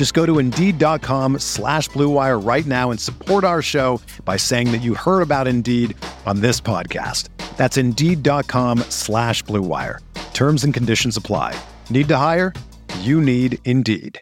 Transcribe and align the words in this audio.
Just 0.00 0.14
go 0.14 0.24
to 0.24 0.38
Indeed.com 0.38 1.40
slash 1.40 1.90
BlueWire 1.90 2.42
right 2.42 2.64
now 2.64 2.90
and 2.90 2.98
support 2.98 3.44
our 3.44 3.60
show 3.60 4.00
by 4.24 4.38
saying 4.38 4.72
that 4.72 4.78
you 4.78 4.94
heard 4.94 5.20
about 5.20 5.46
Indeed 5.46 5.94
on 6.24 6.40
this 6.40 6.58
podcast. 6.58 7.28
That's 7.58 7.76
Indeed.com 7.76 8.78
slash 8.88 9.44
BlueWire. 9.44 9.98
Terms 10.32 10.64
and 10.64 10.72
conditions 10.72 11.18
apply. 11.18 11.54
Need 11.90 12.08
to 12.08 12.16
hire? 12.16 12.54
You 13.00 13.20
need 13.20 13.58
Indeed. 13.66 14.18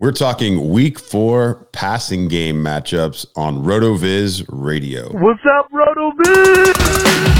We're 0.00 0.10
talking 0.10 0.70
week 0.70 0.98
four 0.98 1.68
passing 1.70 2.26
game 2.26 2.56
matchups 2.56 3.24
on 3.36 3.62
RotoViz 3.62 4.46
Radio. 4.48 5.12
What's 5.12 5.46
up, 5.46 5.70
RotoViz? 5.70 7.31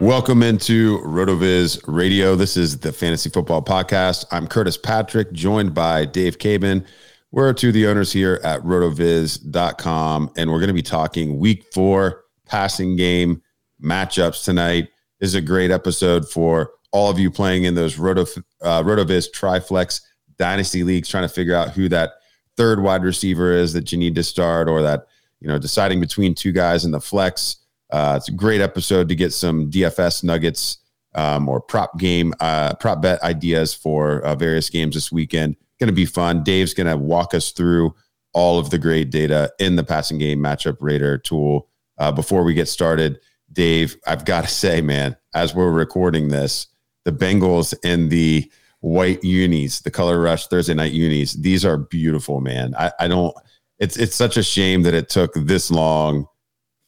Welcome 0.00 0.42
into 0.42 0.98
RotoViz 1.00 1.82
Radio. 1.86 2.34
This 2.34 2.56
is 2.56 2.78
the 2.78 2.90
Fantasy 2.90 3.28
Football 3.28 3.62
Podcast. 3.62 4.24
I'm 4.30 4.46
Curtis 4.46 4.78
Patrick, 4.78 5.30
joined 5.32 5.74
by 5.74 6.06
Dave 6.06 6.38
Caban. 6.38 6.86
We're 7.32 7.52
two 7.52 7.68
of 7.68 7.74
the 7.74 7.86
owners 7.86 8.10
here 8.10 8.40
at 8.42 8.62
rotoviz.com, 8.62 10.30
and 10.38 10.50
we're 10.50 10.58
going 10.58 10.68
to 10.68 10.74
be 10.74 10.80
talking 10.80 11.38
week 11.38 11.66
four 11.74 12.24
passing 12.46 12.96
game 12.96 13.42
matchups 13.84 14.42
tonight. 14.42 14.88
This 15.18 15.28
is 15.28 15.34
a 15.34 15.42
great 15.42 15.70
episode 15.70 16.26
for 16.26 16.70
all 16.92 17.10
of 17.10 17.18
you 17.18 17.30
playing 17.30 17.64
in 17.64 17.74
those 17.74 17.98
Roto, 17.98 18.22
uh, 18.62 18.82
RotoViz 18.82 19.30
Triflex 19.34 20.00
Dynasty 20.38 20.82
Leagues, 20.82 21.10
trying 21.10 21.28
to 21.28 21.34
figure 21.34 21.54
out 21.54 21.72
who 21.72 21.90
that 21.90 22.12
third 22.56 22.82
wide 22.82 23.04
receiver 23.04 23.52
is 23.52 23.74
that 23.74 23.92
you 23.92 23.98
need 23.98 24.14
to 24.14 24.22
start, 24.22 24.66
or 24.66 24.80
that, 24.80 25.08
you 25.40 25.48
know, 25.48 25.58
deciding 25.58 26.00
between 26.00 26.34
two 26.34 26.52
guys 26.52 26.86
in 26.86 26.90
the 26.90 27.02
flex. 27.02 27.58
Uh, 27.92 28.14
it's 28.16 28.28
a 28.28 28.32
great 28.32 28.60
episode 28.60 29.08
to 29.08 29.14
get 29.14 29.32
some 29.32 29.70
DFS 29.70 30.22
nuggets 30.24 30.78
um, 31.14 31.48
or 31.48 31.60
prop 31.60 31.98
game, 31.98 32.34
uh, 32.40 32.74
prop 32.74 33.02
bet 33.02 33.22
ideas 33.22 33.74
for 33.74 34.20
uh, 34.22 34.34
various 34.34 34.70
games 34.70 34.94
this 34.94 35.10
weekend. 35.10 35.56
Going 35.78 35.88
to 35.88 35.94
be 35.94 36.06
fun. 36.06 36.42
Dave's 36.42 36.74
going 36.74 36.86
to 36.86 36.96
walk 36.96 37.34
us 37.34 37.52
through 37.52 37.94
all 38.32 38.58
of 38.58 38.70
the 38.70 38.78
great 38.78 39.10
data 39.10 39.52
in 39.58 39.76
the 39.76 39.84
passing 39.84 40.18
game 40.18 40.38
matchup 40.38 40.76
radar 40.80 41.18
tool. 41.18 41.68
Uh, 41.98 42.12
before 42.12 42.44
we 42.44 42.54
get 42.54 42.68
started, 42.68 43.18
Dave, 43.52 43.96
I've 44.06 44.24
got 44.24 44.44
to 44.44 44.50
say, 44.50 44.80
man, 44.80 45.16
as 45.34 45.54
we're 45.54 45.70
recording 45.70 46.28
this, 46.28 46.66
the 47.04 47.12
Bengals 47.12 47.74
and 47.82 48.10
the 48.10 48.50
white 48.80 49.22
unis, 49.24 49.80
the 49.80 49.90
color 49.90 50.20
rush 50.20 50.46
Thursday 50.46 50.74
night 50.74 50.92
unis, 50.92 51.34
these 51.34 51.64
are 51.64 51.76
beautiful, 51.76 52.40
man. 52.40 52.74
I, 52.78 52.92
I 53.00 53.08
don't. 53.08 53.34
It's 53.78 53.96
it's 53.96 54.14
such 54.14 54.36
a 54.36 54.42
shame 54.42 54.82
that 54.82 54.92
it 54.92 55.08
took 55.08 55.32
this 55.34 55.70
long 55.70 56.26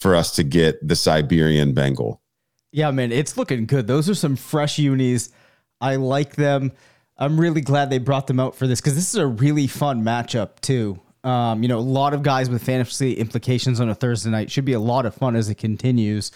for 0.02 0.14
us 0.14 0.32
to 0.32 0.42
get 0.42 0.86
the 0.86 0.96
Siberian 0.96 1.72
Bengal. 1.72 2.20
Yeah, 2.72 2.90
man, 2.90 3.12
it's 3.12 3.36
looking 3.36 3.66
good. 3.66 3.86
Those 3.86 4.08
are 4.08 4.14
some 4.14 4.36
fresh 4.36 4.78
unis. 4.78 5.30
I 5.80 5.96
like 5.96 6.36
them. 6.36 6.72
I'm 7.18 7.38
really 7.38 7.60
glad 7.60 7.90
they 7.90 7.98
brought 7.98 8.26
them 8.26 8.40
out 8.40 8.56
for 8.56 8.66
this 8.66 8.80
because 8.80 8.94
this 8.94 9.08
is 9.08 9.16
a 9.16 9.26
really 9.26 9.66
fun 9.66 10.02
matchup 10.02 10.60
too. 10.60 10.98
Um, 11.24 11.62
you 11.62 11.68
know, 11.68 11.78
a 11.78 11.80
lot 11.80 12.14
of 12.14 12.22
guys 12.22 12.50
with 12.50 12.64
fantasy 12.64 13.14
implications 13.14 13.80
on 13.80 13.88
a 13.88 13.94
Thursday 13.94 14.30
night 14.30 14.50
should 14.50 14.64
be 14.64 14.72
a 14.72 14.80
lot 14.80 15.06
of 15.06 15.14
fun 15.14 15.36
as 15.36 15.48
it 15.48 15.54
continues. 15.56 16.32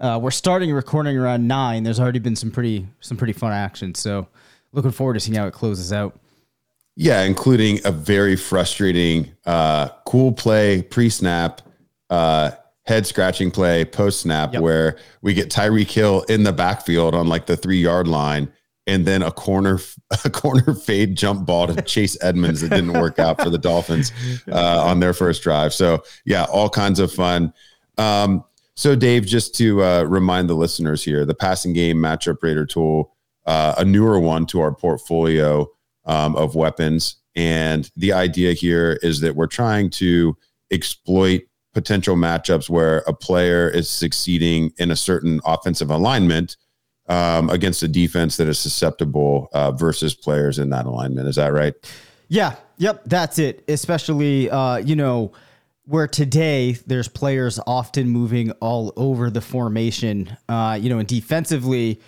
Uh, 0.00 0.18
we're 0.22 0.30
starting 0.30 0.72
recording 0.72 1.18
around 1.18 1.46
nine. 1.46 1.82
There's 1.82 2.00
already 2.00 2.18
been 2.18 2.36
some 2.36 2.50
pretty 2.50 2.86
some 3.00 3.16
pretty 3.16 3.34
fun 3.34 3.52
action. 3.52 3.94
So 3.94 4.26
looking 4.72 4.90
forward 4.90 5.14
to 5.14 5.20
seeing 5.20 5.36
how 5.36 5.46
it 5.46 5.52
closes 5.52 5.92
out. 5.92 6.18
Yeah, 6.96 7.22
including 7.22 7.80
a 7.84 7.92
very 7.92 8.36
frustrating 8.36 9.32
uh, 9.44 9.88
cool 10.06 10.32
play 10.32 10.82
pre 10.82 11.10
snap. 11.10 11.62
Uh, 12.08 12.52
head 12.84 13.06
scratching 13.06 13.50
play 13.50 13.84
post 13.84 14.20
snap 14.20 14.52
yep. 14.52 14.62
where 14.62 14.98
we 15.20 15.34
get 15.34 15.50
Tyreek 15.50 15.90
Hill 15.90 16.22
in 16.22 16.42
the 16.42 16.52
backfield 16.52 17.14
on 17.14 17.28
like 17.28 17.46
the 17.46 17.56
three 17.56 17.80
yard 17.80 18.08
line 18.08 18.52
and 18.86 19.06
then 19.06 19.22
a 19.22 19.30
corner 19.30 19.78
a 20.24 20.30
corner 20.30 20.74
fade 20.74 21.16
jump 21.16 21.46
ball 21.46 21.68
to 21.68 21.82
Chase 21.82 22.16
Edmonds 22.22 22.60
that 22.60 22.70
didn't 22.70 22.92
work 22.94 23.18
out 23.18 23.40
for 23.40 23.50
the 23.50 23.58
Dolphins 23.58 24.12
uh, 24.50 24.84
on 24.84 25.00
their 25.00 25.14
first 25.14 25.42
drive. 25.42 25.72
So 25.72 26.02
yeah, 26.24 26.44
all 26.44 26.68
kinds 26.68 26.98
of 26.98 27.12
fun. 27.12 27.52
Um, 27.98 28.44
so 28.74 28.96
Dave, 28.96 29.26
just 29.26 29.54
to 29.56 29.82
uh, 29.82 30.02
remind 30.04 30.48
the 30.48 30.54
listeners 30.54 31.04
here, 31.04 31.24
the 31.24 31.34
passing 31.34 31.72
game 31.72 31.98
matchup 31.98 32.42
radar 32.42 32.64
tool, 32.64 33.14
uh, 33.46 33.74
a 33.78 33.84
newer 33.84 34.18
one 34.18 34.46
to 34.46 34.60
our 34.60 34.74
portfolio 34.74 35.68
um, 36.06 36.34
of 36.36 36.54
weapons, 36.54 37.16
and 37.36 37.90
the 37.96 38.12
idea 38.12 38.52
here 38.52 38.98
is 39.02 39.20
that 39.20 39.36
we're 39.36 39.46
trying 39.46 39.90
to 39.90 40.36
exploit 40.70 41.42
potential 41.74 42.16
matchups 42.16 42.68
where 42.68 42.98
a 42.98 43.12
player 43.12 43.68
is 43.68 43.88
succeeding 43.88 44.72
in 44.78 44.90
a 44.90 44.96
certain 44.96 45.40
offensive 45.44 45.90
alignment 45.90 46.56
um, 47.08 47.50
against 47.50 47.82
a 47.82 47.88
defense 47.88 48.36
that 48.36 48.48
is 48.48 48.58
susceptible 48.58 49.48
uh, 49.52 49.72
versus 49.72 50.14
players 50.14 50.58
in 50.58 50.70
that 50.70 50.86
alignment. 50.86 51.28
Is 51.28 51.36
that 51.36 51.52
right? 51.52 51.74
Yeah. 52.28 52.54
Yep. 52.78 53.02
That's 53.06 53.38
it. 53.38 53.64
Especially, 53.68 54.50
uh, 54.50 54.76
you 54.76 54.96
know, 54.96 55.32
where 55.84 56.06
today 56.06 56.72
there's 56.86 57.08
players 57.08 57.58
often 57.66 58.08
moving 58.08 58.52
all 58.52 58.92
over 58.96 59.30
the 59.30 59.40
formation. 59.40 60.36
Uh, 60.48 60.78
you 60.80 60.88
know, 60.88 60.98
and 60.98 61.08
defensively, 61.08 62.00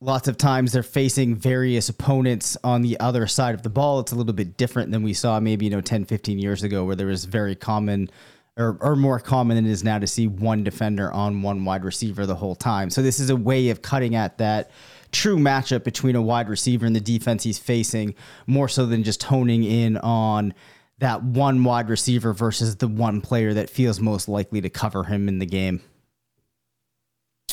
lots 0.00 0.26
of 0.26 0.38
times 0.38 0.72
they're 0.72 0.82
facing 0.82 1.36
various 1.36 1.88
opponents 1.88 2.56
on 2.64 2.82
the 2.82 2.98
other 2.98 3.26
side 3.26 3.54
of 3.54 3.62
the 3.62 3.68
ball. 3.68 4.00
It's 4.00 4.12
a 4.12 4.16
little 4.16 4.32
bit 4.32 4.56
different 4.56 4.90
than 4.90 5.02
we 5.02 5.12
saw 5.12 5.38
maybe, 5.38 5.66
you 5.66 5.70
know, 5.70 5.80
10, 5.80 6.06
15 6.06 6.38
years 6.38 6.62
ago, 6.62 6.84
where 6.84 6.96
there 6.96 7.06
was 7.06 7.26
very 7.26 7.54
common 7.54 8.10
or, 8.56 8.76
or 8.80 8.96
more 8.96 9.18
common 9.18 9.56
than 9.56 9.66
it 9.66 9.70
is 9.70 9.84
now 9.84 9.98
to 9.98 10.06
see 10.06 10.26
one 10.26 10.64
defender 10.64 11.10
on 11.12 11.42
one 11.42 11.64
wide 11.64 11.84
receiver 11.84 12.26
the 12.26 12.34
whole 12.34 12.54
time. 12.54 12.90
So 12.90 13.02
this 13.02 13.20
is 13.20 13.30
a 13.30 13.36
way 13.36 13.70
of 13.70 13.82
cutting 13.82 14.14
at 14.14 14.38
that 14.38 14.70
true 15.12 15.36
matchup 15.36 15.84
between 15.84 16.16
a 16.16 16.22
wide 16.22 16.48
receiver 16.48 16.86
and 16.86 16.94
the 16.94 17.00
defense 17.00 17.42
he's 17.42 17.58
facing, 17.58 18.14
more 18.46 18.68
so 18.68 18.86
than 18.86 19.02
just 19.02 19.22
honing 19.24 19.64
in 19.64 19.96
on 19.98 20.54
that 20.98 21.22
one 21.22 21.64
wide 21.64 21.88
receiver 21.88 22.32
versus 22.32 22.76
the 22.76 22.88
one 22.88 23.20
player 23.20 23.54
that 23.54 23.70
feels 23.70 24.00
most 24.00 24.28
likely 24.28 24.60
to 24.60 24.68
cover 24.68 25.04
him 25.04 25.28
in 25.28 25.38
the 25.38 25.46
game. 25.46 25.80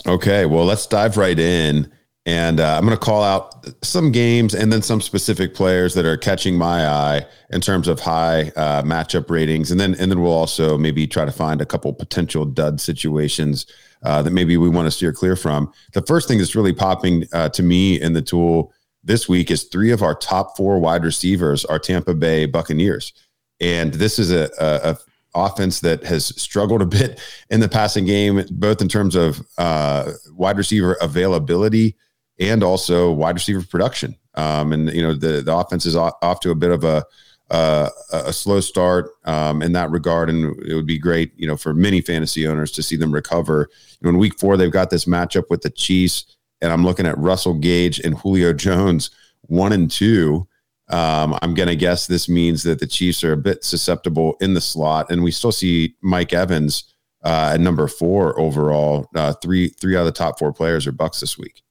Okay, 0.06 0.46
well, 0.46 0.66
let's 0.66 0.86
dive 0.86 1.18
right 1.18 1.38
in. 1.38 1.92
And 2.28 2.60
uh, 2.60 2.76
I'm 2.76 2.86
going 2.86 2.96
to 2.96 3.04
call 3.04 3.24
out 3.24 3.66
some 3.82 4.12
games 4.12 4.54
and 4.54 4.72
then 4.72 4.82
some 4.82 5.00
specific 5.00 5.56
players 5.56 5.94
that 5.94 6.06
are 6.06 6.18
catching 6.18 6.58
my 6.58 6.86
eye 6.86 7.26
in 7.52 7.62
terms 7.62 7.88
of 7.88 8.02
high 8.02 8.52
uh, 8.58 8.84
matchup 8.84 9.30
ratings, 9.30 9.72
and 9.72 9.80
then 9.80 9.96
and 9.96 10.12
then 10.12 10.22
we'll 10.22 10.34
also 10.34 10.78
maybe 10.78 11.08
try 11.08 11.24
to 11.24 11.32
find 11.32 11.62
a 11.62 11.66
couple 11.66 11.92
potential 11.94 12.44
dud 12.44 12.82
situations 12.82 13.66
uh, 14.04 14.22
that 14.22 14.32
maybe 14.32 14.58
we 14.58 14.68
want 14.68 14.88
to 14.88 14.92
steer 14.92 15.14
clear 15.14 15.38
from. 15.38 15.72
The 15.94 16.02
first 16.02 16.28
thing 16.28 16.38
that's 16.38 16.54
really 16.54 16.74
popping 16.74 17.24
uh, 17.32 17.48
to 17.50 17.64
me 17.64 18.00
in 18.02 18.12
the 18.12 18.22
tool 18.22 18.74
this 19.06 19.30
week 19.30 19.50
is 19.50 19.64
three 19.64 19.92
of 19.92 20.04
our 20.04 20.14
top 20.14 20.58
four 20.58 20.80
wide 20.80 21.06
receivers 21.06 21.64
are 21.64 21.80
Tampa 21.80 22.14
Bay 22.14 22.46
Buccaneers, 22.46 23.14
and 23.62 23.94
this 23.94 24.20
is 24.20 24.32
a, 24.32 24.50
a, 24.60 24.92
a 24.92 24.98
offense 25.34 25.80
that 25.80 26.04
has 26.04 26.26
struggled 26.42 26.82
a 26.82 26.86
bit 26.86 27.22
in 27.50 27.62
the 27.62 27.70
passing 27.70 28.04
game, 28.04 28.44
both 28.52 28.82
in 28.82 28.90
terms 28.90 29.16
of 29.16 29.48
uh, 29.58 30.12
wide 30.34 30.58
receiver 30.58 30.98
availability 31.00 31.96
and 32.40 32.64
also 32.64 33.12
wide 33.12 33.36
receiver 33.36 33.64
production. 33.64 34.16
Um, 34.36 34.72
and 34.72 34.92
you 34.92 35.02
know 35.02 35.14
the 35.14 35.42
the 35.42 35.56
offense 35.56 35.86
is 35.86 35.96
off, 35.96 36.14
off, 36.22 36.40
to 36.42 36.52
a 36.52 36.56
bit 36.56 36.72
of 36.72 36.84
a 36.84 37.06
uh, 37.50 37.90
a 38.12 38.34
slow 38.34 38.60
start 38.60 39.12
um, 39.26 39.62
in 39.62 39.72
that 39.74 39.90
regard, 39.90 40.30
and 40.30 40.56
it 40.66 40.76
would 40.76 40.86
be 40.86 41.00
great, 41.00 41.32
you 41.38 41.48
know, 41.48 41.56
for 41.56 41.74
many 41.74 42.02
fantasy 42.02 42.46
owners 42.46 42.72
to 42.74 42.84
see 42.84 42.98
them 42.98 43.12
recover. 43.12 43.70
You 44.00 44.06
know, 44.06 44.10
in 44.10 44.18
week 44.18 44.38
four, 44.38 44.58
they've 44.58 44.72
got 44.72 44.90
this 44.90 45.06
matchup 45.06 45.46
with 45.50 45.62
the 45.62 45.70
Chiefs, 45.70 46.38
and 46.62 46.72
I'm 46.72 46.84
looking 46.84 47.08
at 47.08 47.18
Russell 47.18 47.54
Gage 47.54 48.00
and 48.00 48.18
Julio 48.18 48.54
Jones, 48.54 49.12
one 49.44 49.72
and 49.72 49.90
two. 49.90 50.48
Um, 50.90 51.38
I'm 51.42 51.54
going 51.54 51.68
to 51.68 51.76
guess 51.76 52.08
this 52.08 52.30
means 52.30 52.64
that 52.64 52.80
the 52.80 52.88
Chiefs 52.88 53.24
are 53.24 53.34
a 53.34 53.38
bit 53.38 53.64
susceptible 53.64 54.36
in 54.40 54.54
the 54.54 54.62
slot, 54.62 55.10
and 55.10 55.24
we 55.24 55.32
still 55.32 55.52
see 55.52 55.96
Mike 56.02 56.34
Evans 56.34 56.94
uh, 57.24 57.52
at 57.54 57.60
number 57.62 57.88
four 57.88 58.40
overall. 58.40 59.10
Uh, 59.16 59.34
three 59.34 59.70
three 59.70 59.96
out 59.96 60.02
of 60.02 60.06
the 60.06 60.12
top 60.12 60.38
four 60.38 60.54
players 60.54 60.86
are 60.86 60.92
Bucks 60.92 61.20
this 61.22 61.38
week. 61.38 61.62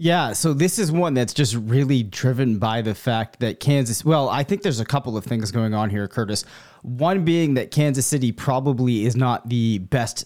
Yeah, 0.00 0.32
so 0.32 0.54
this 0.54 0.78
is 0.78 0.92
one 0.92 1.14
that's 1.14 1.34
just 1.34 1.56
really 1.56 2.04
driven 2.04 2.60
by 2.60 2.82
the 2.82 2.94
fact 2.94 3.40
that 3.40 3.58
Kansas. 3.58 4.04
Well, 4.04 4.28
I 4.28 4.44
think 4.44 4.62
there's 4.62 4.78
a 4.78 4.84
couple 4.84 5.16
of 5.16 5.24
things 5.24 5.50
going 5.50 5.74
on 5.74 5.90
here, 5.90 6.06
Curtis. 6.06 6.44
One 6.82 7.24
being 7.24 7.54
that 7.54 7.72
Kansas 7.72 8.06
City 8.06 8.30
probably 8.30 9.06
is 9.06 9.16
not 9.16 9.48
the 9.48 9.78
best 9.78 10.24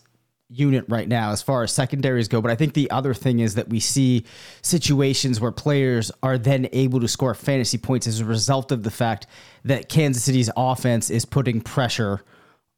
unit 0.51 0.85
right 0.89 1.09
now 1.09 1.31
as 1.31 1.41
far 1.41 1.63
as 1.63 1.73
secondaries 1.73 2.29
go. 2.29 2.43
But 2.43 2.51
I 2.51 2.55
think 2.55 2.75
the 2.75 2.91
other 2.91 3.15
thing 3.15 3.41
is 3.41 3.55
that 3.55 3.71
we 3.71 3.81
see 3.81 4.27
situations 4.61 5.41
where 5.41 5.53
players 5.53 6.13
are 6.23 6.37
then 6.37 6.69
able 6.75 7.01
to 7.01 7.09
score 7.09 7.35
fantasy 7.35 7.79
points 7.79 8.07
as 8.07 8.21
a 8.21 8.27
result 8.27 8.73
of 8.73 8.83
the 8.83 8.91
fact 8.91 9.27
that 9.65 9.89
Kansas 9.89 10.23
City's 10.23 10.51
offense 10.55 11.09
is 11.09 11.25
putting 11.25 11.63
pressure 11.63 12.23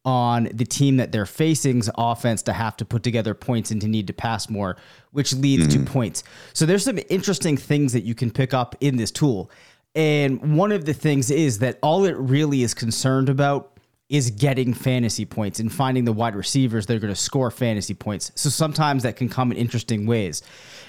on 0.05 0.51
the 0.53 0.65
team 0.65 0.99
that 0.99 1.13
they're 1.13 1.27
facing's 1.27 1.89
offense 1.97 2.43
to 2.43 2.53
have 2.53 2.77
to 2.77 2.85
put 2.85 3.03
together 3.03 3.35
points 3.35 3.71
and 3.71 3.81
to 3.81 3.89
need 3.89 4.07
to 4.07 4.13
pass 4.13 4.51
more, 4.51 4.77
which 5.13 5.33
leads 5.35 5.67
mm-hmm. 5.67 5.85
to 5.85 5.91
points. 5.91 6.25
So 6.53 6.67
there's 6.67 6.85
some 6.85 6.99
interesting 7.09 7.57
things 7.57 7.93
that 7.95 8.03
you 8.03 8.15
can 8.15 8.31
pick 8.31 8.53
up 8.53 8.77
in 8.81 8.97
this 8.97 9.11
tool. 9.11 9.51
And 9.95 10.57
one 10.57 10.73
of 10.73 10.85
the 10.85 10.93
things 10.93 11.31
is 11.31 11.61
that 11.61 11.79
all 11.83 12.05
it 12.05 12.17
really 12.17 12.63
is 12.63 12.75
concerned 12.75 13.29
about 13.29 13.79
is 14.11 14.31
getting 14.31 14.75
fantasy 14.75 15.25
points 15.25 15.61
and 15.61 15.73
finding 15.73 16.05
the 16.05 16.13
wide 16.13 16.37
receivers 16.37 16.85
that 16.87 16.97
are 16.97 17.01
going 17.01 17.13
to 17.13 17.19
score 17.19 17.51
fantasy 17.51 17.95
points. 17.95 18.31
So 18.35 18.51
sometimes 18.51 19.03
that 19.05 19.17
can 19.17 19.29
come 19.29 19.51
in 19.51 19.57
interesting 19.57 20.05
ways. 20.05 20.43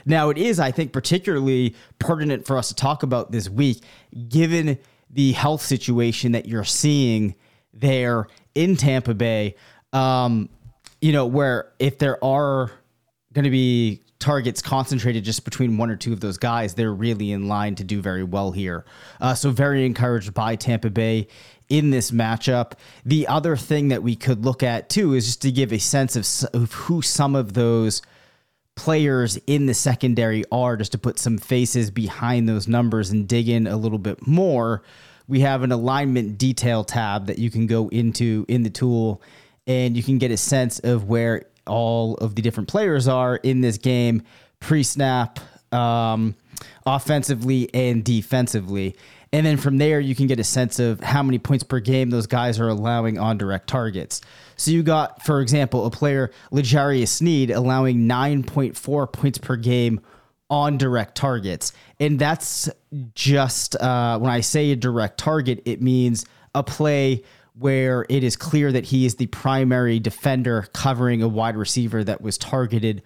Now, 0.05 0.29
it 0.29 0.37
is, 0.37 0.59
I 0.59 0.71
think, 0.71 0.91
particularly 0.91 1.75
pertinent 1.97 2.45
for 2.45 2.57
us 2.57 2.67
to 2.67 2.75
talk 2.75 3.03
about 3.03 3.31
this 3.31 3.49
week, 3.49 3.83
given 4.27 4.77
the 5.09 5.31
health 5.31 5.61
situation 5.61 6.33
that 6.33 6.45
you're 6.45 6.65
seeing 6.65 7.35
there 7.73 8.27
in 8.55 8.75
Tampa 8.75 9.13
Bay. 9.13 9.55
Um, 9.93 10.49
you 11.01 11.11
know, 11.11 11.25
where 11.25 11.71
if 11.77 11.99
there 11.99 12.23
are 12.23 12.71
going 13.33 13.43
to 13.43 13.51
be 13.51 14.01
targets 14.19 14.61
concentrated 14.61 15.23
just 15.23 15.45
between 15.45 15.77
one 15.77 15.91
or 15.91 15.95
two 15.95 16.13
of 16.13 16.19
those 16.19 16.37
guys, 16.37 16.73
they're 16.73 16.93
really 16.93 17.31
in 17.31 17.47
line 17.47 17.75
to 17.75 17.83
do 17.83 18.01
very 18.01 18.23
well 18.23 18.51
here. 18.51 18.85
Uh, 19.21 19.35
so, 19.35 19.51
very 19.51 19.85
encouraged 19.85 20.33
by 20.33 20.55
Tampa 20.55 20.89
Bay 20.89 21.27
in 21.69 21.91
this 21.91 22.11
matchup. 22.11 22.73
The 23.05 23.27
other 23.27 23.55
thing 23.55 23.89
that 23.89 24.03
we 24.03 24.15
could 24.15 24.45
look 24.45 24.63
at 24.63 24.89
too 24.89 25.13
is 25.13 25.25
just 25.25 25.41
to 25.43 25.51
give 25.51 25.71
a 25.71 25.79
sense 25.79 26.15
of, 26.15 26.49
of 26.55 26.73
who 26.73 27.01
some 27.01 27.35
of 27.35 27.53
those 27.53 28.01
players 28.75 29.37
in 29.47 29.65
the 29.65 29.73
secondary 29.73 30.43
are, 30.51 30.75
just 30.75 30.91
to 30.91 30.97
put 30.97 31.17
some 31.17 31.37
faces 31.37 31.91
behind 31.91 32.47
those 32.47 32.67
numbers 32.67 33.09
and 33.09 33.27
dig 33.27 33.47
in 33.47 33.67
a 33.67 33.77
little 33.77 33.99
bit 33.99 34.25
more 34.27 34.83
we 35.27 35.41
have 35.41 35.63
an 35.63 35.71
alignment 35.71 36.37
detail 36.37 36.83
tab 36.83 37.27
that 37.27 37.39
you 37.39 37.49
can 37.49 37.67
go 37.67 37.87
into 37.89 38.45
in 38.47 38.63
the 38.63 38.69
tool 38.69 39.21
and 39.67 39.97
you 39.97 40.03
can 40.03 40.17
get 40.17 40.31
a 40.31 40.37
sense 40.37 40.79
of 40.79 41.05
where 41.05 41.45
all 41.65 42.15
of 42.15 42.35
the 42.35 42.41
different 42.41 42.69
players 42.69 43.07
are 43.07 43.37
in 43.37 43.61
this 43.61 43.77
game 43.77 44.21
pre 44.59 44.83
snap, 44.83 45.39
um, 45.71 46.35
offensively 46.85 47.69
and 47.73 48.03
defensively. 48.03 48.95
And 49.33 49.45
then 49.45 49.57
from 49.57 49.77
there, 49.79 49.99
you 49.99 50.15
can 50.15 50.27
get 50.27 50.39
a 50.39 50.43
sense 50.43 50.79
of 50.79 51.01
how 51.01 51.21
many 51.21 51.39
points 51.39 51.63
per 51.63 51.79
game 51.79 52.09
those 52.09 52.27
guys 52.27 52.59
are 52.59 52.69
allowing 52.69 53.19
on 53.19 53.37
direct 53.37 53.67
targets. 53.67 54.21
So 54.55 54.71
you 54.71 54.81
got, 54.81 55.25
for 55.25 55.41
example, 55.41 55.85
a 55.85 55.91
player, 55.91 56.31
L'Jarius 56.51 57.09
Sneed, 57.09 57.51
allowing 57.51 58.07
9.4 58.07 59.11
points 59.11 59.37
per 59.37 59.57
game 59.57 59.99
on 60.49 60.77
direct 60.77 61.15
targets. 61.15 61.73
And 61.99 62.19
that's 62.19 62.69
just 63.13 63.75
uh, 63.75 64.19
when 64.19 64.31
I 64.31 64.41
say 64.41 64.71
a 64.71 64.75
direct 64.75 65.17
target, 65.17 65.61
it 65.65 65.81
means 65.81 66.25
a 66.53 66.63
play 66.63 67.23
where 67.57 68.05
it 68.09 68.23
is 68.23 68.35
clear 68.35 68.71
that 68.71 68.85
he 68.85 69.05
is 69.05 69.15
the 69.15 69.27
primary 69.27 69.99
defender 69.99 70.67
covering 70.73 71.21
a 71.21 71.27
wide 71.27 71.55
receiver 71.55 72.03
that 72.03 72.21
was 72.21 72.37
targeted 72.37 73.01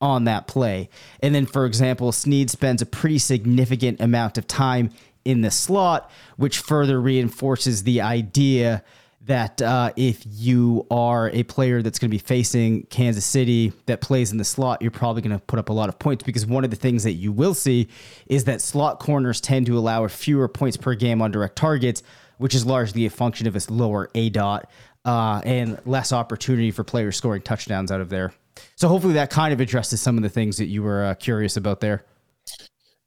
on 0.00 0.24
that 0.24 0.46
play. 0.46 0.90
And 1.20 1.34
then, 1.34 1.46
for 1.46 1.64
example, 1.64 2.12
Sneed 2.12 2.50
spends 2.50 2.82
a 2.82 2.86
pretty 2.86 3.18
significant 3.18 4.00
amount 4.00 4.36
of 4.36 4.46
time 4.46 4.90
in 5.24 5.40
the 5.40 5.50
slot, 5.50 6.10
which 6.36 6.58
further 6.58 7.00
reinforces 7.00 7.84
the 7.84 8.02
idea 8.02 8.84
that 9.26 9.62
uh, 9.62 9.90
if 9.96 10.22
you 10.26 10.86
are 10.90 11.30
a 11.30 11.42
player 11.44 11.80
that's 11.80 11.98
going 11.98 12.10
to 12.10 12.14
be 12.14 12.18
facing 12.18 12.82
Kansas 12.84 13.24
City 13.24 13.72
that 13.86 14.00
plays 14.00 14.32
in 14.32 14.38
the 14.38 14.44
slot, 14.44 14.82
you're 14.82 14.90
probably 14.90 15.22
going 15.22 15.38
to 15.38 15.44
put 15.44 15.58
up 15.58 15.70
a 15.70 15.72
lot 15.72 15.88
of 15.88 15.98
points 15.98 16.22
because 16.22 16.46
one 16.46 16.64
of 16.64 16.70
the 16.70 16.76
things 16.76 17.04
that 17.04 17.12
you 17.12 17.32
will 17.32 17.54
see 17.54 17.88
is 18.26 18.44
that 18.44 18.60
slot 18.60 19.00
corners 19.00 19.40
tend 19.40 19.66
to 19.66 19.78
allow 19.78 20.06
fewer 20.08 20.46
points 20.46 20.76
per 20.76 20.94
game 20.94 21.22
on 21.22 21.30
direct 21.30 21.56
targets, 21.56 22.02
which 22.36 22.54
is 22.54 22.66
largely 22.66 23.06
a 23.06 23.10
function 23.10 23.46
of 23.46 23.56
its 23.56 23.70
lower 23.70 24.10
A 24.14 24.28
dot 24.28 24.70
uh, 25.04 25.40
and 25.44 25.80
less 25.86 26.12
opportunity 26.12 26.70
for 26.70 26.84
players 26.84 27.16
scoring 27.16 27.42
touchdowns 27.42 27.90
out 27.90 28.00
of 28.00 28.10
there. 28.10 28.32
So 28.76 28.88
hopefully 28.88 29.14
that 29.14 29.30
kind 29.30 29.52
of 29.52 29.60
addresses 29.60 30.00
some 30.00 30.16
of 30.16 30.22
the 30.22 30.28
things 30.28 30.58
that 30.58 30.66
you 30.66 30.82
were 30.82 31.04
uh, 31.04 31.14
curious 31.14 31.56
about 31.56 31.80
there. 31.80 32.04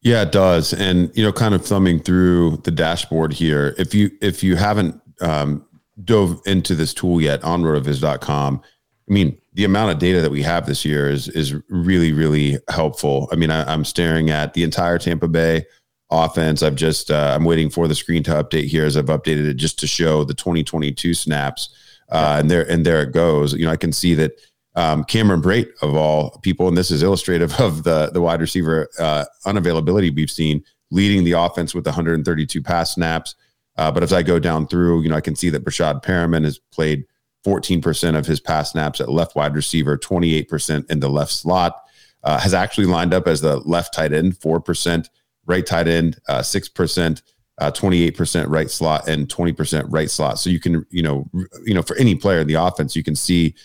Yeah, 0.02 0.24
it 0.24 0.31
does. 0.31 0.74
And 0.74 1.12
you 1.16 1.24
know, 1.24 1.31
kind 1.31 1.54
of 1.54 1.66
thumbing 1.66 2.00
through 2.00 2.58
the 2.64 2.72
dashboard 2.72 3.34
here, 3.34 3.75
if 3.78 3.94
you 3.94 4.12
if 4.22 4.44
you 4.44 4.56
haven't 4.56 5.02
um, 5.22 5.66
dove 6.03 6.41
into 6.45 6.75
this 6.75 6.94
tool 6.94 7.21
yet 7.21 7.44
on 7.44 7.63
rotoviz.com. 7.63 8.61
I 9.09 9.13
mean, 9.13 9.38
the 9.53 9.63
amount 9.63 9.91
of 9.91 9.99
data 9.99 10.21
that 10.21 10.31
we 10.31 10.44
have 10.44 10.65
this 10.65 10.85
year 10.85 11.09
is 11.09 11.29
is 11.29 11.55
really 11.69 12.11
really 12.11 12.57
helpful. 12.69 13.29
I 13.31 13.35
mean, 13.35 13.49
I, 13.49 13.71
am 13.71 13.85
staring 13.85 14.29
at 14.29 14.53
the 14.53 14.63
entire 14.63 14.99
Tampa 14.99 15.27
Bay 15.27 15.65
offense. 16.11 16.61
I've 16.61 16.75
just 16.75 17.09
uh, 17.09 17.33
I'm 17.35 17.44
waiting 17.44 17.69
for 17.69 17.88
the 17.88 17.95
screen 17.95 18.23
to 18.23 18.31
update 18.31 18.65
here 18.65 18.85
as 18.85 18.97
I've 18.97 19.05
updated 19.05 19.47
it 19.47 19.55
just 19.55 19.79
to 19.79 19.88
show 19.88 20.23
the 20.23 20.33
2022 20.33 21.13
snaps, 21.13 21.69
uh, 22.09 22.38
and 22.39 22.51
there 22.51 22.69
and 22.69 22.85
there 22.85 23.01
it 23.01 23.13
goes. 23.13 23.53
You 23.53 23.65
know, 23.65 23.71
I 23.71 23.77
can 23.77 23.94
see 23.94 24.13
that 24.15 24.39
um, 24.75 25.03
Cameron 25.05 25.41
Brate 25.41 25.69
of 25.81 25.95
all 25.95 26.38
people, 26.44 26.67
and 26.67 26.77
this 26.77 26.91
is 26.91 27.01
illustrative 27.01 27.59
of 27.59 27.83
the 27.83 28.11
the 28.13 28.21
wide 28.21 28.41
receiver 28.41 28.89
uh, 28.99 29.25
unavailability 29.45 30.13
we've 30.13 30.31
seen, 30.31 30.63
leading 30.91 31.23
the 31.23 31.31
offense 31.31 31.73
with 31.73 31.85
132 31.85 32.61
pass 32.61 32.94
snaps. 32.94 33.35
Uh, 33.77 33.91
but 33.91 34.03
as 34.03 34.13
I 34.13 34.24
go 34.24 34.39
down 34.39 34.68
through, 34.68 35.01
you 35.03 35.09
know, 35.09 35.15
I 35.15 35.21
can 35.21 35.35
see 35.35 35.50
that 35.50 35.63
Breshad 35.63 36.03
Perriman 36.03 36.44
has 36.44 36.59
played 36.59 37.06
14% 37.45 38.18
of 38.18 38.25
his 38.25 38.39
pass 38.39 38.71
snaps 38.71 39.00
at 39.00 39.09
left 39.09 39.35
wide 39.35 39.56
receiver, 39.56 39.97
28% 39.97 40.89
in 40.89 41.00
the 41.00 41.09
left 41.09 41.31
slot, 41.31 41.81
uh, 42.23 42.40
has 42.40 42.54
actually 42.54 42.87
lined 42.87 43.13
up 43.13 43.28
as 43.28 43.42
the 43.42 43.57
left 43.59 43.94
tight 43.94 44.13
end, 44.13 44.40
4%, 44.40 45.09
right 45.45 45.66
tight 45.66 45.87
end, 45.87 46.19
uh, 46.28 46.40
6%. 46.40 47.21
Uh, 47.59 47.71
28% 47.71 48.49
right 48.49 48.69
slot 48.69 49.07
and 49.07 49.30
20% 49.30 49.87
right 49.90 50.11
slot. 50.11 50.37
So 50.37 50.52
you 50.52 50.59
can, 50.59 50.85
you 50.92 51.02
know, 51.02 51.28
you 51.66 51.73
know, 51.73 51.81
for 51.81 51.95
any 51.95 52.13
player 52.13 52.42
in 52.42 52.45
the 52.45 52.54
offense, 52.54 52.95
you 52.95 53.04
can 53.04 53.16
see 53.16 53.56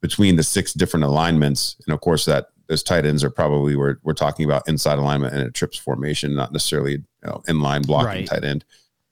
between 0.00 0.36
the 0.36 0.44
six 0.44 0.72
different 0.72 1.02
alignments. 1.02 1.74
And 1.84 1.92
of 1.92 2.00
course, 2.00 2.26
that 2.26 2.46
those 2.68 2.84
tight 2.84 3.04
ends 3.04 3.24
are 3.24 3.30
probably 3.30 3.74
we're, 3.74 3.96
we're 4.04 4.12
talking 4.12 4.44
about 4.44 4.68
inside 4.68 5.00
alignment 5.00 5.34
and 5.34 5.42
a 5.42 5.50
trips 5.50 5.76
formation, 5.76 6.36
not 6.36 6.52
necessarily 6.52 6.92
you 6.92 7.04
know, 7.24 7.42
inline 7.48 7.84
blocking 7.84 8.20
right. 8.20 8.26
tight 8.28 8.44
end. 8.44 8.64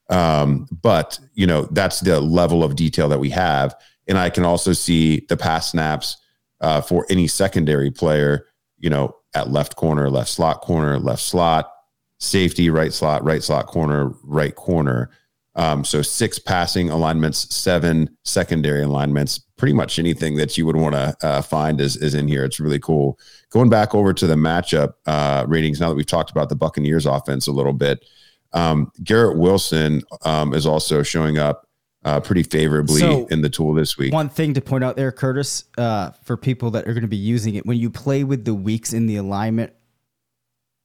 Um, 0.09 0.67
but 0.83 1.19
you 1.35 1.47
know, 1.47 1.69
that's 1.71 2.01
the 2.01 2.21
level 2.21 2.65
of 2.65 2.77
detail 2.77 3.09
that 3.09 3.21
we 3.21 3.31
have. 3.31 3.75
And 4.07 4.19
I 4.19 4.31
can 4.31 4.45
also 4.45 4.73
see 4.73 5.27
the 5.29 5.37
pass 5.37 5.71
snaps 5.71 6.17
uh, 6.61 6.81
for 6.81 7.07
any 7.11 7.27
secondary 7.29 7.91
player, 7.91 8.47
you 8.79 8.91
know, 8.91 9.15
at 9.35 9.51
left 9.51 9.77
corner, 9.77 10.09
left 10.11 10.31
slot 10.31 10.63
corner, 10.63 10.99
left 10.99 11.23
slot, 11.23 11.71
safety, 12.19 12.71
right 12.71 12.93
slot, 12.93 13.23
right 13.23 13.43
slot 13.43 13.67
corner, 13.67 14.13
right 14.25 14.55
corner. 14.55 15.11
Um, 15.55 15.85
so 15.85 16.03
six 16.03 16.39
passing 16.39 16.89
alignments, 16.89 17.55
seven 17.55 18.17
secondary 18.25 18.85
alignments. 18.85 19.41
Pretty 19.57 19.73
much 19.73 19.99
anything 19.99 20.37
that 20.37 20.57
you 20.57 20.65
would 20.65 20.77
want 20.77 20.95
to 20.95 21.17
uh, 21.21 21.43
find 21.43 21.81
is 21.81 21.97
is 21.97 22.15
in 22.15 22.29
here. 22.29 22.45
It's 22.45 22.61
really 22.61 22.79
cool. 22.79 23.19
Going 23.51 23.69
back 23.69 23.93
over 23.93 24.13
to 24.13 24.27
the 24.27 24.37
matchup 24.37 24.95
uh, 25.07 25.45
ratings. 25.49 25.81
Now 25.81 25.89
that 25.89 25.97
we've 25.97 26.07
talked 26.07 26.31
about 26.31 26.49
the 26.49 26.55
Buccaneers 26.55 27.07
offense 27.07 27.49
a 27.49 27.53
little 27.53 27.73
bit, 27.73 28.05
um, 28.53 28.91
Garrett 29.03 29.39
Wilson 29.39 30.03
um, 30.25 30.55
is 30.55 30.67
also 30.67 31.03
showing 31.03 31.39
up 31.39 31.67
uh, 32.05 32.21
pretty 32.21 32.43
favorably 32.43 33.01
so, 33.01 33.27
in 33.27 33.43
the 33.43 33.51
tool 33.51 33.75
this 33.75 33.99
week. 33.99 34.13
One 34.13 34.29
thing 34.29 34.55
to 34.55 34.61
point 34.61 34.85
out 34.85 34.97
there, 34.97 35.13
Curtis, 35.13 35.65
uh, 35.77 36.11
for 36.25 36.37
people 36.37 36.71
that 36.73 36.87
are 36.87 36.93
going 36.93 37.03
to 37.03 37.09
be 37.09 37.17
using 37.17 37.57
it, 37.57 37.67
when 37.67 37.79
you 37.79 37.91
play 37.91 38.25
with 38.25 38.45
the 38.45 38.55
weeks 38.55 38.93
in 38.93 39.07
the 39.07 39.17
alignment 39.17 39.73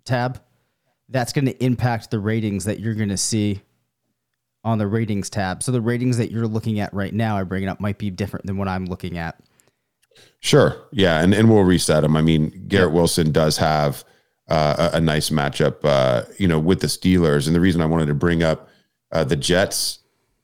tab, 0.05 0.41
that's 1.10 1.32
going 1.32 1.46
to 1.46 1.63
impact 1.63 2.12
the 2.12 2.20
ratings 2.20 2.65
that 2.65 2.79
you're 2.79 2.96
going 2.96 3.10
to 3.10 3.17
see 3.17 3.62
on 4.63 4.77
the 4.77 4.88
ratings 4.88 5.29
tab. 5.29 5.62
So 5.62 5.72
the 5.72 5.82
ratings 5.82 6.17
that 6.17 6.32
you're 6.32 6.48
looking 6.48 6.79
at 6.79 6.93
right 6.93 7.13
now, 7.13 7.38
I 7.38 7.43
bring 7.43 7.63
it 7.63 7.67
up, 7.67 7.79
might 7.79 7.98
be 7.98 8.10
different 8.10 8.46
than 8.46 8.58
what 8.58 8.67
I'm 8.67 8.86
looking 8.86 9.17
at. 9.17 9.39
Sure. 10.39 10.88
Yeah. 10.91 11.22
And, 11.22 11.34
and 11.34 11.50
we'll 11.50 11.63
reset 11.63 12.01
them. 12.01 12.15
I 12.15 12.22
mean, 12.22 12.65
Garrett 12.67 12.93
Wilson 12.93 13.32
does 13.32 13.58
have 13.58 14.03
uh, 14.47 14.89
a, 14.93 14.97
a, 14.97 15.00
nice 15.00 15.29
matchup, 15.29 15.77
uh, 15.83 16.23
you 16.38 16.47
know, 16.47 16.59
with 16.59 16.81
the 16.81 16.88
Steelers. 16.88 17.47
And 17.47 17.55
the 17.55 17.62
reason 17.62 17.81
I 17.81 17.85
wanted 17.85 18.07
to 18.07 18.13
bring 18.13 18.43
up 18.43 18.67
uh, 19.12 19.23
the 19.23 19.38
Jets 19.38 20.00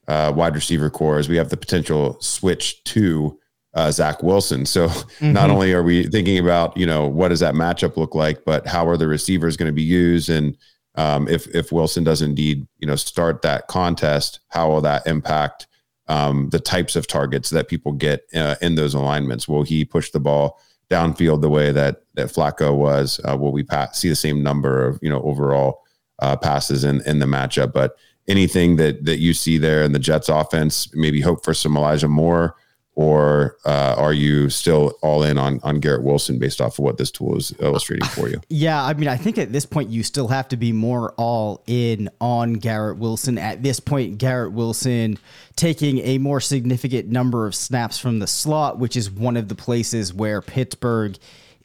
uh, 0.07 0.31
wide 0.35 0.55
receiver 0.55 0.89
corps 0.89 1.19
is 1.19 1.29
we 1.29 1.37
have 1.37 1.49
the 1.49 1.57
potential 1.57 2.19
switch 2.21 2.83
to 2.85 3.37
uh, 3.73 3.91
Zach 3.91 4.23
Wilson. 4.23 4.65
So 4.65 4.87
mm-hmm. 4.87 5.33
not 5.33 5.49
only 5.49 5.73
are 5.73 5.83
we 5.83 6.07
thinking 6.07 6.39
about 6.39 6.75
you 6.75 6.85
know 6.85 7.07
what 7.07 7.29
does 7.29 7.39
that 7.41 7.53
matchup 7.53 7.97
look 7.97 8.15
like, 8.15 8.43
but 8.45 8.67
how 8.67 8.87
are 8.87 8.97
the 8.97 9.07
receivers 9.07 9.57
going 9.57 9.69
to 9.69 9.73
be 9.73 9.83
used, 9.83 10.29
and 10.29 10.57
um, 10.95 11.27
if 11.27 11.47
if 11.55 11.71
Wilson 11.71 12.03
does 12.03 12.21
indeed 12.21 12.67
you 12.79 12.87
know 12.87 12.95
start 12.95 13.41
that 13.43 13.67
contest, 13.67 14.39
how 14.47 14.69
will 14.69 14.81
that 14.81 15.05
impact 15.05 15.67
um, 16.07 16.49
the 16.49 16.59
types 16.59 16.95
of 16.95 17.05
targets 17.05 17.49
that 17.51 17.67
people 17.67 17.91
get 17.91 18.21
uh, 18.33 18.55
in 18.61 18.75
those 18.75 18.93
alignments? 18.93 19.47
Will 19.47 19.63
he 19.63 19.85
push 19.85 20.11
the 20.11 20.19
ball 20.19 20.59
downfield 20.89 21.41
the 21.41 21.49
way 21.49 21.71
that 21.71 22.03
that 22.15 22.27
Flacco 22.27 22.75
was? 22.75 23.19
Uh, 23.27 23.37
will 23.37 23.51
we 23.51 23.63
pass, 23.63 23.99
see 23.99 24.09
the 24.09 24.15
same 24.15 24.43
number 24.43 24.85
of 24.85 24.99
you 25.01 25.09
know 25.09 25.21
overall 25.21 25.83
uh, 26.19 26.35
passes 26.35 26.83
in 26.83 27.01
in 27.01 27.19
the 27.19 27.25
matchup? 27.25 27.73
But 27.73 27.95
anything 28.27 28.75
that 28.77 29.05
that 29.05 29.19
you 29.19 29.33
see 29.33 29.57
there 29.57 29.83
in 29.83 29.91
the 29.91 29.99
Jets 29.99 30.29
offense, 30.29 30.93
maybe 30.93 31.21
hope 31.21 31.43
for 31.43 31.53
some 31.53 31.77
Elijah 31.77 32.07
Moore 32.07 32.55
or 32.99 33.55
uh, 33.63 33.95
are 33.97 34.11
you 34.11 34.49
still 34.49 34.91
all 35.01 35.23
in 35.23 35.37
on 35.37 35.61
on 35.63 35.79
Garrett 35.79 36.03
Wilson 36.03 36.37
based 36.37 36.59
off 36.59 36.77
of 36.77 36.83
what 36.83 36.97
this 36.97 37.09
tool 37.09 37.37
is 37.37 37.55
illustrating 37.59 38.05
for 38.09 38.27
you? 38.27 38.41
Yeah, 38.49 38.83
I 38.83 38.93
mean, 38.93 39.07
I 39.07 39.15
think 39.15 39.37
at 39.37 39.53
this 39.53 39.65
point 39.65 39.89
you 39.89 40.03
still 40.03 40.27
have 40.27 40.49
to 40.49 40.57
be 40.57 40.73
more 40.73 41.13
all 41.15 41.63
in 41.65 42.09
on 42.19 42.55
Garrett 42.55 42.97
Wilson. 42.97 43.37
At 43.37 43.63
this 43.63 43.79
point, 43.79 44.17
Garrett 44.17 44.51
Wilson 44.51 45.17
taking 45.55 45.99
a 45.99 46.17
more 46.17 46.41
significant 46.41 47.07
number 47.07 47.47
of 47.47 47.55
snaps 47.55 47.97
from 47.97 48.19
the 48.19 48.27
slot, 48.27 48.79
which 48.79 48.97
is 48.97 49.09
one 49.09 49.37
of 49.37 49.47
the 49.47 49.55
places 49.55 50.13
where 50.13 50.41
Pittsburgh 50.41 51.17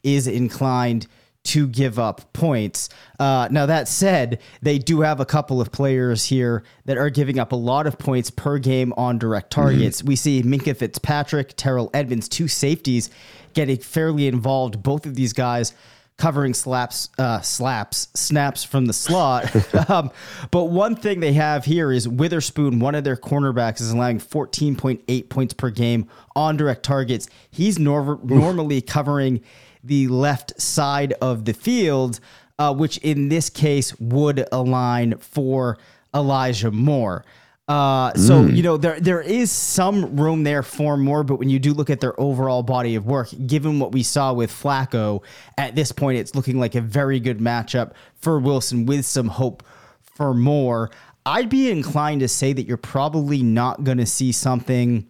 is 0.03 0.27
inclined 0.27 1.05
to 1.45 1.67
give 1.67 1.97
up 1.97 2.33
points. 2.33 2.89
Uh, 3.19 3.47
now, 3.51 3.65
that 3.65 3.87
said, 3.87 4.41
they 4.61 4.77
do 4.77 5.01
have 5.01 5.19
a 5.19 5.25
couple 5.25 5.61
of 5.61 5.71
players 5.71 6.25
here 6.25 6.63
that 6.85 6.97
are 6.97 7.09
giving 7.09 7.39
up 7.39 7.51
a 7.51 7.55
lot 7.55 7.87
of 7.87 7.97
points 7.97 8.29
per 8.29 8.57
game 8.57 8.93
on 8.97 9.17
direct 9.17 9.51
mm-hmm. 9.51 9.61
targets. 9.61 9.99
Mm-hmm. 9.99 10.07
We 10.07 10.15
see 10.15 10.43
Minkah 10.43 10.75
Fitzpatrick, 10.75 11.53
Terrell 11.55 11.89
Edmunds, 11.93 12.27
two 12.27 12.47
safeties 12.47 13.09
getting 13.53 13.77
fairly 13.77 14.27
involved. 14.27 14.83
Both 14.83 15.05
of 15.05 15.15
these 15.15 15.33
guys 15.33 15.73
covering 16.17 16.53
slaps, 16.53 17.09
uh, 17.17 17.41
slaps, 17.41 18.07
snaps 18.13 18.63
from 18.63 18.85
the 18.85 18.93
slot. 18.93 19.53
um, 19.89 20.11
but 20.51 20.65
one 20.65 20.95
thing 20.95 21.19
they 21.19 21.33
have 21.33 21.65
here 21.65 21.91
is 21.91 22.07
Witherspoon, 22.07 22.79
one 22.79 22.95
of 22.95 23.03
their 23.03 23.17
cornerbacks, 23.17 23.81
is 23.81 23.91
allowing 23.91 24.19
14.8 24.19 25.29
points 25.29 25.53
per 25.53 25.69
game 25.69 26.07
on 26.35 26.57
direct 26.57 26.83
targets. 26.83 27.27
He's 27.51 27.77
nor- 27.77 28.19
normally 28.23 28.81
covering 28.81 29.41
the 29.85 30.07
left 30.07 30.59
side 30.59 31.13
of 31.21 31.45
the 31.45 31.53
field, 31.53 32.19
uh, 32.59 32.73
which 32.73 32.97
in 32.99 33.29
this 33.29 33.49
case 33.49 33.97
would 33.99 34.47
align 34.51 35.17
for 35.17 35.77
Elijah 36.13 36.71
Moore. 36.71 37.25
Uh, 37.67 38.13
so 38.13 38.43
mm. 38.43 38.55
you 38.55 38.61
know 38.61 38.77
there 38.77 38.99
there 38.99 39.21
is 39.21 39.51
some 39.51 40.15
room 40.17 40.43
there 40.43 40.61
for 40.61 40.97
more, 40.97 41.23
but 41.23 41.37
when 41.37 41.49
you 41.49 41.57
do 41.57 41.73
look 41.73 41.89
at 41.89 41.99
their 41.99 42.19
overall 42.19 42.61
body 42.61 42.93
of 42.93 43.07
work, 43.07 43.29
given 43.47 43.79
what 43.79 43.91
we 43.91 44.03
saw 44.03 44.31
with 44.31 44.51
Flacco, 44.51 45.23
at 45.57 45.75
this 45.75 45.91
point 45.91 46.19
it's 46.19 46.35
looking 46.35 46.59
like 46.59 46.75
a 46.75 46.81
very 46.81 47.19
good 47.19 47.39
matchup 47.39 47.93
for 48.17 48.37
Wilson 48.37 48.85
with 48.85 49.03
some 49.03 49.27
hope 49.27 49.63
for 50.01 50.35
more. 50.35 50.91
I'd 51.25 51.49
be 51.49 51.71
inclined 51.71 52.21
to 52.21 52.27
say 52.27 52.53
that 52.53 52.67
you're 52.67 52.77
probably 52.77 53.41
not 53.41 53.83
going 53.83 53.97
to 53.97 54.05
see 54.05 54.31
something 54.31 55.07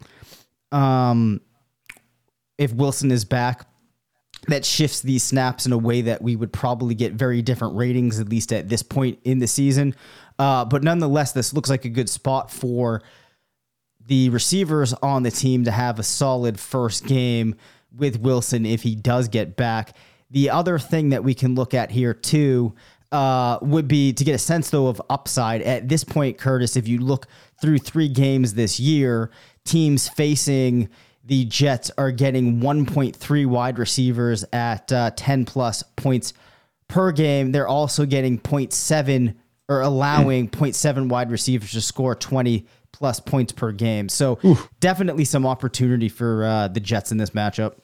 um, 0.72 1.42
if 2.58 2.72
Wilson 2.72 3.12
is 3.12 3.26
back 3.26 3.68
that 4.48 4.66
shifts 4.66 5.02
these 5.02 5.24
snaps 5.24 5.66
in 5.66 5.72
a 5.72 5.78
way 5.78 6.02
that 6.02 6.22
we 6.22 6.36
would 6.36 6.54
probably 6.54 6.96
get 6.96 7.14
very 7.14 7.42
different 7.42 7.76
ratings, 7.76 8.20
at 8.20 8.30
least 8.30 8.52
at 8.54 8.70
this 8.70 8.84
point 8.84 9.20
in 9.24 9.40
the 9.40 9.48
season. 9.48 9.96
Uh, 10.38 10.66
but 10.66 10.84
nonetheless, 10.84 11.32
this 11.32 11.54
looks 11.54 11.70
like 11.70 11.86
a 11.86 11.90
good 11.90 12.10
spot 12.10 12.52
for 12.52 13.02
the 14.06 14.30
receivers 14.30 14.94
on 14.96 15.24
the 15.24 15.32
team 15.32 15.64
to 15.64 15.72
have 15.72 15.98
a 15.98 16.04
solid 16.04 16.60
first 16.60 17.06
game 17.06 17.56
with 17.96 18.20
Wilson 18.20 18.66
if 18.66 18.84
he 18.84 18.96
does 18.96 19.28
get 19.28 19.56
back. 19.56 19.96
The 20.30 20.50
other 20.50 20.78
thing 20.78 21.10
that 21.10 21.24
we 21.24 21.34
can 21.34 21.56
look 21.56 21.74
at 21.74 21.92
here, 21.92 22.14
too, 22.14 22.76
uh, 23.12 23.60
would 23.62 23.88
be 23.88 24.12
to 24.14 24.24
get 24.24 24.36
a 24.36 24.40
sense, 24.40 24.70
though, 24.70 24.88
of 24.88 25.02
upside. 25.10 25.62
At 25.62 25.88
this 25.88 26.04
point, 26.04 26.38
Curtis, 26.38 26.76
if 26.76 26.88
you 26.88 27.00
look 27.00 27.28
through 27.62 27.78
three 27.80 28.10
games 28.10 28.54
this 28.54 28.80
year, 28.80 29.32
teams 29.64 30.10
facing 30.10 30.90
the 31.26 31.46
Jets 31.46 31.92
are 31.98 32.12
getting 32.12 32.60
1.3 32.60 33.46
wide 33.48 33.80
receivers 33.80 34.46
at 34.54 34.92
uh, 34.92 35.12
10 35.16 35.46
plus 35.46 35.84
points 35.96 36.34
per 36.88 37.12
game. 37.12 37.52
They're 37.52 37.68
also 37.68 38.06
getting 38.06 38.40
0.7 38.40 39.36
or 39.68 39.82
allowing 39.82 40.50
0.7 40.50 41.10
wide 41.10 41.32
receivers 41.32 41.72
to 41.72 41.82
score 41.82 42.16
20 42.16 42.68
plus 42.92 43.20
points 43.20 43.52
per 43.52 43.72
game. 43.72 44.08
So 44.08 44.40
Oof. 44.46 44.70
definitely 44.80 45.26
some 45.26 45.46
opportunity 45.46 46.10
for 46.10 46.46
uh, 46.46 46.68
the 46.68 46.80
Jets 46.80 47.12
in 47.12 47.18
this 47.18 47.32
matchup. 47.32 47.76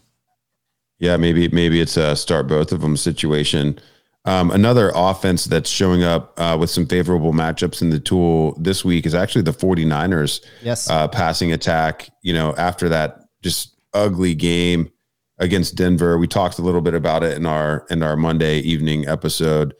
Yeah, 1.00 1.17
maybe 1.17 1.48
maybe 1.50 1.81
it's 1.81 1.98
a 1.98 2.15
start 2.15 2.48
both 2.48 2.71
of 2.71 2.81
them 2.81 2.95
situation. 2.95 3.79
Um, 4.25 4.51
another 4.51 4.91
offense 4.93 5.45
that's 5.45 5.67
showing 5.69 6.03
up 6.03 6.39
uh, 6.39 6.55
with 6.60 6.69
some 6.69 6.86
favorable 6.86 7.33
matchups 7.33 7.81
in 7.81 7.89
the 7.89 8.00
tool 8.00 8.55
this 8.60 8.86
week 8.86 9.07
is 9.07 9.15
actually 9.15 9.41
the 9.41 9.51
49ers 9.51 10.45
yes. 10.62 10.88
Uh, 10.88 11.07
passing 11.07 11.51
attack. 11.51 12.10
You 12.21 12.33
know, 12.33 12.53
after 12.55 12.88
that 12.89 13.21
just 13.41 13.75
ugly 13.93 14.33
game 14.36 14.91
against 15.38 15.75
Denver. 15.75 16.17
We 16.17 16.27
talked 16.27 16.60
a 16.60 16.62
little 16.62 16.81
bit 16.81 16.93
about 16.93 17.24
it 17.24 17.36
in 17.36 17.45
our 17.45 17.86
in 17.89 18.03
our 18.03 18.15
Monday 18.15 18.60
evening 18.60 19.07
episode 19.07 19.74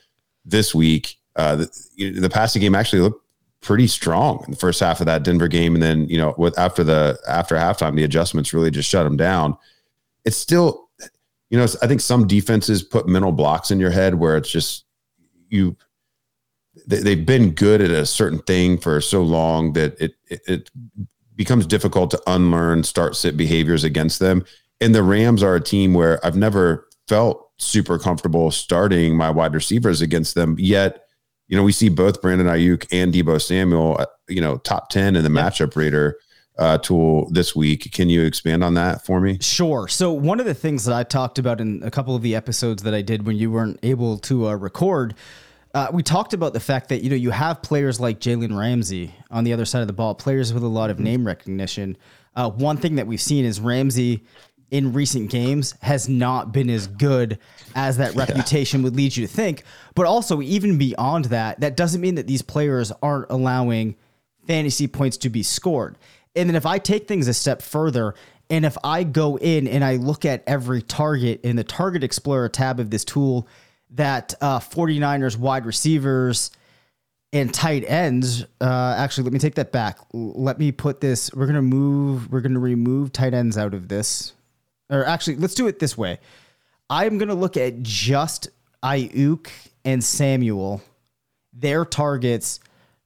this 0.44 0.76
week. 0.76 1.18
Uh, 1.36 1.56
the, 1.56 2.20
the 2.20 2.30
passing 2.30 2.62
game 2.62 2.76
actually 2.76 3.02
looked 3.02 3.26
pretty 3.62 3.88
strong 3.88 4.44
in 4.46 4.52
the 4.52 4.58
first 4.58 4.80
half 4.80 5.00
of 5.00 5.06
that 5.06 5.24
Denver 5.24 5.48
game, 5.48 5.76
and 5.76 5.84
then 5.84 6.10
you 6.10 6.18
know 6.18 6.34
with 6.38 6.58
after 6.60 6.84
the 6.84 7.18
after 7.28 7.56
halftime, 7.56 7.96
the 7.96 8.04
adjustments 8.04 8.54
really 8.54 8.72
just 8.72 8.90
shut 8.90 9.06
them 9.06 9.16
down. 9.16 9.58
It's 10.26 10.38
still, 10.38 10.90
you 11.50 11.58
know, 11.58 11.66
I 11.82 11.88
think 11.88 12.02
some 12.02 12.28
defenses 12.28 12.84
put 12.84 13.08
mental 13.08 13.32
blocks 13.32 13.72
in 13.72 13.80
your 13.80 13.92
head 13.92 14.16
where 14.16 14.36
it's 14.36 14.52
just 14.52 14.86
you. 15.50 15.78
They, 16.88 17.16
have 17.16 17.26
been 17.26 17.52
good 17.52 17.82
at 17.82 17.92
a 17.92 18.06
certain 18.06 18.40
thing 18.40 18.78
for 18.78 19.02
so 19.02 19.24
long 19.24 19.74
that 19.74 20.00
it, 20.00 20.14
it, 20.30 20.42
it 20.48 20.70
becomes 21.42 21.66
difficult 21.66 22.12
to 22.12 22.22
unlearn 22.28 22.84
start 22.84 23.16
sit 23.16 23.36
behaviors 23.36 23.84
against 23.84 24.20
them. 24.20 24.46
And 24.80 24.94
the 24.94 25.02
Rams 25.02 25.42
are 25.42 25.56
a 25.56 25.60
team 25.60 25.96
where 25.96 26.24
I've 26.24 26.36
never 26.36 26.88
felt 27.08 27.50
super 27.58 27.98
comfortable 27.98 28.52
starting 28.52 29.18
my 29.18 29.32
wide 29.32 29.56
receivers 29.56 30.02
against 30.02 30.36
them. 30.36 30.56
Yet, 30.60 31.04
you 31.48 31.58
know, 31.58 31.64
we 31.64 31.72
see 31.72 31.90
both 31.90 32.22
Brandon 32.22 32.46
Aiyuk 32.46 32.86
and 32.92 33.12
Deebo 33.12 33.42
Samuel, 33.42 33.98
uh, 34.00 34.06
you 34.28 34.40
know, 34.40 34.58
top 34.58 34.90
10 34.90 35.16
in 35.16 35.24
the 35.24 35.32
matchup 35.32 35.76
rater 35.76 36.20
uh, 36.60 36.78
tool 36.78 37.28
this 37.32 37.56
week. 37.56 37.92
Can 37.92 38.08
you 38.08 38.22
expand 38.22 38.64
on 38.64 38.76
that 38.76 39.04
for 39.04 39.20
me? 39.20 39.40
Sure. 39.42 39.88
So, 39.88 40.12
one 40.12 40.40
of 40.40 40.46
the 40.46 40.54
things 40.54 40.86
that 40.86 40.96
I 40.96 41.02
talked 41.02 41.40
about 41.40 41.60
in 41.60 41.82
a 41.82 41.90
couple 41.90 42.16
of 42.16 42.22
the 42.22 42.36
episodes 42.36 42.84
that 42.84 42.94
I 42.94 43.02
did 43.02 43.26
when 43.26 43.36
you 43.36 43.50
weren't 43.50 43.80
able 43.82 44.20
to 44.20 44.48
uh, 44.48 44.54
record 44.54 45.16
uh, 45.74 45.88
we 45.92 46.04
talked 46.04 46.34
about 46.34 46.54
the 46.54 46.60
fact 46.60 46.90
that 46.90 47.04
you 47.04 47.10
know 47.10 47.16
you 47.16 47.32
have 47.32 47.62
players 47.62 48.00
like 48.00 48.20
Jalen 48.20 48.58
Ramsey 48.58 49.14
on 49.30 49.44
the 49.44 49.54
other 49.54 49.66
side 49.66 49.82
of 49.82 49.88
the 49.88 49.94
ball, 49.94 50.16
players 50.16 50.54
with 50.54 50.64
a 50.64 50.68
lot 50.68 50.90
of 50.90 51.00
name 51.00 51.26
recognition. 51.26 51.98
Uh, 52.36 52.50
one 52.50 52.78
thing 52.78 52.96
that 52.96 53.08
we've 53.08 53.22
seen 53.22 53.46
is 53.46 53.60
Ramsey 53.60 54.24
in 54.70 54.94
recent 54.94 55.30
games 55.30 55.76
has 55.82 56.08
not 56.08 56.54
been 56.54 56.70
as 56.70 56.88
good 56.88 57.38
as 57.76 57.98
that 57.98 58.16
reputation 58.16 58.84
would 58.84 58.96
lead 58.96 59.16
you 59.16 59.28
to 59.28 59.32
think. 59.34 59.64
But 59.96 60.06
also, 60.06 60.42
even 60.42 60.78
beyond 60.78 61.26
that, 61.26 61.60
that 61.60 61.76
doesn't 61.76 62.02
mean 62.02 62.16
that 62.16 62.28
these 62.28 62.42
players 62.42 62.92
aren't 63.02 63.30
allowing 63.30 63.96
fantasy 64.48 64.88
points 64.88 65.18
to 65.18 65.30
be 65.30 65.44
scored. 65.44 65.98
And 66.36 66.50
then 66.50 66.56
if 66.56 66.66
I 66.66 66.80
take 66.80 67.08
things 67.08 67.28
a 67.28 67.34
step 67.34 67.62
further, 67.62 68.16
and 68.50 68.66
if 68.66 68.78
I 68.84 69.04
go 69.04 69.38
in 69.38 69.68
and 69.68 69.84
I 69.84 69.98
look 69.98 70.26
at 70.26 70.44
every 70.48 70.82
target 70.82 71.42
in 71.42 71.58
the 71.58 71.64
Target 71.64 72.04
Explorer 72.04 72.50
tab 72.50 72.80
of 72.80 72.90
this 72.90 73.06
tool 73.06 73.48
that 73.92 74.34
uh, 74.42 74.60
49ers 74.60 75.38
wide 75.38 75.66
receivers 75.66 76.52
and 77.34 77.54
tight 77.54 77.84
ends. 77.88 78.46
Uh, 78.60 78.96
actually, 78.98 79.26
let 79.26 79.34
me 79.34 79.40
take 79.40 79.56
that 79.56 79.72
back. 79.72 80.00
Let 80.14 80.60
me 80.60 80.72
put 80.72 81.02
this. 81.02 81.34
We're 81.34 81.48
gonna 81.48 81.62
move. 81.62 82.32
We're 82.32 82.42
gonna 82.42 82.60
remove 82.60 83.12
tight 83.12 83.34
ends 83.34 83.58
out 83.58 83.74
of 83.74 83.88
this. 83.88 84.34
Or 84.90 85.06
actually, 85.06 85.38
let's 85.38 85.56
do 85.56 85.68
it 85.68 85.80
this 85.80 85.98
way. 85.98 86.20
I'm 86.90 87.18
gonna 87.18 87.36
look 87.36 87.56
at 87.58 87.82
just 87.84 88.50
Aiyuk 88.84 89.48
and 89.86 90.04
Samuel, 90.04 90.82
their 91.54 91.86
targets 91.86 92.60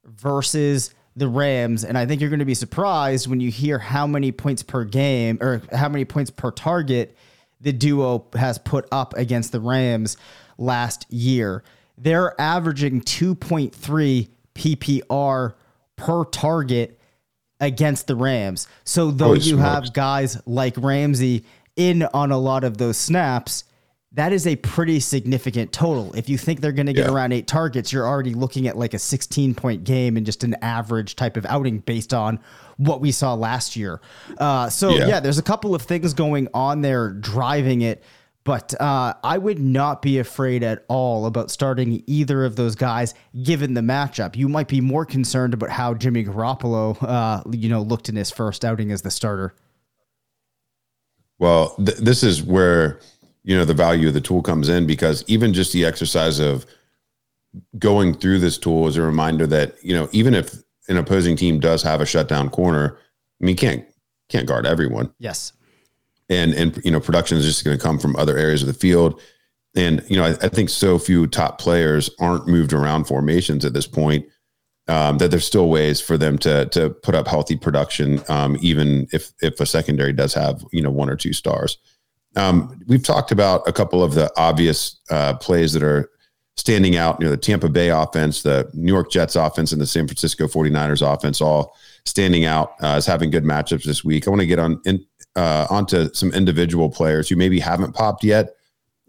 versus 0.04 0.94
the 1.16 1.28
Rams, 1.28 1.84
and 1.84 1.96
I 1.96 2.04
think 2.04 2.20
you're 2.20 2.30
going 2.30 2.40
to 2.40 2.44
be 2.44 2.54
surprised 2.54 3.26
when 3.26 3.40
you 3.40 3.50
hear 3.50 3.78
how 3.78 4.06
many 4.06 4.32
points 4.32 4.62
per 4.62 4.84
game 4.84 5.38
or 5.40 5.62
how 5.72 5.88
many 5.88 6.04
points 6.04 6.30
per 6.30 6.50
target 6.50 7.16
the 7.58 7.72
duo 7.72 8.26
has 8.34 8.58
put 8.58 8.86
up 8.92 9.14
against 9.16 9.50
the 9.50 9.60
Rams 9.60 10.18
last 10.58 11.06
year. 11.10 11.62
They're 11.98 12.38
averaging 12.40 13.02
2.3 13.02 14.28
PPR 14.54 15.54
per 15.96 16.24
target 16.26 16.98
against 17.60 18.06
the 18.06 18.16
Rams. 18.16 18.68
So 18.84 19.10
though 19.10 19.26
Holy 19.26 19.38
you 19.40 19.56
smokes. 19.56 19.62
have 19.62 19.92
guys 19.92 20.40
like 20.46 20.74
Ramsey 20.76 21.44
in 21.76 22.02
on 22.02 22.32
a 22.32 22.38
lot 22.38 22.64
of 22.64 22.78
those 22.78 22.96
snaps, 22.96 23.64
that 24.12 24.32
is 24.32 24.46
a 24.46 24.56
pretty 24.56 24.98
significant 25.00 25.72
total. 25.72 26.14
If 26.14 26.28
you 26.28 26.38
think 26.38 26.60
they're 26.60 26.72
going 26.72 26.86
to 26.86 26.94
get 26.94 27.06
yeah. 27.06 27.12
around 27.12 27.32
eight 27.32 27.46
targets, 27.46 27.92
you're 27.92 28.06
already 28.06 28.32
looking 28.32 28.66
at 28.66 28.76
like 28.76 28.94
a 28.94 28.98
16 28.98 29.54
point 29.54 29.84
game 29.84 30.16
and 30.16 30.24
just 30.24 30.42
an 30.42 30.54
average 30.62 31.16
type 31.16 31.36
of 31.36 31.44
outing 31.46 31.80
based 31.80 32.14
on 32.14 32.40
what 32.78 33.00
we 33.02 33.12
saw 33.12 33.34
last 33.34 33.76
year. 33.76 34.00
Uh, 34.38 34.70
so, 34.70 34.90
yeah. 34.90 35.06
yeah, 35.06 35.20
there's 35.20 35.38
a 35.38 35.42
couple 35.42 35.74
of 35.74 35.82
things 35.82 36.14
going 36.14 36.48
on 36.54 36.80
there 36.80 37.10
driving 37.10 37.82
it. 37.82 38.02
But 38.46 38.80
uh, 38.80 39.12
I 39.24 39.38
would 39.38 39.58
not 39.58 40.02
be 40.02 40.20
afraid 40.20 40.62
at 40.62 40.84
all 40.86 41.26
about 41.26 41.50
starting 41.50 42.04
either 42.06 42.44
of 42.44 42.54
those 42.54 42.76
guys 42.76 43.12
given 43.42 43.74
the 43.74 43.80
matchup. 43.80 44.36
You 44.36 44.48
might 44.48 44.68
be 44.68 44.80
more 44.80 45.04
concerned 45.04 45.52
about 45.52 45.68
how 45.68 45.94
Jimmy 45.94 46.24
Garoppolo, 46.24 46.96
uh, 47.02 47.42
you 47.50 47.68
know, 47.68 47.82
looked 47.82 48.08
in 48.08 48.14
his 48.14 48.30
first 48.30 48.64
outing 48.64 48.92
as 48.92 49.02
the 49.02 49.10
starter. 49.10 49.56
Well, 51.40 51.74
th- 51.74 51.98
this 51.98 52.22
is 52.22 52.40
where 52.40 53.00
you 53.42 53.56
know 53.56 53.64
the 53.64 53.74
value 53.74 54.06
of 54.06 54.14
the 54.14 54.20
tool 54.20 54.42
comes 54.42 54.68
in 54.68 54.86
because 54.86 55.24
even 55.26 55.52
just 55.52 55.72
the 55.72 55.84
exercise 55.84 56.38
of 56.38 56.66
going 57.80 58.14
through 58.14 58.38
this 58.38 58.58
tool 58.58 58.86
is 58.86 58.96
a 58.96 59.02
reminder 59.02 59.48
that 59.48 59.74
you 59.82 59.92
know 59.92 60.08
even 60.12 60.34
if 60.34 60.54
an 60.88 60.98
opposing 60.98 61.34
team 61.34 61.58
does 61.58 61.82
have 61.82 62.00
a 62.00 62.06
shutdown 62.06 62.50
corner, 62.50 62.96
I 63.42 63.44
mean, 63.44 63.56
can't 63.56 63.84
can't 64.28 64.46
guard 64.46 64.66
everyone. 64.66 65.12
Yes 65.18 65.52
and 66.28 66.54
and 66.54 66.80
you 66.84 66.90
know 66.90 67.00
production 67.00 67.38
is 67.38 67.44
just 67.44 67.64
going 67.64 67.76
to 67.76 67.82
come 67.82 67.98
from 67.98 68.16
other 68.16 68.36
areas 68.36 68.62
of 68.62 68.68
the 68.68 68.74
field. 68.74 69.20
And 69.74 70.04
you 70.08 70.16
know 70.16 70.24
I, 70.24 70.30
I, 70.30 70.48
think 70.48 70.70
so 70.70 70.98
few 70.98 71.26
top 71.26 71.58
players 71.60 72.10
aren't 72.18 72.48
moved 72.48 72.72
around 72.72 73.04
formations 73.04 73.64
at 73.64 73.74
this 73.74 73.86
point 73.86 74.26
um, 74.88 75.18
that 75.18 75.30
there's 75.30 75.46
still 75.46 75.68
ways 75.68 76.00
for 76.00 76.16
them 76.16 76.38
to 76.38 76.66
to 76.66 76.90
put 76.90 77.14
up 77.14 77.28
healthy 77.28 77.56
production 77.56 78.22
um, 78.28 78.56
even 78.60 79.06
if 79.12 79.32
if 79.42 79.60
a 79.60 79.66
secondary 79.66 80.12
does 80.12 80.34
have 80.34 80.64
you 80.72 80.82
know 80.82 80.90
one 80.90 81.10
or 81.10 81.16
two 81.16 81.32
stars. 81.32 81.78
Um, 82.36 82.80
we've 82.86 83.02
talked 83.02 83.32
about 83.32 83.66
a 83.66 83.72
couple 83.72 84.02
of 84.02 84.14
the 84.14 84.30
obvious 84.36 85.00
uh, 85.10 85.34
plays 85.34 85.72
that 85.72 85.82
are 85.82 86.10
standing 86.56 86.96
out 86.96 87.20
you 87.20 87.26
know 87.26 87.30
the 87.30 87.36
tampa 87.36 87.68
bay 87.68 87.90
offense 87.90 88.40
the 88.40 88.66
new 88.72 88.90
york 88.90 89.10
jets 89.10 89.36
offense 89.36 89.72
and 89.72 89.80
the 89.80 89.86
san 89.86 90.06
francisco 90.06 90.46
49ers 90.46 91.06
offense 91.06 91.42
all 91.42 91.76
standing 92.06 92.44
out 92.44 92.74
uh, 92.82 92.94
as 92.94 93.06
having 93.06 93.30
good 93.30 93.44
matchups 93.44 93.84
this 93.84 94.04
week. 94.04 94.26
I 94.26 94.30
want 94.30 94.40
to 94.40 94.46
get 94.46 94.58
on 94.58 94.80
in, 94.84 95.04
uh, 95.36 95.66
onto 95.70 96.12
some 96.14 96.32
individual 96.32 96.90
players 96.90 97.28
who 97.28 97.36
maybe 97.36 97.60
haven't 97.60 97.94
popped 97.94 98.24
yet, 98.24 98.54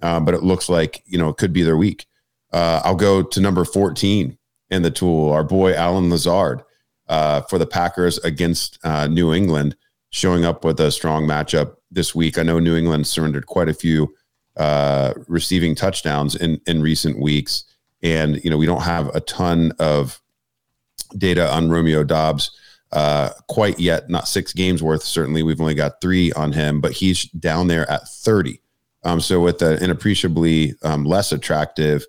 uh, 0.01 0.19
but 0.19 0.33
it 0.33 0.43
looks 0.43 0.69
like 0.69 1.01
you 1.05 1.17
know 1.17 1.29
it 1.29 1.37
could 1.37 1.53
be 1.53 1.63
their 1.63 1.77
week. 1.77 2.05
Uh, 2.53 2.81
I'll 2.83 2.95
go 2.95 3.23
to 3.23 3.41
number 3.41 3.65
14 3.65 4.37
in 4.69 4.81
the 4.81 4.91
tool, 4.91 5.31
our 5.31 5.43
boy 5.43 5.73
Allen 5.73 6.09
Lazard 6.09 6.63
uh, 7.07 7.41
for 7.41 7.57
the 7.57 7.65
Packers 7.65 8.17
against 8.19 8.79
uh, 8.83 9.07
New 9.07 9.33
England, 9.33 9.75
showing 10.09 10.45
up 10.45 10.63
with 10.63 10.79
a 10.79 10.91
strong 10.91 11.25
matchup 11.25 11.75
this 11.89 12.13
week. 12.13 12.37
I 12.37 12.43
know 12.43 12.59
New 12.59 12.75
England 12.75 13.07
surrendered 13.07 13.47
quite 13.47 13.69
a 13.69 13.73
few 13.73 14.13
uh, 14.57 15.13
receiving 15.27 15.75
touchdowns 15.75 16.35
in 16.35 16.59
in 16.67 16.81
recent 16.81 17.19
weeks, 17.19 17.63
and 18.03 18.43
you 18.43 18.49
know 18.49 18.57
we 18.57 18.65
don't 18.65 18.83
have 18.83 19.15
a 19.15 19.21
ton 19.21 19.71
of 19.79 20.21
data 21.17 21.49
on 21.49 21.69
Romeo 21.69 22.03
Doubs 22.03 22.51
uh, 22.91 23.29
quite 23.47 23.79
yet, 23.79 24.09
not 24.09 24.27
six 24.27 24.53
games 24.53 24.81
worth. 24.81 25.03
Certainly, 25.03 25.43
we've 25.43 25.61
only 25.61 25.75
got 25.75 26.01
three 26.01 26.31
on 26.33 26.53
him, 26.53 26.81
but 26.81 26.93
he's 26.93 27.23
down 27.31 27.67
there 27.67 27.89
at 27.89 28.07
30. 28.07 28.61
Um, 29.03 29.21
so 29.21 29.39
with 29.41 29.61
an 29.61 29.89
appreciably 29.89 30.73
um, 30.83 31.05
less 31.05 31.31
attractive 31.31 32.05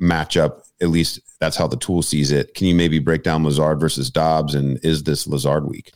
matchup, 0.00 0.62
at 0.80 0.88
least 0.88 1.20
that's 1.38 1.56
how 1.56 1.66
the 1.66 1.76
tool 1.76 2.02
sees 2.02 2.32
it. 2.32 2.54
Can 2.54 2.66
you 2.66 2.74
maybe 2.74 2.98
break 2.98 3.22
down 3.22 3.44
Lazard 3.44 3.80
versus 3.80 4.10
Doubs, 4.10 4.54
and 4.54 4.78
is 4.84 5.02
this 5.04 5.26
Lazard 5.26 5.66
week? 5.66 5.92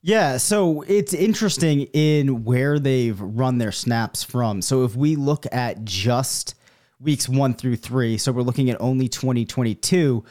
Yeah, 0.00 0.36
so 0.36 0.82
it's 0.82 1.12
interesting 1.12 1.82
in 1.92 2.44
where 2.44 2.78
they've 2.78 3.20
run 3.20 3.58
their 3.58 3.72
snaps 3.72 4.22
from. 4.22 4.62
So 4.62 4.84
if 4.84 4.94
we 4.94 5.16
look 5.16 5.44
at 5.52 5.84
just 5.84 6.54
weeks 7.00 7.28
one 7.28 7.54
through 7.54 7.76
three, 7.76 8.16
so 8.16 8.30
we're 8.32 8.42
looking 8.42 8.70
at 8.70 8.80
only 8.80 9.08
2022. 9.08 10.24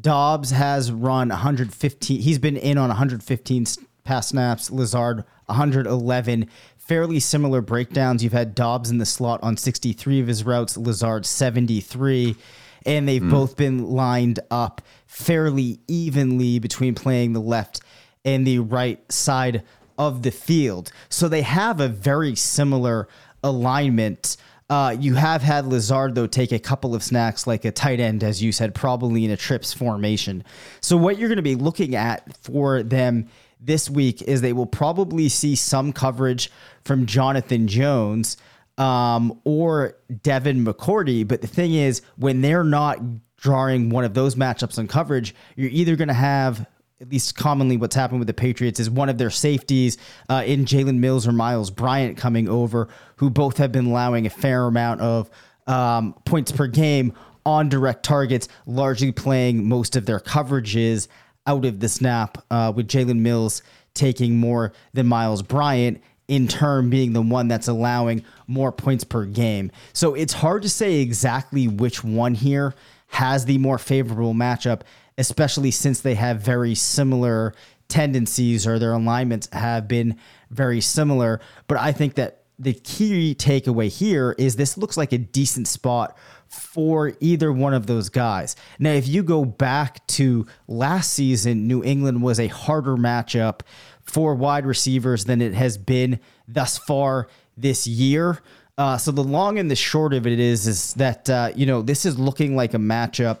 Doubs 0.00 0.50
has 0.50 0.90
run 0.90 1.28
115. 1.28 2.20
He's 2.20 2.38
been 2.38 2.56
in 2.56 2.78
on 2.78 2.88
115 2.88 3.66
pass 4.04 4.28
snaps. 4.28 4.70
Lazard 4.70 5.24
111. 5.46 6.48
Fairly 6.78 7.20
similar 7.20 7.60
breakdowns. 7.60 8.22
You've 8.22 8.32
had 8.32 8.54
Doubs 8.54 8.90
in 8.90 8.98
the 8.98 9.06
slot 9.06 9.40
on 9.42 9.56
63 9.56 10.20
of 10.20 10.26
his 10.26 10.44
routes. 10.44 10.76
Lazard 10.76 11.24
73, 11.26 12.36
and 12.84 13.08
they've 13.08 13.22
mm. 13.22 13.30
both 13.30 13.56
been 13.56 13.84
lined 13.90 14.40
up 14.50 14.82
fairly 15.06 15.80
evenly 15.86 16.58
between 16.58 16.94
playing 16.94 17.32
the 17.32 17.40
left 17.40 17.80
and 18.24 18.46
the 18.46 18.58
right 18.58 19.00
side 19.12 19.62
of 19.98 20.22
the 20.22 20.30
field. 20.30 20.90
So 21.08 21.28
they 21.28 21.42
have 21.42 21.80
a 21.80 21.88
very 21.88 22.34
similar 22.34 23.06
alignment. 23.42 24.36
Uh, 24.70 24.96
you 25.00 25.14
have 25.14 25.42
had 25.42 25.66
Lazard, 25.66 26.14
though, 26.14 26.28
take 26.28 26.52
a 26.52 26.58
couple 26.60 26.94
of 26.94 27.02
snacks 27.02 27.44
like 27.44 27.64
a 27.64 27.72
tight 27.72 27.98
end, 27.98 28.22
as 28.22 28.40
you 28.40 28.52
said, 28.52 28.72
probably 28.72 29.24
in 29.24 29.32
a 29.32 29.36
trips 29.36 29.72
formation. 29.72 30.44
So, 30.80 30.96
what 30.96 31.18
you're 31.18 31.28
going 31.28 31.36
to 31.36 31.42
be 31.42 31.56
looking 31.56 31.96
at 31.96 32.36
for 32.36 32.84
them 32.84 33.28
this 33.60 33.90
week 33.90 34.22
is 34.22 34.40
they 34.40 34.52
will 34.52 34.66
probably 34.66 35.28
see 35.28 35.56
some 35.56 35.92
coverage 35.92 36.52
from 36.84 37.04
Jonathan 37.06 37.66
Jones 37.66 38.36
um, 38.78 39.40
or 39.44 39.96
Devin 40.22 40.64
McCourty. 40.64 41.26
But 41.26 41.40
the 41.40 41.48
thing 41.48 41.74
is, 41.74 42.02
when 42.16 42.40
they're 42.40 42.62
not 42.62 43.00
drawing 43.38 43.90
one 43.90 44.04
of 44.04 44.14
those 44.14 44.36
matchups 44.36 44.78
on 44.78 44.86
coverage, 44.86 45.34
you're 45.56 45.70
either 45.70 45.96
going 45.96 46.08
to 46.08 46.14
have 46.14 46.64
at 47.00 47.08
least 47.08 47.34
commonly 47.34 47.78
what's 47.78 47.94
happened 47.94 48.18
with 48.18 48.26
the 48.26 48.34
Patriots 48.34 48.78
is 48.78 48.90
one 48.90 49.08
of 49.08 49.16
their 49.16 49.30
safeties 49.30 49.96
uh, 50.28 50.42
in 50.44 50.66
Jalen 50.66 50.98
Mills 50.98 51.26
or 51.26 51.32
Myles 51.32 51.70
Bryant 51.70 52.18
coming 52.18 52.46
over, 52.46 52.88
who 53.16 53.30
both 53.30 53.56
have 53.56 53.72
been 53.72 53.86
allowing 53.86 54.26
a 54.26 54.30
fair 54.30 54.66
amount 54.66 55.00
of 55.00 55.30
um, 55.66 56.14
points 56.26 56.52
per 56.52 56.66
game 56.66 57.14
on 57.46 57.70
direct 57.70 58.02
targets, 58.02 58.48
largely 58.66 59.12
playing 59.12 59.66
most 59.66 59.96
of 59.96 60.04
their 60.04 60.20
coverages 60.20 61.08
out 61.46 61.64
of 61.64 61.80
the 61.80 61.88
snap, 61.88 62.44
uh, 62.50 62.70
with 62.74 62.86
Jalen 62.86 63.20
Mills 63.20 63.62
taking 63.94 64.36
more 64.36 64.72
than 64.92 65.06
Myles 65.06 65.42
Bryant. 65.42 66.02
In 66.28 66.46
turn, 66.46 66.90
being 66.90 67.12
the 67.12 67.22
one 67.22 67.48
that's 67.48 67.66
allowing 67.66 68.24
more 68.46 68.70
points 68.70 69.02
per 69.02 69.24
game. 69.24 69.72
So 69.92 70.14
it's 70.14 70.32
hard 70.32 70.62
to 70.62 70.68
say 70.68 71.00
exactly 71.00 71.66
which 71.66 72.04
one 72.04 72.34
here 72.34 72.76
has 73.08 73.46
the 73.46 73.58
more 73.58 73.78
favorable 73.78 74.32
matchup 74.32 74.82
especially 75.20 75.70
since 75.70 76.00
they 76.00 76.14
have 76.14 76.40
very 76.40 76.74
similar 76.74 77.54
tendencies 77.88 78.66
or 78.66 78.78
their 78.78 78.94
alignments 78.94 79.48
have 79.52 79.86
been 79.86 80.16
very 80.50 80.80
similar. 80.80 81.40
But 81.66 81.78
I 81.78 81.92
think 81.92 82.14
that 82.14 82.44
the 82.58 82.72
key 82.72 83.34
takeaway 83.34 83.88
here 83.88 84.34
is 84.38 84.56
this 84.56 84.78
looks 84.78 84.96
like 84.96 85.12
a 85.12 85.18
decent 85.18 85.68
spot 85.68 86.16
for 86.48 87.12
either 87.20 87.52
one 87.52 87.74
of 87.74 87.86
those 87.86 88.08
guys. 88.08 88.56
Now, 88.78 88.92
if 88.92 89.06
you 89.06 89.22
go 89.22 89.44
back 89.44 90.06
to 90.08 90.46
last 90.66 91.12
season, 91.12 91.68
New 91.68 91.84
England 91.84 92.22
was 92.22 92.40
a 92.40 92.48
harder 92.48 92.96
matchup 92.96 93.60
for 94.02 94.34
wide 94.34 94.66
receivers 94.66 95.26
than 95.26 95.40
it 95.40 95.54
has 95.54 95.78
been 95.78 96.18
thus 96.48 96.78
far 96.78 97.28
this 97.56 97.86
year. 97.86 98.40
Uh, 98.76 98.96
so 98.96 99.12
the 99.12 99.22
long 99.22 99.58
and 99.58 99.70
the 99.70 99.76
short 99.76 100.14
of 100.14 100.26
it 100.26 100.40
is, 100.40 100.66
is 100.66 100.94
that 100.94 101.28
uh, 101.28 101.50
you 101.54 101.66
know 101.66 101.82
this 101.82 102.06
is 102.06 102.18
looking 102.18 102.56
like 102.56 102.72
a 102.72 102.78
matchup 102.78 103.38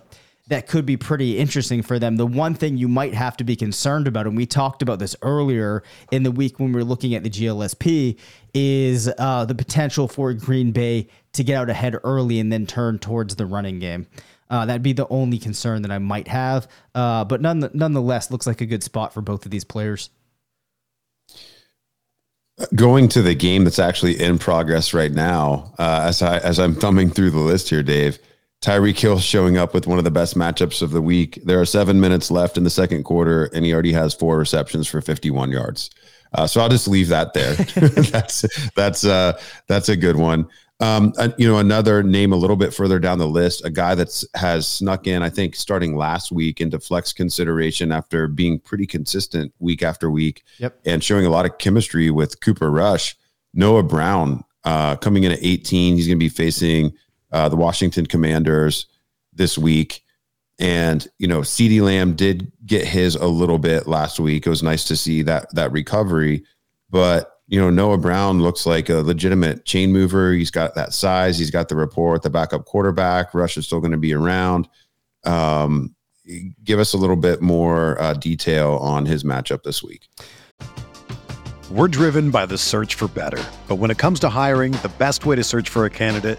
that 0.50 0.66
could 0.66 0.84
be 0.84 0.96
pretty 0.96 1.38
interesting 1.38 1.80
for 1.80 1.98
them. 2.00 2.16
The 2.16 2.26
one 2.26 2.54
thing 2.54 2.76
you 2.76 2.88
might 2.88 3.14
have 3.14 3.36
to 3.36 3.44
be 3.44 3.54
concerned 3.54 4.08
about, 4.08 4.26
and 4.26 4.36
we 4.36 4.46
talked 4.46 4.82
about 4.82 4.98
this 4.98 5.14
earlier 5.22 5.84
in 6.10 6.24
the 6.24 6.32
week 6.32 6.58
when 6.58 6.72
we 6.72 6.80
were 6.80 6.84
looking 6.84 7.14
at 7.14 7.22
the 7.22 7.30
GLSP, 7.30 8.18
is 8.52 9.08
uh, 9.16 9.44
the 9.44 9.54
potential 9.54 10.08
for 10.08 10.32
Green 10.34 10.72
Bay 10.72 11.06
to 11.34 11.44
get 11.44 11.56
out 11.56 11.70
ahead 11.70 11.96
early 12.02 12.40
and 12.40 12.52
then 12.52 12.66
turn 12.66 12.98
towards 12.98 13.36
the 13.36 13.46
running 13.46 13.78
game. 13.78 14.08
Uh, 14.50 14.66
that'd 14.66 14.82
be 14.82 14.92
the 14.92 15.06
only 15.08 15.38
concern 15.38 15.82
that 15.82 15.92
I 15.92 15.98
might 15.98 16.26
have. 16.26 16.66
Uh, 16.96 17.24
but 17.24 17.40
none, 17.40 17.70
nonetheless, 17.72 18.32
looks 18.32 18.48
like 18.48 18.60
a 18.60 18.66
good 18.66 18.82
spot 18.82 19.14
for 19.14 19.20
both 19.20 19.44
of 19.44 19.52
these 19.52 19.64
players. 19.64 20.10
Going 22.74 23.08
to 23.10 23.22
the 23.22 23.36
game 23.36 23.62
that's 23.62 23.78
actually 23.78 24.20
in 24.20 24.36
progress 24.36 24.92
right 24.92 25.12
now, 25.12 25.72
uh, 25.78 26.00
as 26.02 26.20
I 26.20 26.38
as 26.38 26.58
I'm 26.58 26.74
thumbing 26.74 27.08
through 27.08 27.30
the 27.30 27.38
list 27.38 27.70
here, 27.70 27.82
Dave 27.82 28.18
Tyreek 28.60 28.98
Hill 28.98 29.18
showing 29.18 29.56
up 29.56 29.72
with 29.72 29.86
one 29.86 29.98
of 29.98 30.04
the 30.04 30.10
best 30.10 30.36
matchups 30.36 30.82
of 30.82 30.90
the 30.90 31.00
week. 31.00 31.40
There 31.44 31.60
are 31.60 31.64
seven 31.64 32.00
minutes 32.00 32.30
left 32.30 32.58
in 32.58 32.64
the 32.64 32.70
second 32.70 33.04
quarter, 33.04 33.46
and 33.54 33.64
he 33.64 33.72
already 33.72 33.92
has 33.92 34.12
four 34.14 34.36
receptions 34.36 34.86
for 34.86 35.00
51 35.00 35.50
yards. 35.50 35.90
Uh, 36.32 36.46
so 36.46 36.60
I'll 36.60 36.68
just 36.68 36.86
leave 36.86 37.08
that 37.08 37.32
there. 37.32 37.54
that's 38.10 38.44
that's 38.74 39.04
uh, 39.04 39.40
that's 39.66 39.88
a 39.88 39.96
good 39.96 40.16
one. 40.16 40.46
Um, 40.80 41.12
uh, 41.18 41.28
you 41.36 41.46
know, 41.46 41.58
another 41.58 42.02
name 42.02 42.32
a 42.32 42.36
little 42.36 42.56
bit 42.56 42.72
further 42.72 42.98
down 42.98 43.18
the 43.18 43.26
list, 43.26 43.64
a 43.64 43.70
guy 43.70 43.94
that's 43.94 44.24
has 44.34 44.66
snuck 44.66 45.06
in, 45.06 45.22
I 45.22 45.28
think, 45.28 45.54
starting 45.54 45.94
last 45.96 46.32
week 46.32 46.60
into 46.60 46.80
flex 46.80 47.12
consideration 47.12 47.92
after 47.92 48.28
being 48.28 48.58
pretty 48.58 48.86
consistent 48.86 49.52
week 49.58 49.82
after 49.82 50.10
week, 50.10 50.42
yep. 50.58 50.78
and 50.86 51.04
showing 51.04 51.26
a 51.26 51.30
lot 51.30 51.44
of 51.44 51.58
chemistry 51.58 52.10
with 52.10 52.40
Cooper 52.40 52.70
Rush. 52.70 53.16
Noah 53.52 53.82
Brown 53.82 54.44
uh, 54.64 54.96
coming 54.96 55.24
in 55.24 55.32
at 55.32 55.38
18, 55.42 55.96
he's 55.96 56.06
going 56.06 56.18
to 56.18 56.24
be 56.24 56.28
facing 56.28 56.92
uh, 57.32 57.48
the 57.48 57.56
Washington 57.56 58.06
Commanders 58.06 58.86
this 59.32 59.56
week. 59.56 60.02
And, 60.58 61.06
you 61.18 61.26
know, 61.26 61.40
CeeDee 61.40 61.80
Lamb 61.80 62.14
did 62.14 62.52
get 62.66 62.86
his 62.86 63.14
a 63.14 63.26
little 63.26 63.58
bit 63.58 63.86
last 63.86 64.20
week. 64.20 64.46
It 64.46 64.50
was 64.50 64.62
nice 64.62 64.84
to 64.84 64.96
see 64.96 65.22
that 65.22 65.54
that 65.54 65.72
recovery. 65.72 66.44
But 66.90 67.32
you 67.50 67.60
know, 67.60 67.68
Noah 67.68 67.98
Brown 67.98 68.40
looks 68.40 68.64
like 68.64 68.88
a 68.88 68.98
legitimate 68.98 69.64
chain 69.64 69.92
mover. 69.92 70.32
He's 70.32 70.52
got 70.52 70.76
that 70.76 70.94
size. 70.94 71.36
He's 71.36 71.50
got 71.50 71.68
the 71.68 71.74
rapport 71.74 72.12
with 72.12 72.22
the 72.22 72.30
backup 72.30 72.64
quarterback. 72.64 73.34
Rush 73.34 73.56
is 73.56 73.66
still 73.66 73.80
going 73.80 73.90
to 73.90 73.98
be 73.98 74.14
around. 74.14 74.68
Um, 75.24 75.96
give 76.62 76.78
us 76.78 76.92
a 76.92 76.96
little 76.96 77.16
bit 77.16 77.42
more 77.42 78.00
uh, 78.00 78.14
detail 78.14 78.76
on 78.76 79.04
his 79.04 79.24
matchup 79.24 79.64
this 79.64 79.82
week. 79.82 80.06
We're 81.72 81.88
driven 81.88 82.30
by 82.30 82.46
the 82.46 82.56
search 82.56 82.94
for 82.94 83.08
better. 83.08 83.42
But 83.66 83.76
when 83.76 83.90
it 83.90 83.98
comes 83.98 84.20
to 84.20 84.28
hiring, 84.28 84.72
the 84.72 84.92
best 84.98 85.26
way 85.26 85.34
to 85.34 85.42
search 85.42 85.68
for 85.68 85.86
a 85.86 85.90
candidate 85.90 86.38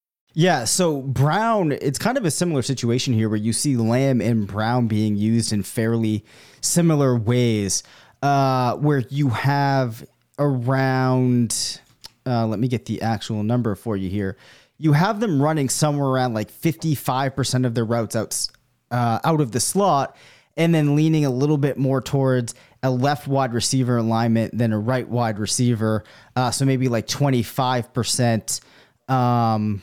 Yeah, 0.33 0.63
so 0.63 1.01
Brown, 1.01 1.73
it's 1.73 1.99
kind 1.99 2.17
of 2.17 2.23
a 2.23 2.31
similar 2.31 2.61
situation 2.61 3.13
here 3.13 3.27
where 3.27 3.37
you 3.37 3.51
see 3.51 3.75
Lamb 3.75 4.21
and 4.21 4.47
Brown 4.47 4.87
being 4.87 5.17
used 5.17 5.51
in 5.51 5.61
fairly 5.61 6.23
similar 6.61 7.17
ways, 7.17 7.83
uh, 8.21 8.75
where 8.77 8.99
you 9.09 9.29
have 9.29 10.05
around, 10.39 11.81
uh, 12.25 12.47
let 12.47 12.59
me 12.59 12.69
get 12.69 12.85
the 12.85 13.01
actual 13.01 13.43
number 13.43 13.75
for 13.75 13.97
you 13.97 14.09
here. 14.09 14.37
You 14.77 14.93
have 14.93 15.19
them 15.19 15.41
running 15.41 15.67
somewhere 15.67 16.07
around 16.07 16.33
like 16.33 16.49
55% 16.49 17.65
of 17.65 17.75
their 17.75 17.85
routes 17.85 18.15
out, 18.15 18.47
uh, 18.89 19.19
out 19.25 19.41
of 19.41 19.51
the 19.51 19.59
slot, 19.59 20.15
and 20.55 20.73
then 20.73 20.95
leaning 20.95 21.25
a 21.25 21.29
little 21.29 21.57
bit 21.57 21.77
more 21.77 22.01
towards 22.01 22.55
a 22.83 22.89
left 22.89 23.27
wide 23.27 23.53
receiver 23.53 23.97
alignment 23.97 24.57
than 24.57 24.71
a 24.71 24.79
right 24.79 25.07
wide 25.07 25.39
receiver. 25.39 26.05
Uh, 26.37 26.51
so 26.51 26.63
maybe 26.63 26.87
like 26.87 27.07
25%. 27.07 28.61
Um, 29.09 29.81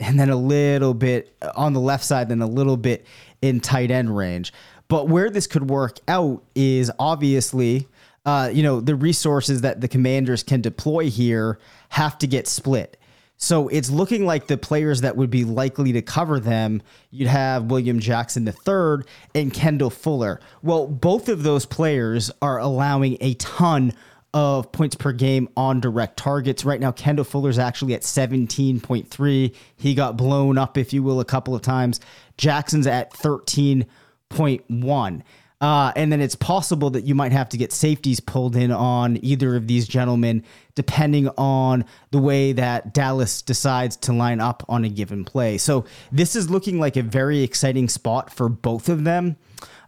and 0.00 0.18
then 0.18 0.30
a 0.30 0.36
little 0.36 0.94
bit 0.94 1.34
on 1.54 1.72
the 1.72 1.80
left 1.80 2.04
side, 2.04 2.28
then 2.28 2.40
a 2.40 2.46
little 2.46 2.76
bit 2.76 3.06
in 3.42 3.60
tight 3.60 3.90
end 3.90 4.16
range. 4.16 4.52
But 4.88 5.08
where 5.08 5.30
this 5.30 5.46
could 5.46 5.70
work 5.70 5.98
out 6.08 6.42
is 6.54 6.90
obviously, 6.98 7.86
uh, 8.24 8.50
you 8.52 8.62
know, 8.62 8.80
the 8.80 8.96
resources 8.96 9.60
that 9.60 9.80
the 9.80 9.88
commanders 9.88 10.42
can 10.42 10.60
deploy 10.60 11.10
here 11.10 11.58
have 11.90 12.18
to 12.18 12.26
get 12.26 12.48
split. 12.48 12.96
So 13.42 13.68
it's 13.68 13.88
looking 13.88 14.26
like 14.26 14.48
the 14.48 14.58
players 14.58 15.00
that 15.00 15.16
would 15.16 15.30
be 15.30 15.44
likely 15.44 15.92
to 15.92 16.02
cover 16.02 16.38
them, 16.38 16.82
you'd 17.10 17.28
have 17.28 17.70
William 17.70 17.98
Jackson 17.98 18.46
III 18.46 19.04
and 19.34 19.52
Kendall 19.52 19.88
Fuller. 19.88 20.40
Well, 20.62 20.86
both 20.86 21.30
of 21.30 21.42
those 21.42 21.64
players 21.64 22.30
are 22.42 22.58
allowing 22.58 23.16
a 23.22 23.34
ton 23.34 23.94
of 24.32 24.70
points 24.72 24.94
per 24.94 25.12
game 25.12 25.48
on 25.56 25.80
direct 25.80 26.16
targets. 26.16 26.64
Right 26.64 26.80
now, 26.80 26.92
Kendall 26.92 27.24
Fuller's 27.24 27.58
actually 27.58 27.94
at 27.94 28.02
17.3. 28.02 29.54
He 29.76 29.94
got 29.94 30.16
blown 30.16 30.58
up, 30.58 30.78
if 30.78 30.92
you 30.92 31.02
will, 31.02 31.20
a 31.20 31.24
couple 31.24 31.54
of 31.54 31.62
times. 31.62 32.00
Jackson's 32.36 32.86
at 32.86 33.12
13.1. 33.12 35.22
Uh, 35.60 35.92
and 35.94 36.10
then 36.10 36.22
it's 36.22 36.36
possible 36.36 36.88
that 36.88 37.04
you 37.04 37.14
might 37.14 37.32
have 37.32 37.50
to 37.50 37.58
get 37.58 37.70
safeties 37.70 38.18
pulled 38.18 38.56
in 38.56 38.72
on 38.72 39.22
either 39.22 39.56
of 39.56 39.66
these 39.66 39.86
gentlemen, 39.86 40.42
depending 40.74 41.28
on 41.36 41.84
the 42.12 42.18
way 42.18 42.52
that 42.52 42.94
Dallas 42.94 43.42
decides 43.42 43.96
to 43.98 44.14
line 44.14 44.40
up 44.40 44.64
on 44.70 44.84
a 44.84 44.88
given 44.88 45.22
play. 45.22 45.58
So 45.58 45.84
this 46.10 46.34
is 46.34 46.48
looking 46.48 46.78
like 46.78 46.96
a 46.96 47.02
very 47.02 47.42
exciting 47.42 47.90
spot 47.90 48.32
for 48.32 48.48
both 48.48 48.88
of 48.88 49.04
them. 49.04 49.36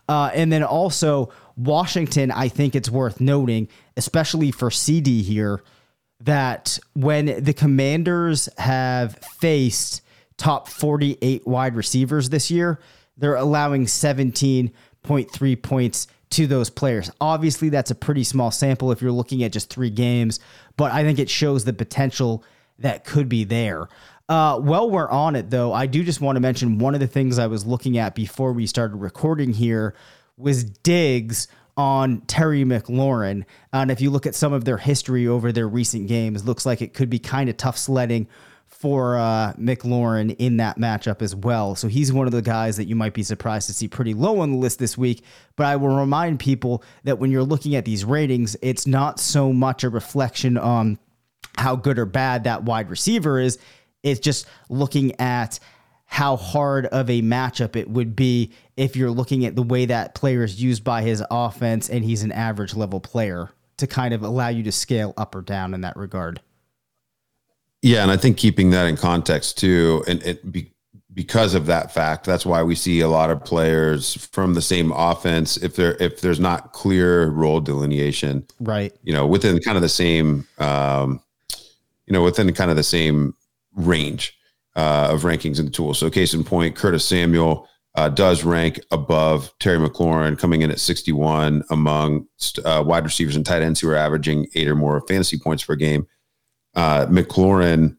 Uh, 0.09 0.31
and 0.35 0.53
then 0.53 0.63
also, 0.63 1.33
Washington, 1.57 2.31
I 2.31 2.49
think 2.49 2.75
it's 2.75 2.91
worth 2.91 3.19
noting, 3.19 3.69
especially 3.97 4.51
for 4.51 4.71
CeeDee 4.71 5.23
here, 5.23 5.63
that 6.21 6.79
when 6.95 7.43
the 7.43 7.53
Commanders 7.53 8.49
have 8.59 9.17
faced 9.41 10.03
top 10.37 10.69
48 10.69 11.47
wide 11.47 11.75
receivers 11.77 12.31
this 12.31 12.51
year, 12.51 12.79
they're 13.17 13.37
allowing 13.37 13.87
17.3 13.87 15.63
points 15.63 16.07
to 16.31 16.47
those 16.47 16.71
players. 16.71 17.11
Obviously, 17.21 17.69
that's 17.69 17.91
a 17.91 17.95
pretty 17.95 18.25
small 18.25 18.51
sample 18.51 18.91
if 18.91 19.03
you're 19.03 19.13
looking 19.13 19.45
at 19.45 19.53
just 19.53 19.71
three 19.71 19.91
games, 19.91 20.41
but 20.77 20.93
I 20.93 21.03
think 21.03 21.19
it 21.19 21.29
shows 21.29 21.65
the 21.65 21.73
potential 21.73 22.45
that 22.79 23.05
could 23.05 23.29
be 23.29 23.45
there. 23.45 23.89
Uh, 24.29 24.59
while 24.59 24.91
we're 24.91 25.11
on 25.11 25.37
it, 25.37 25.51
though, 25.51 25.73
I 25.73 25.87
do 25.87 26.03
just 26.03 26.21
want 26.21 26.37
to 26.37 26.41
mention 26.41 26.79
one 26.79 26.95
of 26.95 27.01
the 27.01 27.07
things 27.07 27.39
I 27.39 27.49
was 27.49 27.67
looking 27.67 27.99
at 27.99 28.15
before 28.15 28.53
we 28.53 28.67
started 28.67 28.97
recording 28.97 29.53
here 29.53 29.95
was 30.37 30.65
Diggs 30.65 31.49
on 31.77 32.21
Terry 32.23 32.65
McLaurin. 32.65 33.45
And 33.73 33.91
if 33.91 34.01
you 34.01 34.11
look 34.11 34.27
at 34.27 34.35
some 34.35 34.53
of 34.53 34.65
their 34.65 34.79
history 34.79 35.27
over 35.27 35.53
their 35.53 35.69
recent 35.69 36.09
games, 36.09 36.45
looks 36.45 36.67
like 36.67 36.83
it 36.83 36.95
could 36.95 37.11
be 37.11 37.19
kind 37.19 37.49
of 37.49 37.57
tough 37.57 37.79
sledding 37.79 38.29
for 38.67 39.17
uh, 39.17 39.53
McLaurin 39.55 40.35
in 40.39 40.57
that 40.57 40.79
matchup 40.79 41.23
as 41.23 41.37
well. 41.37 41.75
So 41.75 41.89
he's 41.89 42.13
one 42.13 42.27
of 42.27 42.33
the 42.33 42.43
guys 42.43 42.77
that 42.79 42.87
you 42.87 42.97
might 42.97 43.15
be 43.15 43.23
surprised 43.23 43.69
to 43.69 43.75
see 43.75 43.87
pretty 43.87 44.13
low 44.13 44.41
on 44.41 44.51
the 44.51 44.57
list 44.57 44.79
this 44.79 44.99
week. 44.99 45.25
But 45.57 45.67
I 45.67 45.77
will 45.77 45.97
remind 45.97 46.41
people 46.41 46.83
that 47.05 47.19
when 47.19 47.31
you're 47.31 47.45
looking 47.45 47.77
at 47.77 47.85
these 47.85 48.05
ratings, 48.05 48.57
it's 48.61 48.87
not 48.87 49.21
so 49.21 49.53
much 49.53 49.85
a 49.85 49.89
reflection 49.89 50.59
on 50.59 50.99
how 51.57 51.77
good 51.77 51.99
or 51.99 52.07
bad 52.07 52.45
that 52.45 52.65
wide 52.65 52.91
receiver 52.91 53.39
is. 53.39 53.59
It's 54.03 54.21
just 54.21 54.47
looking 54.69 55.19
at 55.21 55.61
how 56.13 56.37
hard 56.37 56.85
of 56.87 57.09
a 57.09 57.23
matchup 57.23 57.75
it 57.75 57.89
would 57.89 58.15
be 58.15 58.53
if 58.77 58.97
you're 58.97 59.11
looking 59.11 59.47
at 59.47 59.57
the 59.57 59.63
way 59.63 59.87
that 59.87 60.15
player 60.15 60.45
is 60.45 60.63
used 60.63 60.85
by 60.85 61.01
his 61.01 61.25
offense 61.31 61.89
and 61.89 62.05
he's 62.05 62.23
an 62.23 62.31
average 62.31 62.75
level 62.75 63.01
player 63.01 63.49
to 63.79 63.87
kind 63.87 64.13
of 64.13 64.23
allow 64.23 64.49
you 64.49 64.63
to 64.63 64.71
scale 64.71 65.15
up 65.17 65.35
or 65.35 65.41
down 65.41 65.73
in 65.73 65.81
that 65.81 65.97
regard. 65.97 66.39
Yeah, 67.81 68.03
and 68.03 68.11
I 68.11 68.19
think 68.19 68.37
keeping 68.37 68.69
that 68.73 68.85
in 68.89 68.99
context 68.99 69.57
too, 69.57 70.05
and 70.07 70.23
it 70.23 70.53
be, 70.53 70.75
because 71.15 71.55
of 71.55 71.65
that 71.65 71.95
fact, 71.95 72.27
that's 72.27 72.45
why 72.45 72.63
we 72.63 72.75
see 72.75 73.01
a 73.01 73.09
lot 73.09 73.31
of 73.31 73.43
players 73.43 74.15
from 74.27 74.53
the 74.53 74.61
same 74.61 74.93
offense. 74.93 75.57
If 75.57 75.77
there 75.77 75.97
if 75.99 76.21
there's 76.21 76.39
not 76.39 76.75
clear 76.75 77.29
role 77.31 77.61
delineation, 77.61 78.47
right? 78.61 78.93
You 79.03 79.15
know, 79.15 79.27
within 79.27 79.59
kind 79.61 79.79
of 79.79 79.83
the 79.83 79.89
same, 79.89 80.47
um, 80.59 81.23
you 82.05 82.13
know, 82.13 82.23
within 82.23 82.53
kind 82.53 82.71
of 82.71 82.77
the 82.77 82.83
same 82.83 83.35
range 83.75 84.37
uh, 84.77 85.09
of 85.11 85.23
rankings 85.23 85.59
in 85.59 85.67
the 85.67 85.71
tool. 85.71 85.95
So, 85.95 86.11
case 86.11 86.35
in 86.35 86.45
point, 86.45 86.77
Curtis 86.77 87.05
Samuel 87.05 87.69
uh, 87.95 88.09
does 88.09 88.45
rank 88.45 88.81
above 88.91 89.53
Terry 89.59 89.79
McLaurin, 89.79 90.39
coming 90.39 90.63
in 90.63 90.71
at 90.71 90.81
61 90.81 91.63
among 91.71 92.27
uh, 92.65 92.83
wide 92.87 93.05
receivers 93.05 93.37
and 93.37 93.45
tight 93.45 93.63
ends 93.63 93.81
who 93.81 93.91
are 93.91 93.97
averaging 93.97 94.47
eight 94.55 94.69
or 94.69 94.75
more 94.75 95.03
fantasy 95.07 95.39
points 95.39 95.65
per 95.65 95.77
game. 95.77 96.07
Uh, 96.75 97.07
McLaurin 97.07 97.97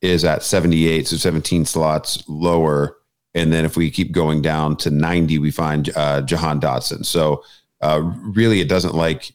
is 0.00 0.24
at 0.24 0.42
78, 0.42 1.08
so 1.08 1.16
17 1.16 1.64
slots 1.64 2.22
lower. 2.28 2.96
And 3.34 3.52
then 3.52 3.64
if 3.64 3.76
we 3.76 3.90
keep 3.90 4.12
going 4.12 4.42
down 4.42 4.76
to 4.78 4.90
90, 4.90 5.38
we 5.38 5.50
find 5.50 5.90
uh, 5.96 6.20
Jahan 6.22 6.60
Dotson. 6.60 7.04
So 7.04 7.42
Uh, 7.82 8.12
really, 8.34 8.60
it 8.60 8.68
doesn't 8.68 8.94
like 8.94 9.32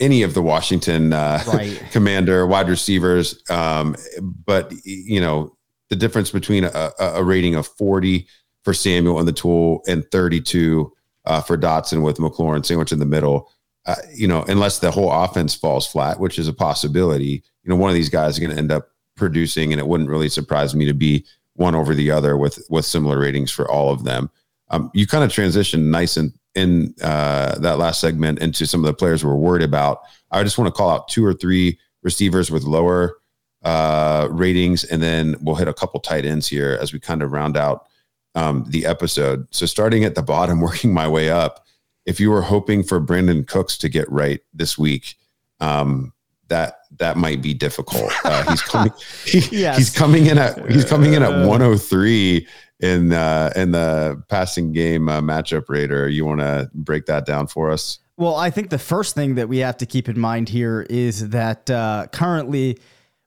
any 0.00 0.22
of 0.22 0.34
the 0.34 0.42
Washington 0.42 1.12
uh, 1.12 1.42
right. 1.46 1.82
commander 1.92 2.46
wide 2.46 2.68
receivers. 2.68 3.42
Um, 3.50 3.96
but 4.22 4.72
you 4.84 5.20
know, 5.20 5.55
the 5.88 5.96
difference 5.96 6.30
between 6.30 6.64
a, 6.64 6.90
a, 6.98 7.22
rating 7.22 7.54
of 7.54 7.66
40 7.66 8.26
for 8.64 8.74
Samuel 8.74 9.18
and 9.18 9.28
the 9.28 9.32
tool 9.32 9.82
and 9.86 10.04
32 10.10 10.92
uh, 11.24 11.40
for 11.40 11.56
Dotson 11.56 12.02
with 12.02 12.18
McLaurin 12.18 12.64
sandwich 12.64 12.92
in 12.92 12.98
the 12.98 13.06
middle. 13.06 13.50
Uh, 13.84 13.94
you 14.12 14.26
know, 14.26 14.42
unless 14.48 14.80
the 14.80 14.90
whole 14.90 15.12
offense 15.12 15.54
falls 15.54 15.86
flat, 15.86 16.18
which 16.18 16.38
is 16.38 16.48
a 16.48 16.52
possibility, 16.52 17.44
you 17.62 17.70
know, 17.70 17.76
one 17.76 17.90
of 17.90 17.94
these 17.94 18.08
guys 18.08 18.34
is 18.34 18.40
going 18.40 18.50
to 18.50 18.58
end 18.58 18.72
up 18.72 18.88
producing, 19.16 19.72
and 19.72 19.80
it 19.80 19.86
wouldn't 19.86 20.10
really 20.10 20.28
surprise 20.28 20.74
me 20.74 20.84
to 20.86 20.94
be 20.94 21.24
one 21.54 21.74
over 21.74 21.94
the 21.94 22.10
other 22.10 22.36
with 22.36 22.58
with 22.68 22.84
similar 22.84 23.18
ratings 23.18 23.50
for 23.50 23.70
all 23.70 23.92
of 23.92 24.04
them. 24.04 24.28
Um, 24.70 24.90
you 24.92 25.06
kind 25.06 25.22
of 25.22 25.32
transition 25.32 25.90
nice 25.90 26.16
and 26.16 26.32
in 26.56 26.94
uh, 27.02 27.58
that 27.58 27.78
last 27.78 28.00
segment 28.00 28.40
into 28.40 28.66
some 28.66 28.80
of 28.80 28.86
the 28.86 28.94
players 28.94 29.24
we're 29.24 29.36
worried 29.36 29.62
about. 29.62 30.00
I 30.30 30.42
just 30.42 30.58
want 30.58 30.74
to 30.74 30.76
call 30.76 30.90
out 30.90 31.08
two 31.08 31.24
or 31.24 31.34
three 31.34 31.78
receivers 32.02 32.50
with 32.50 32.64
lower 32.64 33.18
uh, 33.66 34.28
ratings, 34.30 34.84
and 34.84 35.02
then 35.02 35.34
we'll 35.40 35.56
hit 35.56 35.66
a 35.66 35.74
couple 35.74 35.98
tight 35.98 36.24
ends 36.24 36.46
here 36.46 36.78
as 36.80 36.92
we 36.92 37.00
kind 37.00 37.20
of 37.20 37.32
round 37.32 37.56
out 37.56 37.88
um, 38.36 38.64
the 38.68 38.86
episode. 38.86 39.44
So 39.50 39.66
starting 39.66 40.04
at 40.04 40.14
the 40.14 40.22
bottom, 40.22 40.60
working 40.62 40.94
my 40.94 41.08
way 41.08 41.30
up. 41.30 41.66
If 42.06 42.20
you 42.20 42.30
were 42.30 42.42
hoping 42.42 42.84
for 42.84 43.00
Brandin 43.00 43.44
Cooks 43.44 43.76
to 43.78 43.88
get 43.88 44.08
right 44.08 44.40
this 44.54 44.78
week, 44.78 45.16
um, 45.58 46.12
that 46.46 46.76
that 46.98 47.16
might 47.16 47.42
be 47.42 47.54
difficult. 47.54 48.12
Uh, 48.24 48.48
he's 48.48 48.62
coming. 48.62 48.92
He, 49.24 49.40
yes. 49.50 49.76
He's 49.76 49.90
coming 49.90 50.26
in 50.26 50.38
at 50.38 50.70
he's 50.70 50.84
coming 50.84 51.14
in 51.14 51.24
at 51.24 51.44
103 51.44 52.46
in 52.78 53.12
uh, 53.12 53.52
in 53.56 53.72
the 53.72 54.22
passing 54.28 54.70
game 54.70 55.08
uh, 55.08 55.20
matchup 55.20 55.64
rater. 55.68 56.08
You 56.08 56.24
want 56.24 56.38
to 56.38 56.70
break 56.72 57.06
that 57.06 57.26
down 57.26 57.48
for 57.48 57.72
us? 57.72 57.98
Well, 58.16 58.36
I 58.36 58.50
think 58.50 58.70
the 58.70 58.78
first 58.78 59.16
thing 59.16 59.34
that 59.34 59.48
we 59.48 59.58
have 59.58 59.76
to 59.78 59.86
keep 59.86 60.08
in 60.08 60.20
mind 60.20 60.48
here 60.48 60.86
is 60.88 61.30
that 61.30 61.68
uh, 61.68 62.06
currently 62.12 62.78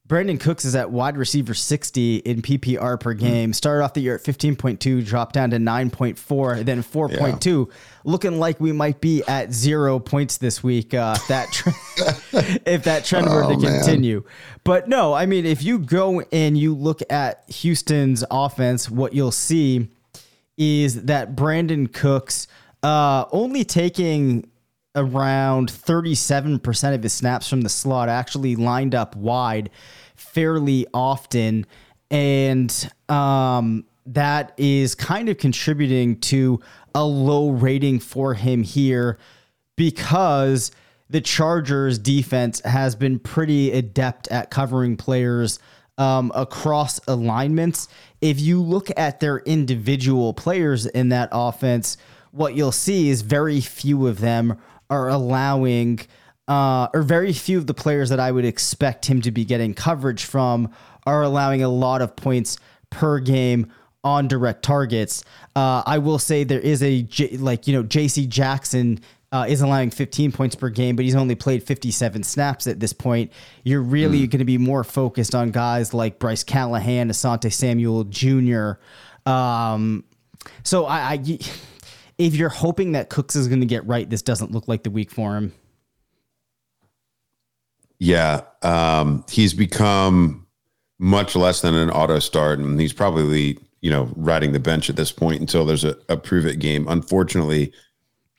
Brandin 0.10 0.40
Cooks 0.40 0.66
is 0.66 0.76
at 0.76 0.90
wide 0.90 1.18
receiver 1.18 1.54
60 1.54 2.18
in 2.18 2.42
PPR 2.42 3.00
per 3.00 3.14
hmm. 3.14 3.20
game. 3.20 3.54
Started 3.54 3.84
off 3.84 3.94
the 3.94 4.02
year 4.02 4.16
at 4.16 4.24
15.2, 4.24 5.06
dropped 5.06 5.34
down 5.34 5.52
to 5.52 5.58
9.4, 5.58 6.66
then 6.66 6.82
4.2. 6.82 7.68
Yeah. 7.68 7.74
Looking 8.04 8.40
like 8.40 8.60
we 8.60 8.72
might 8.72 9.02
be 9.02 9.24
at 9.28 9.54
zero 9.54 10.00
points 10.00 10.38
this 10.38 10.64
week. 10.64 10.96
Uh, 10.96 11.16
that 11.28 11.62
if 12.66 12.84
that 12.86 13.06
trend 13.06 13.28
oh, 13.30 13.36
were 13.36 13.54
to 13.54 13.60
man. 13.60 13.84
continue, 13.84 14.24
but 14.64 14.90
no, 14.90 15.14
I 15.14 15.28
mean, 15.28 15.46
if 15.46 15.62
you 15.62 15.78
go 15.78 16.22
and 16.32 16.58
you 16.58 16.74
look 16.74 17.02
at 17.12 17.44
Houston's 17.50 18.24
offense, 18.32 18.90
what 18.90 19.14
you'll 19.14 19.32
see 19.32 19.90
is 20.58 21.04
that 21.04 21.36
Brandin 21.36 21.94
Cooks 21.94 22.48
uh, 22.82 23.26
only 23.32 23.64
taking 23.64 24.49
around 24.96 25.72
37% 25.72 26.96
of 26.96 27.04
his 27.04 27.14
snaps 27.14 27.48
from 27.48 27.62
the 27.62 27.70
slot 27.70 28.10
actually 28.10 28.56
lined 28.56 28.96
up 28.96 29.16
wide 29.16 29.70
fairly 30.16 30.88
often. 30.94 31.66
And 32.12 32.92
um, 33.08 33.86
that 34.08 34.54
is 34.58 34.96
kind 34.96 35.30
of 35.30 35.38
contributing 35.38 36.20
to 36.22 36.60
a 36.96 37.06
low 37.06 37.52
rating 37.52 38.00
for 38.00 38.34
him 38.34 38.64
here 38.64 39.20
because 39.76 40.72
the 41.10 41.22
Chargers 41.22 41.98
defense 41.98 42.62
has 42.62 42.96
been 42.96 43.20
pretty 43.20 43.72
adept 43.72 44.28
at 44.30 44.52
covering 44.52 44.98
players 44.98 45.60
um, 45.98 46.32
across 46.34 47.00
alignments. 47.08 47.88
If 48.22 48.40
you 48.40 48.62
look 48.62 48.90
at 48.98 49.20
their 49.20 49.40
individual 49.40 50.34
players 50.34 50.86
in 50.86 51.10
that 51.10 51.30
offense, 51.32 51.98
what 52.32 52.56
you'll 52.56 52.72
see 52.72 53.10
is 53.10 53.22
very 53.22 53.60
few 53.62 54.08
of 54.08 54.20
them 54.20 54.60
are 54.90 55.10
allowing 55.10 56.00
uh, 56.50 56.88
or 56.96 57.04
very 57.04 57.32
few 57.32 57.60
of 57.60 57.68
the 57.68 57.76
players 57.76 58.10
that 58.10 58.20
I 58.20 58.32
would 58.32 58.44
expect 58.44 59.06
him 59.06 59.22
to 59.22 59.32
be 59.32 59.46
getting 59.46 59.76
coverage 59.76 60.26
from 60.26 60.74
are 61.06 61.22
allowing 61.22 61.62
a 61.62 61.70
lot 61.70 62.02
of 62.02 62.16
points 62.16 62.58
per 62.90 63.20
game 63.20 63.72
on 64.04 64.28
direct 64.28 64.64
targets. 64.64 65.24
Uh, 65.56 65.84
I 65.86 66.00
will 66.00 66.18
say 66.18 66.44
there 66.44 66.60
is 66.60 66.82
a 66.82 67.04
J, 67.04 67.38
like 67.38 67.68
you 67.68 67.74
know 67.74 67.84
J.C. 67.84 68.28
Jackson. 68.28 69.00
Uh, 69.32 69.46
is 69.48 69.62
allowing 69.62 69.92
15 69.92 70.32
points 70.32 70.56
per 70.56 70.70
game, 70.70 70.96
but 70.96 71.06
he's 71.06 71.14
only 71.14 71.36
played 71.36 71.62
57 71.62 72.24
snaps 72.24 72.66
at 72.66 72.80
this 72.80 72.94
point. 72.94 73.32
You're 73.64 73.84
really 73.84 74.22
mm. 74.22 74.32
going 74.32 74.40
to 74.40 74.44
be 74.44 74.58
more 74.58 74.84
focused 74.84 75.36
on 75.36 75.52
guys 75.52 75.94
like 75.94 76.18
Bryce 76.18 76.44
Callahan, 76.44 77.10
Asante 77.10 77.54
Samuel 77.54 78.06
Jr. 78.06 78.82
Um, 79.30 80.04
so 80.64 80.88
I, 80.88 81.12
I, 81.12 81.40
if 82.20 82.36
you're 82.36 82.50
hoping 82.50 82.92
that 82.92 83.10
Cooks 83.10 83.36
is 83.36 83.48
going 83.48 83.62
to 83.62 83.66
get 83.66 83.88
right, 83.88 84.08
this 84.08 84.22
doesn't 84.22 84.52
look 84.52 84.68
like 84.68 84.84
the 84.84 84.92
week 84.92 85.10
for 85.10 85.36
him. 85.36 85.54
Yeah, 87.98 88.42
um, 88.62 89.26
he's 89.30 89.54
become 89.54 90.46
much 91.00 91.36
less 91.36 91.62
than 91.62 91.74
an 91.74 91.90
auto 91.90 92.20
start, 92.20 92.60
and 92.60 92.80
he's 92.80 92.94
probably 92.94 93.58
you 93.82 93.90
know 93.90 94.12
riding 94.16 94.52
the 94.52 94.60
bench 94.60 94.90
at 94.90 94.98
this 94.98 95.12
point 95.12 95.40
until 95.40 95.66
there's 95.66 95.86
a, 95.86 95.98
a 96.10 96.18
prove 96.18 96.46
it 96.46 96.60
game. 96.60 96.88
Unfortunately, 96.88 97.74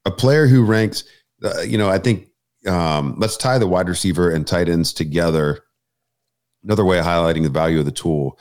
a 0.05 0.11
player 0.11 0.47
who 0.47 0.65
ranks, 0.65 1.05
uh, 1.43 1.61
you 1.63 1.77
know, 1.77 1.89
I 1.89 1.99
think 1.99 2.29
um, 2.67 3.15
let's 3.19 3.37
tie 3.37 3.59
the 3.59 3.67
wide 3.67 3.89
receiver 3.89 4.31
and 4.31 4.47
tight 4.47 4.69
ends 4.69 4.93
together. 4.93 5.65
Another 6.63 6.85
way 6.85 6.99
of 6.99 7.07
highlighting 7.07 7.43
the 7.43 7.49
value 7.49 7.79
of 7.79 7.87
the 7.87 7.91
tool, 7.91 8.39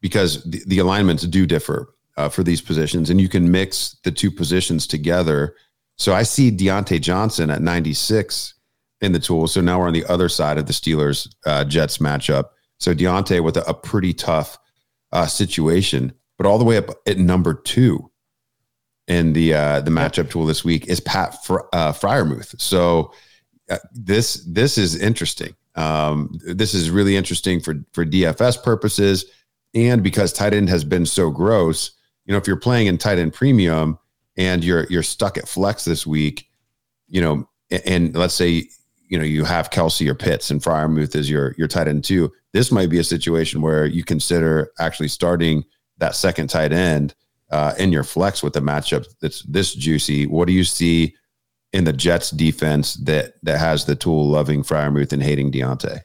because 0.00 0.42
the, 0.44 0.62
the 0.66 0.78
alignments 0.78 1.24
do 1.24 1.46
differ 1.46 1.94
uh, 2.16 2.28
for 2.28 2.42
these 2.42 2.60
positions, 2.60 3.10
and 3.10 3.20
you 3.20 3.28
can 3.28 3.50
mix 3.50 3.96
the 4.04 4.10
two 4.10 4.30
positions 4.30 4.86
together. 4.86 5.56
So 5.96 6.14
I 6.14 6.22
see 6.22 6.50
Diontae 6.50 7.00
Johnson 7.00 7.50
at 7.50 7.62
96 7.62 8.54
in 9.00 9.12
the 9.12 9.18
tool. 9.18 9.46
So 9.46 9.60
now 9.60 9.78
we're 9.78 9.86
on 9.86 9.92
the 9.92 10.06
other 10.06 10.28
side 10.28 10.58
of 10.58 10.66
the 10.66 10.72
Steelers 10.72 11.34
uh, 11.46 11.64
Jets 11.64 11.98
matchup. 11.98 12.50
So 12.78 12.94
Diontae 12.94 13.42
with 13.42 13.56
a, 13.56 13.68
a 13.68 13.74
pretty 13.74 14.12
tough 14.12 14.58
uh, 15.12 15.26
situation, 15.26 16.12
but 16.38 16.46
all 16.46 16.58
the 16.58 16.64
way 16.64 16.76
up 16.76 16.90
at 17.06 17.18
number 17.18 17.54
two 17.54 18.10
in 19.06 19.32
the 19.32 19.54
uh, 19.54 19.80
the 19.80 19.90
matchup 19.90 20.30
tool 20.30 20.46
this 20.46 20.64
week 20.64 20.86
is 20.86 21.00
Pat 21.00 21.44
Fr- 21.44 21.66
uh, 21.72 21.92
Freiermuth. 21.92 22.58
So 22.60 23.12
uh, 23.68 23.78
this 23.92 24.44
this 24.46 24.78
is 24.78 25.00
interesting. 25.00 25.54
Um, 25.74 26.38
this 26.46 26.74
is 26.74 26.90
really 26.90 27.16
interesting 27.16 27.60
for 27.60 27.74
for 27.92 28.06
DFS 28.06 28.62
purposes, 28.62 29.24
and 29.74 30.02
because 30.02 30.32
tight 30.32 30.54
end 30.54 30.68
has 30.68 30.84
been 30.84 31.06
so 31.06 31.30
gross. 31.30 31.90
You 32.30 32.34
know, 32.34 32.38
if 32.38 32.46
you're 32.46 32.54
playing 32.54 32.86
in 32.86 32.96
tight 32.96 33.18
end 33.18 33.32
premium 33.32 33.98
and 34.36 34.62
you're 34.62 34.86
you're 34.88 35.02
stuck 35.02 35.36
at 35.36 35.48
flex 35.48 35.84
this 35.84 36.06
week, 36.06 36.48
you 37.08 37.20
know, 37.20 37.48
and, 37.72 37.82
and 37.84 38.16
let's 38.16 38.34
say 38.34 38.68
you 39.08 39.18
know 39.18 39.24
you 39.24 39.42
have 39.42 39.70
Kelce 39.70 40.08
or 40.08 40.14
Pitts 40.14 40.48
and 40.48 40.62
Freiermuth 40.62 41.16
is 41.16 41.28
your 41.28 41.56
your 41.58 41.66
tight 41.66 41.88
end 41.88 42.04
too. 42.04 42.30
This 42.52 42.70
might 42.70 42.88
be 42.88 43.00
a 43.00 43.04
situation 43.04 43.62
where 43.62 43.84
you 43.84 44.04
consider 44.04 44.70
actually 44.78 45.08
starting 45.08 45.64
that 45.98 46.14
second 46.14 46.50
tight 46.50 46.72
end 46.72 47.16
uh, 47.50 47.74
in 47.80 47.90
your 47.90 48.04
flex 48.04 48.44
with 48.44 48.52
the 48.52 48.60
matchup 48.60 49.12
that's 49.20 49.42
this 49.42 49.74
juicy. 49.74 50.28
What 50.28 50.46
do 50.46 50.52
you 50.52 50.62
see 50.62 51.16
in 51.72 51.82
the 51.82 51.92
Jets 51.92 52.30
defense 52.30 52.94
that 53.06 53.42
that 53.42 53.58
has 53.58 53.86
the 53.86 53.96
tool 53.96 54.28
loving 54.28 54.62
Freiermuth 54.62 55.12
and 55.12 55.20
hating 55.20 55.50
Diontae? 55.50 56.02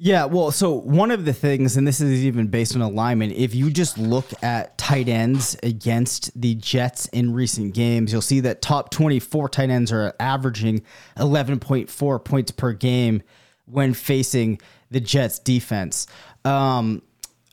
Yeah, 0.00 0.26
well, 0.26 0.52
so 0.52 0.74
one 0.74 1.10
of 1.10 1.24
the 1.24 1.32
things, 1.32 1.76
and 1.76 1.84
this 1.84 2.00
is 2.00 2.24
even 2.24 2.46
based 2.46 2.76
on 2.76 2.82
alignment, 2.82 3.32
if 3.32 3.52
you 3.52 3.68
just 3.68 3.98
look 3.98 4.26
at 4.44 4.78
tight 4.78 5.08
ends 5.08 5.56
against 5.64 6.40
the 6.40 6.54
Jets 6.54 7.06
in 7.06 7.34
recent 7.34 7.74
games, 7.74 8.12
you'll 8.12 8.22
see 8.22 8.38
that 8.40 8.62
top 8.62 8.90
24 8.90 9.48
tight 9.48 9.70
ends 9.70 9.90
are 9.90 10.14
averaging 10.20 10.82
11.4 11.16 12.24
points 12.24 12.52
per 12.52 12.72
game 12.72 13.22
when 13.64 13.92
facing 13.92 14.60
the 14.88 15.00
Jets 15.00 15.40
defense. 15.40 16.06
Um, 16.44 17.02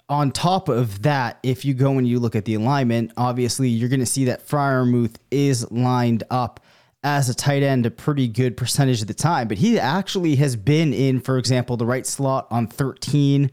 on 0.07 0.31
top 0.31 0.69
of 0.69 1.01
that, 1.01 1.39
if 1.41 1.65
you 1.65 1.73
go 1.73 1.97
and 1.97 2.07
you 2.07 2.19
look 2.19 2.35
at 2.35 2.45
the 2.45 2.53
alignment, 2.53 3.11
obviously 3.17 3.69
you're 3.69 3.89
going 3.89 3.99
to 4.01 4.05
see 4.05 4.25
that 4.25 4.47
Freiermuth 4.47 5.15
is 5.31 5.71
lined 5.71 6.23
up 6.29 6.59
as 7.05 7.29
a 7.29 7.35
tight 7.35 7.61
end 7.61 7.85
a 7.85 7.91
pretty 7.91 8.27
good 8.27 8.57
percentage 8.57 8.99
of 8.99 9.07
the 9.07 9.13
time, 9.13 9.47
but 9.47 9.59
he 9.59 9.79
actually 9.79 10.35
has 10.35 10.55
been 10.55 10.91
in, 10.91 11.21
for 11.21 11.37
example, 11.37 11.77
the 11.77 11.85
right 11.85 12.05
slot 12.05 12.47
on 12.49 12.67
13% 12.67 13.51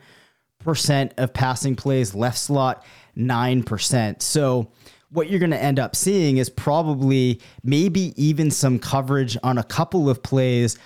of 1.19 1.35
passing 1.35 1.77
plays, 1.77 2.15
left 2.15 2.39
slot 2.39 2.83
9%. 3.15 4.23
So 4.23 4.73
what 5.11 5.29
you're 5.29 5.39
going 5.39 5.51
to 5.51 5.63
end 5.63 5.79
up 5.79 5.95
seeing 5.95 6.39
is 6.39 6.49
probably 6.49 7.43
maybe 7.63 8.15
even 8.17 8.51
some 8.51 8.79
coverage 8.79 9.37
on 9.43 9.59
a 9.59 9.65
couple 9.65 10.09
of 10.09 10.23
plays 10.23 10.79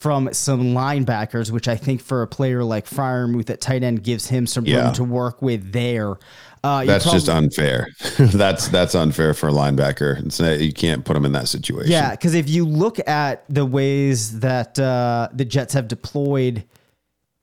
from 0.00 0.32
some 0.32 0.74
linebackers, 0.74 1.50
which 1.50 1.68
I 1.68 1.76
think 1.76 2.02
for 2.02 2.22
a 2.22 2.26
player 2.26 2.62
like 2.62 2.86
Freiermuth 2.86 3.48
at 3.50 3.60
tight 3.60 3.82
end 3.82 4.02
gives 4.02 4.28
him 4.28 4.46
some 4.46 4.66
yeah. 4.66 4.84
room 4.84 4.92
to 4.94 5.04
work 5.04 5.40
with 5.40 5.72
there. 5.72 6.16
Uh, 6.62 6.84
that's 6.84 7.04
probably, 7.04 7.20
just 7.20 7.28
unfair. 7.28 7.88
that's 8.18 8.68
that's 8.68 8.94
unfair 8.94 9.34
for 9.34 9.48
a 9.48 9.52
linebacker. 9.52 10.24
It's, 10.26 10.40
you 10.40 10.72
can't 10.72 11.04
put 11.04 11.16
him 11.16 11.24
in 11.24 11.32
that 11.32 11.48
situation. 11.48 11.92
Yeah, 11.92 12.10
because 12.10 12.34
if 12.34 12.48
you 12.48 12.66
look 12.66 12.98
at 13.08 13.44
the 13.48 13.64
ways 13.64 14.40
that 14.40 14.78
uh, 14.78 15.28
the 15.32 15.44
Jets 15.44 15.74
have 15.74 15.88
deployed 15.88 16.64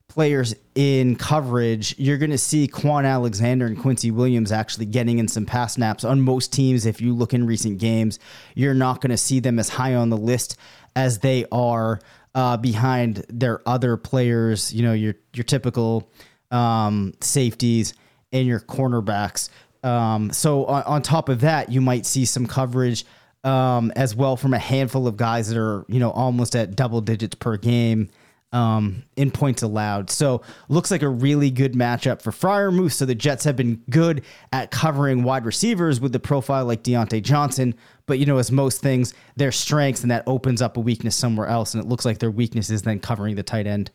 players 0.10 0.54
in 0.76 1.16
coverage, 1.16 1.98
you're 1.98 2.18
going 2.18 2.32
to 2.32 2.38
see 2.38 2.68
Kwon 2.68 3.06
Alexander 3.06 3.66
and 3.66 3.80
Quincy 3.80 4.12
Williams 4.12 4.52
actually 4.52 4.86
getting 4.86 5.18
in 5.18 5.28
some 5.28 5.46
pass 5.46 5.74
snaps 5.74 6.04
on 6.04 6.22
most 6.22 6.54
teams. 6.54 6.86
If 6.86 7.02
you 7.02 7.16
look 7.16 7.34
in 7.34 7.48
recent 7.48 7.80
games, 7.80 8.20
you're 8.54 8.76
not 8.76 9.02
going 9.02 9.12
to 9.12 9.18
see 9.18 9.40
them 9.40 9.58
as 9.58 9.70
high 9.70 9.96
on 9.96 10.10
the 10.10 10.18
list 10.18 10.58
as 10.96 11.20
they 11.20 11.46
are 11.52 12.00
uh, 12.36 12.58
behind 12.58 13.26
their 13.30 13.68
other 13.68 13.98
players. 13.98 14.74
You 14.74 14.84
know, 14.84 14.94
your 14.94 15.16
your 15.34 15.44
typical 15.44 16.12
um, 16.52 17.14
safeties 17.22 17.94
and 18.32 18.48
your 18.48 18.60
cornerbacks. 18.60 19.50
Um, 19.84 20.32
so 20.32 20.66
on, 20.66 20.84
on, 20.84 21.02
top 21.02 21.28
of 21.28 21.42
that, 21.42 21.70
you 21.72 21.82
might 21.82 22.06
see 22.06 22.24
some 22.24 22.46
coverage 22.46 23.06
um, 23.44 23.92
as 23.96 24.16
well 24.16 24.38
from 24.38 24.54
a 24.54 24.60
handful 24.60 25.08
of 25.08 25.18
guys 25.18 25.50
that 25.50 25.60
are 25.60 25.86
you 25.88 26.00
know 26.00 26.12
almost 26.12 26.56
at 26.56 26.76
double 26.76 27.02
digits 27.02 27.36
per 27.36 27.58
game 27.58 28.10
um, 28.54 29.04
in 29.16 29.32
points 29.32 29.64
allowed. 29.64 30.10
So 30.10 30.42
looks 30.70 30.92
like 30.92 31.02
a 31.02 31.10
really 31.10 31.50
good 31.50 31.74
matchup 31.74 32.22
for 32.22 32.32
Freiermuth. 32.32 32.94
So 32.94 33.06
the 33.06 33.16
Jets 33.16 33.44
have 33.44 33.56
been 33.58 33.82
good 33.90 34.24
at 34.54 34.72
covering 34.72 35.24
wide 35.24 35.44
receivers 35.44 36.00
with 36.00 36.14
the 36.14 36.20
profile 36.20 36.66
like 36.66 36.84
Diontae 36.84 37.24
Johnson. 37.24 37.76
But 38.06 38.20
you 38.20 38.26
know, 38.26 38.38
as 38.38 38.52
most 38.52 38.82
things, 38.82 39.14
their 39.36 39.52
strengths 39.52 40.02
and 40.02 40.12
that 40.12 40.24
opens 40.28 40.62
up 40.62 40.78
a 40.78 40.80
weakness 40.80 41.16
somewhere 41.16 41.48
else, 41.48 41.74
and 41.74 41.84
it 41.84 41.88
looks 41.88 42.06
like 42.06 42.20
their 42.20 42.32
weakness 42.32 42.70
is 42.70 42.82
then 42.82 43.00
covering 43.00 43.36
the 43.36 43.44
tight 43.44 43.68
end. 43.68 43.92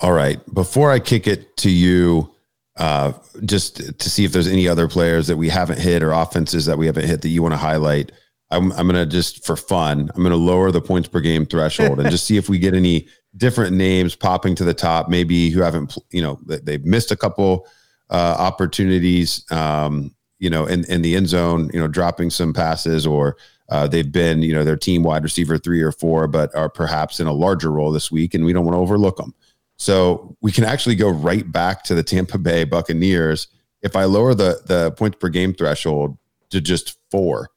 All 0.00 0.12
right. 0.12 0.38
Before 0.54 0.92
I 0.92 1.00
kick 1.00 1.26
it 1.26 1.56
to 1.58 1.70
you, 1.70 2.32
uh, 2.76 3.12
just 3.44 3.98
to 3.98 4.10
see 4.10 4.24
if 4.24 4.32
there's 4.32 4.46
any 4.46 4.68
other 4.68 4.86
players 4.86 5.26
that 5.26 5.36
we 5.36 5.48
haven't 5.48 5.80
hit 5.80 6.02
or 6.02 6.12
offenses 6.12 6.66
that 6.66 6.78
we 6.78 6.86
haven't 6.86 7.06
hit 7.06 7.22
that 7.22 7.28
you 7.28 7.42
want 7.42 7.52
to 7.52 7.58
highlight. 7.58 8.12
I'm, 8.50 8.72
I'm 8.72 8.88
going 8.88 8.94
to 8.94 9.04
just 9.04 9.44
for 9.44 9.56
fun, 9.56 10.10
I'm 10.14 10.22
going 10.22 10.30
to 10.30 10.36
lower 10.36 10.70
the 10.70 10.80
points 10.80 11.08
per 11.08 11.20
game 11.20 11.44
threshold 11.44 12.00
and 12.00 12.10
just 12.10 12.24
see 12.24 12.36
if 12.36 12.48
we 12.48 12.58
get 12.58 12.74
any 12.74 13.08
different 13.36 13.76
names 13.76 14.14
popping 14.14 14.54
to 14.54 14.64
the 14.64 14.72
top, 14.72 15.08
maybe 15.08 15.50
who 15.50 15.60
haven't, 15.60 15.98
you 16.10 16.22
know, 16.22 16.38
they've 16.46 16.84
missed 16.84 17.10
a 17.10 17.16
couple 17.16 17.66
uh, 18.10 18.36
opportunities, 18.38 19.44
um, 19.50 20.14
you 20.38 20.50
know, 20.50 20.66
in, 20.66 20.84
in 20.90 21.02
the 21.02 21.16
end 21.16 21.28
zone, 21.28 21.70
you 21.72 21.80
know, 21.80 21.88
dropping 21.88 22.30
some 22.30 22.52
passes 22.52 23.06
or 23.06 23.36
uh, 23.70 23.86
they've 23.86 24.12
been, 24.12 24.42
you 24.42 24.54
know, 24.54 24.64
their 24.64 24.76
team 24.76 25.02
wide 25.02 25.22
receiver 25.22 25.58
three 25.58 25.82
or 25.82 25.92
four, 25.92 26.26
but 26.26 26.54
are 26.54 26.68
perhaps 26.68 27.20
in 27.20 27.26
a 27.26 27.32
larger 27.32 27.70
role 27.70 27.92
this 27.92 28.10
week 28.10 28.34
and 28.34 28.44
we 28.44 28.52
don't 28.52 28.64
want 28.64 28.74
to 28.74 28.80
overlook 28.80 29.16
them. 29.16 29.34
So 29.76 30.36
we 30.40 30.50
can 30.50 30.64
actually 30.64 30.96
go 30.96 31.08
right 31.08 31.50
back 31.50 31.84
to 31.84 31.94
the 31.94 32.02
Tampa 32.02 32.38
Bay 32.38 32.64
Buccaneers. 32.64 33.48
If 33.82 33.94
I 33.94 34.04
lower 34.04 34.34
the 34.34 34.60
the 34.66 34.90
points 34.92 35.18
per 35.18 35.28
game 35.28 35.54
threshold 35.54 36.18
to 36.50 36.60
just 36.60 36.98
four, 37.10 37.50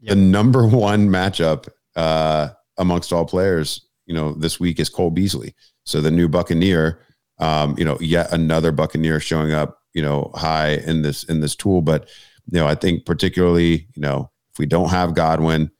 yep. 0.00 0.10
the 0.10 0.16
number 0.16 0.66
one 0.66 1.08
matchup 1.08 1.68
uh, 1.94 2.48
amongst 2.78 3.12
all 3.12 3.26
players, 3.26 3.86
you 4.06 4.14
know, 4.14 4.32
this 4.32 4.58
week 4.58 4.80
is 4.80 4.88
Cole 4.88 5.10
Beasley. 5.10 5.54
So 5.84 6.00
the 6.00 6.10
new 6.10 6.28
Buccaneer, 6.28 7.00
um, 7.38 7.74
you 7.76 7.84
know, 7.84 7.98
yet 8.00 8.32
another 8.32 8.72
Buccaneer 8.72 9.20
showing 9.20 9.52
up, 9.52 9.77
you 9.98 10.02
know, 10.02 10.30
high 10.34 10.74
in 10.74 11.02
this 11.02 11.24
in 11.24 11.40
this 11.40 11.56
tool. 11.56 11.82
But 11.82 12.08
you 12.50 12.60
know, 12.60 12.66
I 12.66 12.74
think 12.74 13.04
particularly, 13.04 13.88
you 13.94 14.02
know, 14.02 14.30
if 14.52 14.58
we 14.58 14.66
don't 14.66 14.90
have 14.90 15.14
Godwin, 15.14 15.70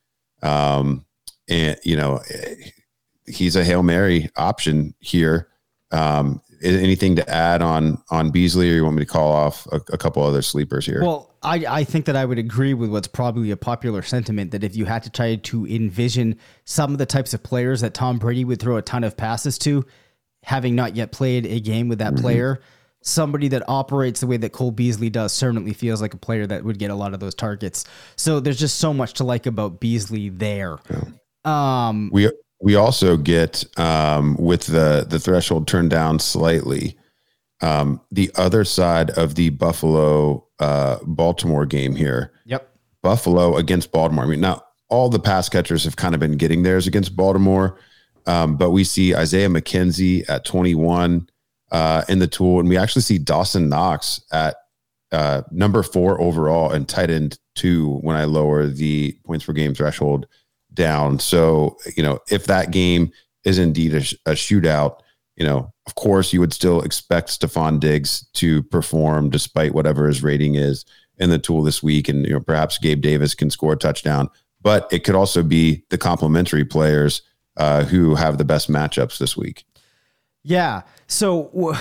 um, 0.42 1.04
and 1.48 1.78
you 1.84 1.96
know, 1.96 2.20
he's 3.26 3.56
a 3.56 3.64
hail 3.64 3.82
mary 3.82 4.28
option 4.36 4.94
here 5.00 5.48
um, 5.90 6.42
anything 6.62 7.16
to 7.16 7.28
add 7.30 7.62
on 7.62 8.02
on 8.10 8.30
Beasley, 8.30 8.70
or 8.70 8.74
you 8.74 8.84
want 8.84 8.96
me 8.96 9.02
to 9.02 9.10
call 9.10 9.32
off 9.32 9.66
a, 9.72 9.76
a, 9.92 9.98
couple 9.98 10.22
other 10.22 10.42
sleepers 10.42 10.84
here? 10.84 11.02
Well, 11.02 11.34
I, 11.42 11.64
I 11.68 11.84
think 11.84 12.04
that 12.06 12.16
I 12.16 12.24
would 12.24 12.38
agree 12.38 12.74
with 12.74 12.90
what's 12.90 13.08
probably 13.08 13.50
a 13.50 13.56
popular 13.56 14.02
sentiment 14.02 14.50
that 14.50 14.64
if 14.64 14.76
you 14.76 14.84
had 14.84 15.02
to 15.04 15.10
try 15.10 15.36
to 15.36 15.66
envision 15.66 16.38
some 16.64 16.92
of 16.92 16.98
the 16.98 17.06
types 17.06 17.32
of 17.32 17.42
players 17.42 17.80
that 17.80 17.94
Tom 17.94 18.18
Brady 18.18 18.44
would 18.44 18.60
throw 18.60 18.76
a 18.76 18.82
ton 18.82 19.04
of 19.04 19.16
passes 19.16 19.56
to, 19.58 19.86
having 20.42 20.74
not 20.74 20.94
yet 20.94 21.12
played 21.12 21.46
a 21.46 21.60
game 21.60 21.88
with 21.88 22.00
that 22.00 22.14
mm-hmm. 22.14 22.22
player, 22.22 22.60
somebody 23.08 23.48
that 23.48 23.62
operates 23.68 24.20
the 24.20 24.26
way 24.26 24.36
that 24.36 24.52
Cole 24.52 24.70
Beasley 24.70 25.10
does 25.10 25.32
certainly 25.32 25.72
feels 25.72 26.00
like 26.00 26.14
a 26.14 26.18
player 26.18 26.46
that 26.46 26.64
would 26.64 26.78
get 26.78 26.90
a 26.90 26.94
lot 26.94 27.14
of 27.14 27.20
those 27.20 27.34
targets. 27.34 27.84
So 28.16 28.40
there's 28.40 28.58
just 28.58 28.78
so 28.78 28.92
much 28.92 29.14
to 29.14 29.24
like 29.24 29.46
about 29.46 29.80
Beasley 29.80 30.28
there. 30.28 30.78
Yeah. 30.90 31.04
Um, 31.44 32.10
we 32.12 32.30
we 32.60 32.74
also 32.74 33.16
get 33.16 33.64
um, 33.78 34.36
with 34.36 34.66
the 34.66 35.06
the 35.08 35.18
threshold 35.18 35.66
turned 35.66 35.90
down 35.90 36.18
slightly. 36.18 36.96
Um, 37.60 38.00
the 38.12 38.30
other 38.36 38.64
side 38.64 39.10
of 39.10 39.34
the 39.34 39.48
Buffalo 39.50 40.46
uh, 40.60 40.98
Baltimore 41.04 41.66
game 41.66 41.96
here. 41.96 42.32
Yep. 42.44 42.68
Buffalo 43.02 43.56
against 43.56 43.90
Baltimore. 43.90 44.24
I 44.24 44.28
mean, 44.28 44.40
now 44.40 44.62
all 44.88 45.08
the 45.08 45.18
pass 45.18 45.48
catchers 45.48 45.84
have 45.84 45.96
kind 45.96 46.14
of 46.14 46.20
been 46.20 46.36
getting 46.36 46.62
theirs 46.62 46.86
against 46.86 47.16
Baltimore, 47.16 47.78
um, 48.26 48.56
but 48.56 48.70
we 48.70 48.84
see 48.84 49.14
Isaiah 49.14 49.48
McKenzie 49.48 50.28
at 50.28 50.44
21 50.44 51.28
uh, 51.70 52.04
in 52.08 52.18
the 52.18 52.26
tool, 52.26 52.60
and 52.60 52.68
we 52.68 52.76
actually 52.76 53.02
see 53.02 53.18
Dawson 53.18 53.68
Knox 53.68 54.20
at 54.32 54.56
uh, 55.12 55.42
number 55.50 55.82
four 55.82 56.20
overall 56.20 56.70
and 56.70 56.88
tight 56.88 57.10
end 57.10 57.38
two 57.54 57.96
when 57.98 58.16
I 58.16 58.24
lower 58.24 58.66
the 58.66 59.16
points 59.24 59.44
per 59.44 59.52
game 59.52 59.74
threshold 59.74 60.26
down. 60.72 61.18
So, 61.18 61.76
you 61.96 62.02
know, 62.02 62.20
if 62.30 62.46
that 62.46 62.70
game 62.70 63.10
is 63.44 63.58
indeed 63.58 63.94
a, 63.94 64.30
a 64.30 64.34
shootout, 64.34 65.00
you 65.36 65.46
know, 65.46 65.72
of 65.86 65.94
course, 65.94 66.32
you 66.32 66.40
would 66.40 66.52
still 66.52 66.82
expect 66.82 67.30
Stefon 67.30 67.80
Diggs 67.80 68.26
to 68.34 68.62
perform 68.64 69.30
despite 69.30 69.74
whatever 69.74 70.06
his 70.06 70.22
rating 70.22 70.56
is 70.56 70.84
in 71.16 71.30
the 71.30 71.38
tool 71.38 71.62
this 71.62 71.82
week. 71.82 72.08
And, 72.08 72.26
you 72.26 72.32
know, 72.32 72.40
perhaps 72.40 72.78
Gabe 72.78 73.00
Davis 73.00 73.34
can 73.34 73.50
score 73.50 73.72
a 73.72 73.76
touchdown, 73.76 74.28
but 74.60 74.88
it 74.92 75.04
could 75.04 75.14
also 75.14 75.42
be 75.42 75.84
the 75.90 75.98
complementary 75.98 76.64
players 76.64 77.22
uh, 77.56 77.84
who 77.84 78.14
have 78.14 78.38
the 78.38 78.44
best 78.44 78.70
matchups 78.70 79.18
this 79.18 79.36
week. 79.36 79.64
Yeah. 80.44 80.82
So, 81.08 81.74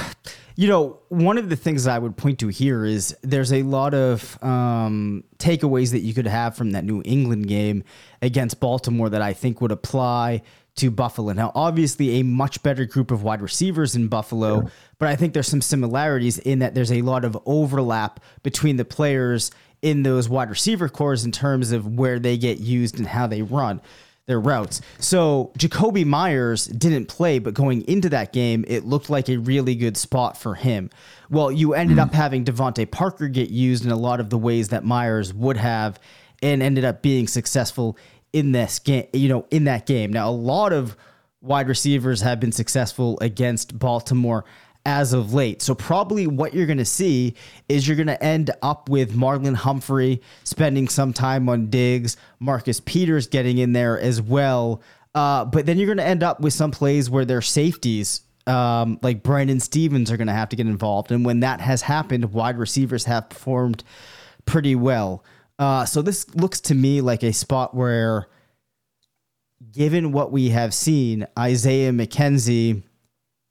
you 0.56 0.70
know, 0.70 1.00
one 1.10 1.38
of 1.38 1.50
the 1.50 1.58
things 1.58 1.86
I 1.86 2.00
would 2.00 2.16
point 2.16 2.40
to 2.40 2.48
here 2.48 2.86
is 2.86 3.16
there's 3.22 3.52
a 3.52 3.62
lot 3.64 3.94
of 3.94 4.42
um, 4.42 5.26
takeaways 5.38 5.92
that 5.92 6.00
you 6.00 6.14
could 6.14 6.28
have 6.28 6.56
from 6.56 6.72
that 6.72 6.86
New 6.86 7.02
England 7.04 7.48
game 7.48 7.84
against 8.22 8.62
Baltimore 8.62 9.10
that 9.10 9.22
I 9.22 9.34
think 9.34 9.60
would 9.60 9.74
apply 9.74 10.42
to 10.78 10.90
Buffalo. 10.90 11.34
Now, 11.34 11.52
obviously, 11.56 12.20
a 12.20 12.24
much 12.24 12.64
better 12.64 12.86
group 12.86 13.12
of 13.12 13.24
wide 13.24 13.42
receivers 13.42 13.96
in 13.96 14.08
Buffalo, 14.08 14.64
yeah. 14.64 14.70
but 14.98 15.10
I 15.10 15.16
think 15.18 15.34
there's 15.34 15.48
some 15.48 15.62
similarities 15.62 16.38
in 16.38 16.60
that 16.60 16.74
there's 16.74 16.92
a 16.92 17.02
lot 17.02 17.26
of 17.26 17.38
overlap 17.46 18.22
between 18.44 18.78
the 18.78 18.86
players 18.86 19.52
in 19.82 20.04
those 20.04 20.30
wide 20.30 20.50
receiver 20.50 20.88
corps 20.88 21.26
in 21.26 21.32
terms 21.32 21.72
of 21.72 21.86
where 21.98 22.18
they 22.18 22.38
get 22.38 22.60
used 22.60 22.98
and 22.98 23.08
how 23.08 23.28
they 23.28 23.42
run 23.42 23.82
their 24.28 24.40
routes. 24.40 24.82
So 25.00 25.52
Jakobi 25.58 26.06
Meyers 26.06 26.68
didn't 26.68 27.08
play, 27.08 27.40
but 27.40 27.54
going 27.54 27.88
into 27.88 28.10
that 28.10 28.34
game, 28.34 28.66
it 28.68 28.86
looked 28.86 29.10
like 29.10 29.30
a 29.30 29.38
really 29.38 29.74
good 29.74 29.98
spot 29.98 30.38
for 30.38 30.54
him. 30.54 30.90
Well, 31.30 31.52
you 31.52 31.74
ended 31.74 31.96
hmm. 31.96 32.02
up 32.02 32.14
having 32.14 32.46
DeVante 32.46 32.92
Parker 32.92 33.30
get 33.30 33.50
used 33.50 33.86
in 33.86 33.92
a 33.92 33.96
lot 33.96 34.20
of 34.20 34.30
the 34.30 34.38
ways 34.38 34.70
that 34.70 34.84
Meyers 34.84 35.34
would 35.34 35.58
have, 35.58 36.00
and 36.44 36.62
ended 36.62 36.86
up 36.86 37.02
being 37.02 37.28
successful 37.28 37.98
in 38.34 38.52
this 38.52 38.80
game. 38.80 39.08
You 39.14 39.30
know, 39.30 39.46
in 39.50 39.64
that 39.64 39.86
game. 39.86 40.12
Now, 40.12 40.30
a 40.30 40.32
lot 40.32 40.74
of 40.74 40.96
wide 41.42 41.70
receivers 41.70 42.22
have 42.22 42.40
been 42.40 42.52
successful 42.52 43.18
against 43.22 43.80
Baltimore 43.80 44.44
as 44.88 45.12
of 45.12 45.34
late. 45.34 45.62
So 45.62 45.76
probably 45.76 46.28
what 46.28 46.54
you're 46.54 46.66
going 46.66 46.78
to 46.78 46.86
see 46.86 47.36
is 47.68 47.86
you're 47.86 47.98
going 47.98 48.08
to 48.08 48.24
end 48.24 48.52
up 48.62 48.88
with 48.88 49.14
Marlon 49.14 49.54
Humphrey 49.54 50.22
spending 50.46 50.88
some 50.88 51.12
time 51.12 51.50
on 51.50 51.70
Diggs, 51.70 52.16
Marcus 52.40 52.80
Peters 52.80 53.28
getting 53.28 53.58
in 53.58 53.74
there 53.74 54.00
as 54.00 54.22
well. 54.22 54.82
Uh, 55.14 55.44
but 55.44 55.66
then 55.66 55.78
you're 55.78 55.88
going 55.88 55.98
to 55.98 56.08
end 56.08 56.24
up 56.24 56.40
with 56.40 56.54
some 56.54 56.72
plays 56.72 57.10
where 57.10 57.26
their 57.26 57.42
safeties, 57.42 58.22
um, 58.48 58.98
like 59.02 59.24
Brandon 59.24 59.60
Stephens 59.60 60.10
are 60.10 60.16
going 60.16 60.28
to 60.28 60.34
have 60.34 60.48
to 60.50 60.56
get 60.56 60.68
involved. 60.68 61.12
And 61.12 61.26
when 61.26 61.42
that 61.42 61.60
has 61.60 61.82
happened, 61.82 62.32
wide 62.32 62.58
receivers 62.58 63.04
have 63.04 63.30
performed 63.30 63.84
pretty 64.46 64.76
well. 64.76 65.22
Uh, 65.60 65.84
so 65.84 66.02
this 66.02 66.34
looks 66.34 66.62
to 66.62 66.74
me 66.74 67.02
like 67.02 67.24
a 67.24 67.34
spot 67.34 67.76
where, 67.76 68.28
given 69.70 70.14
what 70.14 70.32
we 70.32 70.50
have 70.50 70.74
seen, 70.74 71.28
Isaiah 71.38 71.92
McKenzie 71.92 72.84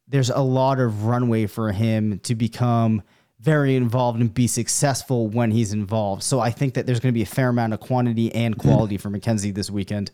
there's 0.08 0.30
a 0.30 0.40
lot 0.40 0.78
of 0.78 1.04
runway 1.04 1.46
for 1.46 1.72
him 1.72 2.18
to 2.20 2.34
become 2.34 3.02
very 3.40 3.76
involved 3.76 4.20
and 4.20 4.32
be 4.32 4.46
successful 4.46 5.28
when 5.28 5.50
he's 5.50 5.72
involved. 5.72 6.22
So 6.22 6.40
I 6.40 6.50
think 6.50 6.74
that 6.74 6.86
there's 6.86 7.00
going 7.00 7.12
to 7.12 7.16
be 7.16 7.22
a 7.22 7.26
fair 7.26 7.50
amount 7.50 7.74
of 7.74 7.80
quantity 7.80 8.34
and 8.34 8.56
quality 8.56 8.96
for 8.96 9.10
McKenzie 9.10 9.54
this 9.54 9.70
weekend. 9.70 10.10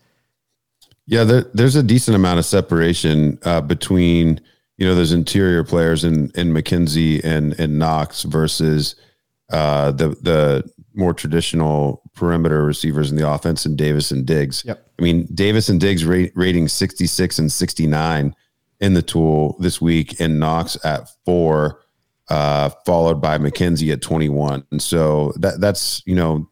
Yeah, 1.07 1.25
there, 1.25 1.43
there's 1.55 1.77
a 1.77 1.83
decent 1.83 2.15
amount 2.15 2.39
of 2.39 2.45
separation 2.45 3.39
uh, 3.43 3.61
between 3.61 4.41
you 4.79 4.87
know 4.87 4.95
those 4.95 5.13
interior 5.13 5.63
players 5.65 6.05
in 6.05 6.31
in 6.35 6.53
McKenzie 6.53 7.23
and 7.25 7.59
and 7.61 7.79
Knox 7.79 8.23
versus 8.23 8.97
uh, 9.51 9.91
the 9.93 10.09
the 10.09 10.71
more 10.95 11.15
traditional 11.15 12.03
perimeter 12.15 12.65
receivers 12.65 13.11
in 13.11 13.17
the 13.17 13.29
offense 13.29 13.65
and 13.65 13.77
Davis 13.77 14.11
and 14.11 14.27
Diggs. 14.27 14.65
Yep. 14.65 14.87
I 14.99 15.03
mean 15.03 15.27
Davis 15.35 15.69
and 15.69 15.81
Diggs 15.81 16.05
rate, 16.05 16.33
rating 16.35 16.69
66 16.69 17.39
and 17.39 17.51
69 17.51 18.35
in 18.83 18.93
the 18.93 19.01
tool 19.01 19.57
this 19.61 19.81
week, 19.81 20.21
and 20.21 20.39
Knox 20.39 20.77
at 20.85 21.09
four, 21.25 21.81
uh, 22.29 22.69
followed 22.85 23.23
by 23.23 23.39
McKenzie 23.39 23.93
at 23.93 24.03
21. 24.03 24.65
And 24.71 24.83
so 24.83 25.33
that 25.37 25.61
that's 25.61 26.03
you 26.05 26.15
know, 26.15 26.47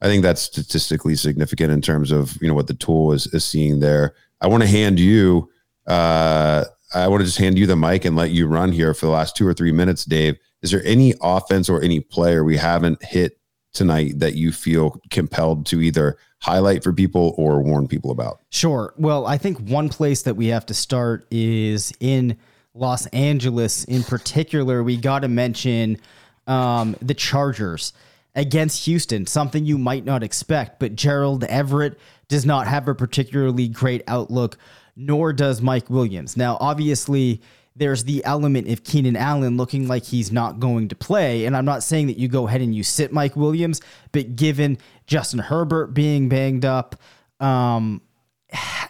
I 0.00 0.06
think 0.06 0.22
that's 0.22 0.40
statistically 0.40 1.14
significant 1.16 1.70
in 1.70 1.82
terms 1.82 2.10
of 2.10 2.40
you 2.40 2.48
know 2.48 2.54
what 2.54 2.68
the 2.68 2.74
tool 2.74 3.12
is 3.12 3.26
is 3.34 3.44
seeing 3.44 3.80
there. 3.80 4.14
I 4.40 4.46
want 4.46 4.62
to 4.62 4.68
hand 4.68 4.98
you 4.98 5.50
uh, 5.86 6.64
I 6.94 7.08
want 7.08 7.20
to 7.20 7.26
just 7.26 7.38
hand 7.38 7.58
you 7.58 7.66
the 7.66 7.76
mic 7.76 8.04
and 8.04 8.16
let 8.16 8.30
you 8.30 8.46
run 8.46 8.72
here 8.72 8.94
for 8.94 9.06
the 9.06 9.12
last 9.12 9.36
two 9.36 9.46
or 9.46 9.54
three 9.54 9.72
minutes, 9.72 10.04
Dave. 10.04 10.36
Is 10.62 10.70
there 10.70 10.84
any 10.84 11.14
offense 11.22 11.68
or 11.68 11.82
any 11.82 12.00
player 12.00 12.44
we 12.44 12.56
haven't 12.56 13.02
hit 13.02 13.38
tonight 13.72 14.18
that 14.18 14.34
you 14.34 14.52
feel 14.52 15.00
compelled 15.10 15.66
to 15.66 15.80
either 15.80 16.18
highlight 16.42 16.82
for 16.82 16.92
people 16.92 17.34
or 17.38 17.62
warn 17.62 17.88
people 17.88 18.10
about? 18.10 18.40
Sure. 18.50 18.92
Well, 18.96 19.26
I 19.26 19.38
think 19.38 19.58
one 19.58 19.88
place 19.88 20.22
that 20.22 20.34
we 20.34 20.48
have 20.48 20.66
to 20.66 20.74
start 20.74 21.24
is 21.30 21.92
in 22.00 22.36
Los 22.74 23.06
Angeles. 23.06 23.84
In 23.84 24.02
particular, 24.02 24.82
we 24.82 24.96
got 24.96 25.20
to 25.20 25.28
mention 25.28 25.98
um, 26.46 26.96
the 27.00 27.14
Chargers 27.14 27.92
against 28.34 28.86
Houston, 28.86 29.26
something 29.26 29.64
you 29.64 29.78
might 29.78 30.04
not 30.04 30.22
expect, 30.22 30.80
but 30.80 30.96
Gerald 30.96 31.44
Everett 31.44 31.98
does 32.28 32.44
not 32.44 32.66
have 32.66 32.88
a 32.88 32.94
particularly 32.94 33.68
great 33.68 34.02
outlook, 34.08 34.58
nor 34.96 35.32
does 35.32 35.62
Mike 35.62 35.88
Williams. 35.90 36.36
Now, 36.36 36.56
obviously, 36.60 37.40
there's 37.76 38.04
the 38.04 38.24
element 38.24 38.68
of 38.68 38.84
Keenan 38.84 39.16
Allen 39.16 39.56
looking 39.56 39.88
like 39.88 40.04
he's 40.04 40.32
not 40.32 40.60
going 40.60 40.88
to 40.88 40.94
play. 40.94 41.46
And 41.46 41.56
I'm 41.56 41.64
not 41.64 41.82
saying 41.82 42.08
that 42.08 42.18
you 42.18 42.28
go 42.28 42.46
ahead 42.46 42.60
and 42.60 42.74
you 42.74 42.82
sit 42.82 43.12
Mike 43.12 43.36
Williams, 43.36 43.80
but 44.12 44.36
given 44.36 44.78
Justin 45.12 45.40
Herbert 45.40 45.88
being 45.88 46.30
banged 46.30 46.64
up, 46.64 46.96
um, 47.38 48.00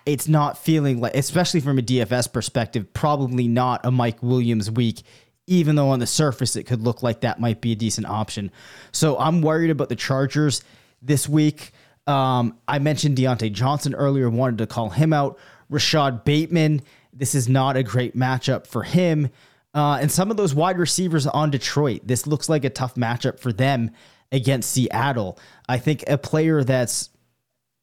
it's 0.07 0.29
not 0.29 0.57
feeling 0.57 1.01
like, 1.01 1.17
especially 1.17 1.59
from 1.59 1.81
a 1.81 1.83
DFS 1.83 2.33
perspective, 2.33 2.93
probably 2.95 3.49
not 3.49 3.85
a 3.85 3.91
Mike 3.91 4.23
Williams 4.23 4.71
week, 4.71 5.03
even 5.49 5.75
though 5.75 5.89
on 5.89 5.99
the 5.99 6.07
surface 6.07 6.55
it 6.55 6.63
could 6.63 6.81
look 6.81 7.03
like 7.03 7.23
that 7.23 7.41
might 7.41 7.61
be 7.61 7.73
a 7.73 7.75
decent 7.75 8.07
option. 8.07 8.53
So 8.93 9.19
I'm 9.19 9.43
worried 9.43 9.71
about 9.71 9.89
the 9.89 9.97
Chargers 9.97 10.63
this 11.03 11.29
week. 11.29 11.73
Um, 12.07 12.57
I 12.69 12.79
mentioned 12.79 13.19
Diontae 13.19 13.53
Johnson 13.53 13.93
earlier, 13.93 14.31
wanted 14.31 14.59
to 14.59 14.69
call 14.69 14.91
him 14.91 15.13
out. 15.13 15.41
Rashod 15.71 16.25
Bateman, 16.25 16.83
this 17.13 17.35
is 17.35 17.49
not 17.49 17.77
a 17.77 17.83
great 17.83 18.17
matchup 18.17 18.69
for 18.69 18.85
him. 18.85 19.29
Uh, 19.75 19.99
and 20.01 20.13
some 20.13 20.31
of 20.31 20.37
those 20.37 20.55
wide 20.55 20.79
receivers 20.79 21.27
on 21.27 21.51
Detroit, 21.51 22.03
this 22.05 22.29
looks 22.29 22.49
like 22.49 22.65
a 22.65 22.71
tough 22.71 22.95
matchup 22.95 23.41
for 23.41 23.53
them 23.53 23.91
against 24.33 24.71
Seattle. 24.73 25.39
I 25.69 25.79
think 25.79 26.03
a 26.09 26.19
player 26.19 26.65
that's 26.65 27.11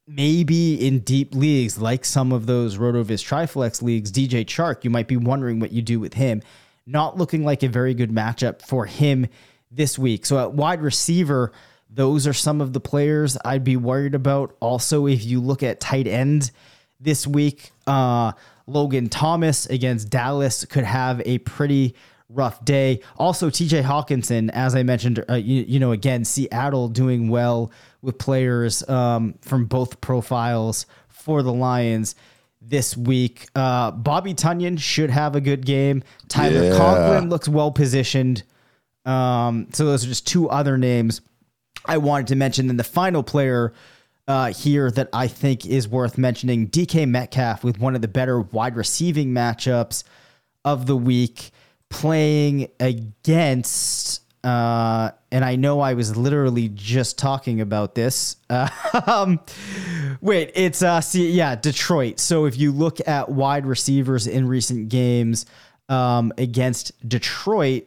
maybe 0.06 0.86
in 0.86 0.98
deep 1.00 1.34
leagues, 1.34 1.78
like 1.78 2.04
some 2.04 2.32
of 2.32 2.46
those 2.46 2.76
RotoViz 2.76 3.24
Triflex 3.24 3.80
leagues, 3.80 4.10
DJ 4.10 4.44
Chark, 4.44 4.84
you 4.84 4.90
might 4.90 5.08
be 5.08 5.16
wondering 5.16 5.60
what 5.60 5.72
you 5.72 5.80
do 5.80 6.00
with 6.00 6.14
him. 6.14 6.42
Not 6.86 7.16
looking 7.16 7.44
like 7.44 7.62
a 7.62 7.68
very 7.68 7.94
good 7.94 8.10
matchup 8.10 8.62
for 8.62 8.86
him 8.86 9.28
this 9.70 9.98
week. 9.98 10.26
So 10.26 10.38
at 10.40 10.52
wide 10.52 10.82
receiver, 10.82 11.52
those 11.88 12.26
are 12.26 12.32
some 12.32 12.60
of 12.60 12.72
the 12.72 12.80
players 12.80 13.38
I'd 13.44 13.64
be 13.64 13.76
worried 13.76 14.14
about. 14.14 14.56
Also, 14.60 15.06
if 15.06 15.24
you 15.24 15.40
look 15.40 15.62
at 15.62 15.78
tight 15.80 16.08
end 16.08 16.50
this 16.98 17.26
week, 17.26 17.70
uh, 17.86 18.32
Logan 18.66 19.08
Thomas 19.08 19.66
against 19.66 20.10
Dallas 20.10 20.64
could 20.64 20.84
have 20.84 21.22
a 21.24 21.38
pretty 21.38 21.94
rough 22.32 22.64
day. 22.64 23.00
Also, 23.16 23.50
TJ 23.50 23.82
Hockenson, 23.82 24.50
as 24.50 24.74
I 24.74 24.82
mentioned, 24.82 25.24
uh, 25.28 25.34
you, 25.34 25.64
you, 25.66 25.78
know, 25.80 25.92
again, 25.92 26.24
Seattle 26.24 26.88
doing 26.88 27.28
well 27.28 27.70
with 28.02 28.18
players 28.18 28.88
um, 28.88 29.34
from 29.42 29.66
both 29.66 30.00
profiles 30.00 30.86
for 31.08 31.42
the 31.42 31.52
Lions 31.52 32.14
this 32.60 32.96
week. 32.96 33.48
Uh, 33.54 33.90
Bobby 33.90 34.34
Tonyan 34.34 34.78
should 34.78 35.10
have 35.10 35.34
a 35.34 35.40
good 35.40 35.64
game. 35.64 36.02
Tyler 36.28 36.64
yeah. 36.64 36.76
Conklin 36.76 37.28
looks 37.28 37.48
well 37.48 37.70
positioned. 37.70 38.42
Um, 39.04 39.68
so 39.72 39.86
those 39.86 40.04
are 40.04 40.08
just 40.08 40.26
two 40.26 40.48
other 40.48 40.76
names 40.76 41.20
I 41.86 41.98
wanted 41.98 42.28
to 42.28 42.36
mention. 42.36 42.66
Then 42.66 42.76
the 42.76 42.84
final 42.84 43.22
player 43.22 43.72
uh, 44.28 44.52
here 44.52 44.90
that 44.90 45.08
I 45.12 45.26
think 45.26 45.66
is 45.66 45.88
worth 45.88 46.18
mentioning 46.18 46.68
DK 46.68 47.08
Metcalf 47.08 47.64
with 47.64 47.78
one 47.78 47.94
of 47.94 48.02
the 48.02 48.08
better 48.08 48.40
wide 48.40 48.76
receiving 48.76 49.30
matchups 49.30 50.04
of 50.64 50.86
the 50.86 50.96
week 50.96 51.50
playing 51.90 52.68
against 52.80 54.22
uh, 54.42 55.10
and 55.30 55.44
I 55.44 55.56
know 55.56 55.80
I 55.80 55.94
was 55.94 56.16
literally 56.16 56.70
just 56.70 57.18
talking 57.18 57.60
about 57.60 57.94
this. 57.94 58.36
Uh, 58.48 58.68
um, 59.06 59.40
wait, 60.20 60.50
it's 60.54 60.82
uh, 60.82 61.00
see, 61.00 61.30
yeah, 61.30 61.56
Detroit. 61.56 62.18
So 62.18 62.46
if 62.46 62.58
you 62.58 62.72
look 62.72 63.06
at 63.06 63.28
wide 63.28 63.66
receivers 63.66 64.26
in 64.26 64.48
recent 64.48 64.88
games 64.88 65.44
um, 65.88 66.32
against 66.38 67.06
Detroit, 67.06 67.84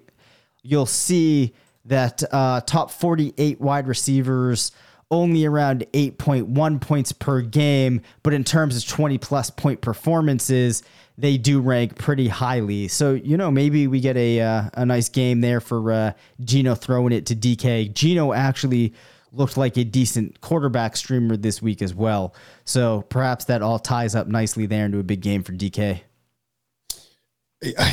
you'll 0.62 0.86
see 0.86 1.54
that 1.86 2.24
uh, 2.32 2.62
top 2.62 2.92
48 2.92 3.60
wide 3.60 3.88
receivers 3.88 4.72
only 5.12 5.46
around 5.46 5.86
8.1 5.94 6.82
points 6.82 7.12
per 7.12 7.42
game, 7.42 8.02
but 8.24 8.34
in 8.34 8.44
terms 8.44 8.76
of 8.78 8.88
20 8.88 9.18
plus 9.20 9.50
point 9.50 9.82
performances, 9.82 10.82
they 11.18 11.38
do 11.38 11.62
rank 11.62 11.98
pretty 11.98 12.28
highly. 12.28 12.88
So, 12.88 13.14
you 13.14 13.38
know, 13.38 13.52
maybe 13.52 13.88
we 13.88 14.00
get 14.00 14.18
a 14.18 14.42
uh, 14.42 14.70
a 14.74 14.86
nice 14.86 15.10
game 15.10 15.42
there 15.42 15.60
for 15.60 15.92
uh, 15.92 16.14
Geno 16.44 16.76
throwing 16.76 17.14
it 17.14 17.26
to 17.28 17.36
DK. 17.36 17.94
Geno 17.94 18.34
actually 18.34 18.94
looked 19.32 19.58
like 19.58 19.78
a 19.78 19.84
decent 19.84 20.40
quarterback 20.42 20.96
streamer 20.96 21.36
this 21.36 21.62
week 21.62 21.82
as 21.82 21.94
well. 21.94 22.36
So 22.66 23.02
perhaps 23.10 23.46
that 23.46 23.62
all 23.62 23.80
ties 23.80 24.16
up 24.16 24.28
nicely 24.28 24.66
there 24.68 24.86
into 24.86 25.00
a 25.00 25.04
big 25.04 25.22
game 25.22 25.44
for 25.44 25.52
DK. 25.52 26.02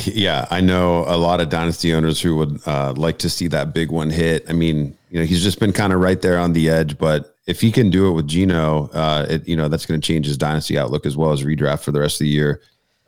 Yeah, 0.03 0.47
I 0.51 0.59
know 0.59 1.05
a 1.07 1.15
lot 1.15 1.39
of 1.39 1.47
dynasty 1.47 1.93
owners 1.93 2.19
who 2.19 2.35
would 2.35 2.59
uh, 2.67 2.93
like 2.97 3.19
to 3.19 3.29
see 3.29 3.47
that 3.47 3.73
big 3.73 3.89
one 3.89 4.09
hit. 4.09 4.43
I 4.49 4.53
mean, 4.53 4.97
you 5.09 5.19
know, 5.19 5.25
he's 5.25 5.41
just 5.41 5.61
been 5.61 5.71
kind 5.71 5.93
of 5.93 6.01
right 6.01 6.21
there 6.21 6.37
on 6.37 6.51
the 6.51 6.69
edge, 6.69 6.97
but 6.97 7.37
if 7.47 7.61
he 7.61 7.71
can 7.71 7.89
do 7.89 8.09
it 8.09 8.11
with 8.11 8.27
Geno, 8.27 8.89
uh, 8.93 9.25
it, 9.29 9.47
you 9.47 9.55
know, 9.55 9.69
that's 9.69 9.85
going 9.85 9.99
to 9.99 10.05
change 10.05 10.25
his 10.25 10.37
dynasty 10.37 10.77
outlook 10.77 11.05
as 11.05 11.15
well 11.15 11.31
as 11.31 11.43
redraft 11.43 11.83
for 11.83 11.93
the 11.93 12.01
rest 12.01 12.15
of 12.15 12.25
the 12.25 12.29
year. 12.29 12.61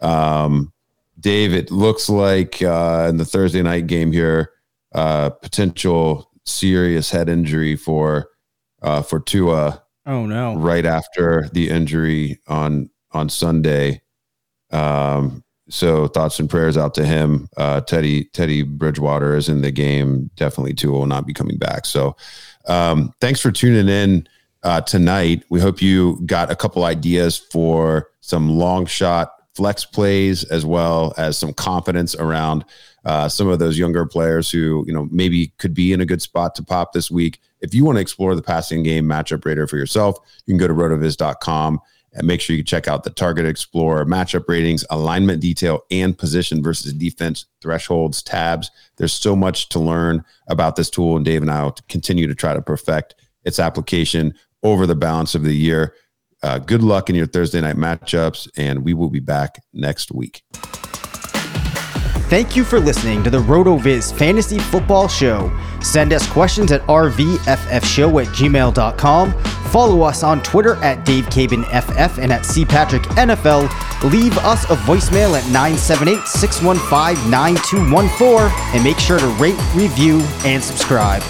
Um, 0.03 0.71
Dave, 1.19 1.53
it 1.53 1.71
looks 1.71 2.09
like 2.09 2.61
uh, 2.61 3.07
in 3.09 3.17
the 3.17 3.25
Thursday 3.25 3.61
night 3.61 3.87
game 3.87 4.11
here, 4.11 4.51
uh, 4.93 5.29
potential 5.29 6.29
serious 6.45 7.09
head 7.09 7.29
injury 7.29 7.75
for 7.75 8.29
uh, 8.81 9.01
for 9.01 9.19
Tua. 9.19 9.81
Oh 10.05 10.25
no! 10.25 10.55
Right 10.55 10.85
after 10.85 11.49
the 11.53 11.69
injury 11.69 12.39
on 12.47 12.89
on 13.11 13.29
Sunday. 13.29 14.01
Um, 14.71 15.43
so 15.69 16.07
thoughts 16.07 16.39
and 16.39 16.49
prayers 16.49 16.77
out 16.77 16.93
to 16.95 17.05
him. 17.05 17.47
Uh, 17.55 17.79
Teddy 17.81 18.25
Teddy 18.25 18.63
Bridgewater 18.63 19.35
is 19.35 19.47
in 19.47 19.61
the 19.61 19.71
game. 19.71 20.29
Definitely 20.35 20.73
Tua 20.73 20.99
will 20.99 21.05
not 21.05 21.25
be 21.25 21.33
coming 21.33 21.57
back. 21.57 21.85
So 21.85 22.17
um, 22.67 23.13
thanks 23.21 23.39
for 23.39 23.51
tuning 23.51 23.87
in 23.87 24.27
uh, 24.63 24.81
tonight. 24.81 25.43
We 25.49 25.61
hope 25.61 25.81
you 25.81 26.19
got 26.25 26.51
a 26.51 26.55
couple 26.55 26.83
ideas 26.83 27.37
for 27.37 28.09
some 28.19 28.57
long 28.57 28.85
shot 28.85 29.31
flex 29.55 29.85
plays 29.85 30.43
as 30.45 30.65
well 30.65 31.13
as 31.17 31.37
some 31.37 31.53
confidence 31.53 32.15
around 32.15 32.65
uh, 33.05 33.27
some 33.27 33.49
of 33.49 33.59
those 33.59 33.77
younger 33.77 34.05
players 34.05 34.49
who 34.49 34.83
you 34.87 34.93
know 34.93 35.07
maybe 35.11 35.47
could 35.57 35.73
be 35.73 35.93
in 35.93 36.01
a 36.01 36.05
good 36.05 36.21
spot 36.21 36.55
to 36.55 36.63
pop 36.63 36.93
this 36.93 37.11
week. 37.11 37.39
If 37.59 37.73
you 37.73 37.85
want 37.85 37.97
to 37.97 38.01
explore 38.01 38.35
the 38.35 38.41
passing 38.41 38.83
game 38.83 39.05
matchup 39.05 39.45
rater 39.45 39.67
for 39.67 39.77
yourself, 39.77 40.17
you 40.45 40.53
can 40.53 40.57
go 40.57 40.67
to 40.67 40.73
rotoviz.com 40.73 41.79
and 42.15 42.27
make 42.27 42.41
sure 42.41 42.55
you 42.55 42.63
check 42.63 42.87
out 42.87 43.03
the 43.03 43.09
Target 43.09 43.45
Explorer 43.45 44.05
matchup 44.05 44.47
ratings, 44.47 44.85
alignment 44.89 45.41
detail, 45.41 45.81
and 45.89 46.17
position 46.17 46.61
versus 46.61 46.93
defense 46.93 47.45
thresholds 47.59 48.21
tabs. 48.21 48.69
There's 48.97 49.13
so 49.13 49.35
much 49.35 49.69
to 49.69 49.79
learn 49.79 50.23
about 50.47 50.75
this 50.75 50.89
tool, 50.89 51.15
and 51.15 51.25
Dave 51.25 51.41
and 51.41 51.51
I 51.51 51.63
will 51.63 51.75
continue 51.89 52.27
to 52.27 52.35
try 52.35 52.53
to 52.53 52.61
perfect 52.61 53.15
its 53.43 53.59
application 53.59 54.33
over 54.61 54.85
the 54.85 54.95
balance 54.95 55.35
of 55.35 55.43
the 55.43 55.55
year. 55.55 55.93
Uh, 56.43 56.59
good 56.59 56.83
luck 56.83 57.09
in 57.09 57.15
your 57.15 57.25
Thursday 57.25 57.61
night 57.61 57.77
matchups, 57.77 58.49
and 58.57 58.83
we 58.83 58.93
will 58.93 59.09
be 59.09 59.21
back 59.21 59.63
next 59.71 60.11
week. 60.11 60.43
Thank 62.29 62.55
you 62.55 62.63
for 62.63 62.79
listening 62.79 63.23
to 63.23 63.29
the 63.29 63.37
RotoViz 63.37 64.17
Fantasy 64.17 64.57
Football 64.57 65.07
Show. 65.07 65.55
Send 65.81 66.11
us 66.13 66.27
questions 66.31 66.71
at 66.71 66.81
rvffshow 66.81 68.25
at 68.25 68.27
gmail.com. 68.33 69.33
Follow 69.73 70.01
us 70.01 70.23
on 70.23 70.41
Twitter 70.41 70.75
at 70.77 71.05
DaveCabinFF 71.05 72.17
and 72.17 72.31
at 72.31 72.41
CPatrickNFL. 72.41 74.11
Leave 74.11 74.37
us 74.39 74.63
a 74.65 74.75
voicemail 74.75 75.37
at 75.37 75.45
978 75.51 76.27
615 76.27 77.29
9214 77.29 78.75
and 78.75 78.83
make 78.83 78.99
sure 78.99 79.19
to 79.19 79.27
rate, 79.39 79.59
review, 79.75 80.19
and 80.45 80.63
subscribe. 80.63 81.21